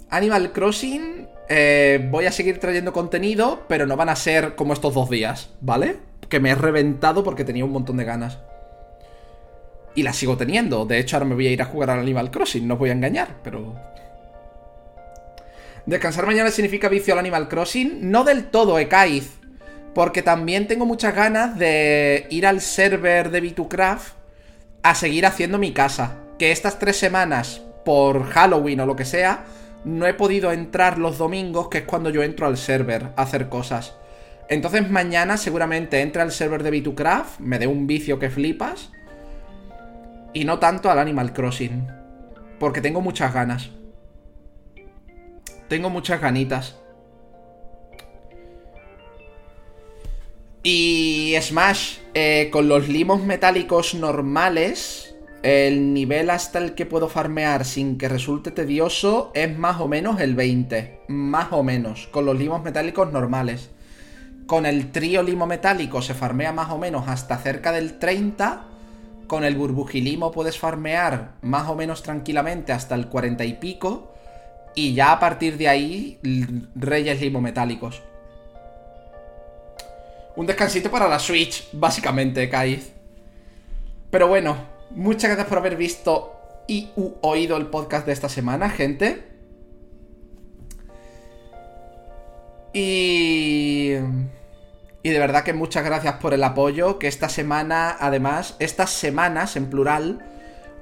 [0.09, 1.27] Animal Crossing.
[1.51, 5.49] Eh, voy a seguir trayendo contenido, pero no van a ser como estos dos días,
[5.61, 5.97] ¿vale?
[6.29, 8.37] Que me he reventado porque tenía un montón de ganas.
[9.95, 10.85] Y la sigo teniendo.
[10.85, 12.91] De hecho, ahora me voy a ir a jugar al Animal Crossing, no os voy
[12.91, 13.75] a engañar, pero.
[15.87, 18.11] Descansar mañana significa vicio al Animal Crossing.
[18.11, 19.31] No del todo, Ekaiz.
[19.95, 24.11] Porque también tengo muchas ganas de ir al server de B2Craft
[24.83, 26.17] a seguir haciendo mi casa.
[26.37, 29.45] Que estas tres semanas, por Halloween o lo que sea,
[29.83, 33.49] no he podido entrar los domingos, que es cuando yo entro al server a hacer
[33.49, 33.95] cosas.
[34.49, 38.91] Entonces mañana seguramente entre al server de B2Craft, me dé un vicio que flipas.
[40.33, 41.87] Y no tanto al Animal Crossing.
[42.59, 43.69] Porque tengo muchas ganas.
[45.67, 46.75] Tengo muchas ganitas.
[50.63, 55.08] Y Smash, eh, con los limos metálicos normales,
[55.41, 60.19] el nivel hasta el que puedo farmear sin que resulte tedioso es más o menos
[60.19, 61.01] el 20.
[61.07, 63.69] Más o menos, con los limos metálicos normales.
[64.45, 68.65] Con el trío limo metálico se farmea más o menos hasta cerca del 30.
[69.27, 74.13] Con el burbujilimo puedes farmear más o menos tranquilamente hasta el 40 y pico.
[74.75, 76.19] Y ya a partir de ahí,
[76.75, 78.01] reyes limo metálicos.
[80.35, 82.91] Un descansito para la Switch, básicamente, Kaiz.
[84.09, 86.35] Pero bueno, muchas gracias por haber visto
[86.67, 86.89] y
[87.21, 89.23] oído el podcast de esta semana, gente.
[92.73, 93.93] Y...
[95.01, 99.55] Y de verdad que muchas gracias por el apoyo, que esta semana, además, estas semanas
[99.55, 100.25] en plural,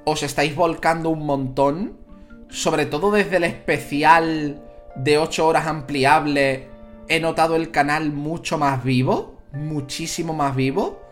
[0.04, 2.08] os estáis volcando un montón
[2.50, 4.62] sobre todo desde el especial
[4.96, 6.68] de 8 horas ampliable,
[7.08, 11.02] he notado el canal mucho más vivo, muchísimo más vivo.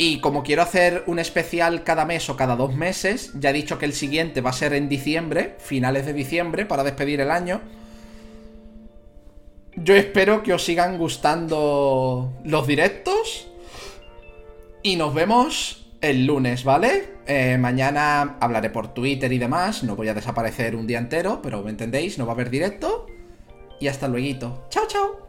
[0.00, 3.78] Y como quiero hacer un especial cada mes o cada dos meses, ya he dicho
[3.78, 7.60] que el siguiente va a ser en diciembre, finales de diciembre, para despedir el año.
[9.74, 13.48] Yo espero que os sigan gustando los directos.
[14.84, 17.14] Y nos vemos el lunes, ¿vale?
[17.26, 19.82] Eh, mañana hablaré por Twitter y demás.
[19.82, 23.06] No voy a desaparecer un día entero, pero me entendéis, no va a haber directo.
[23.80, 24.66] Y hasta luego.
[24.70, 25.27] Chao, chao.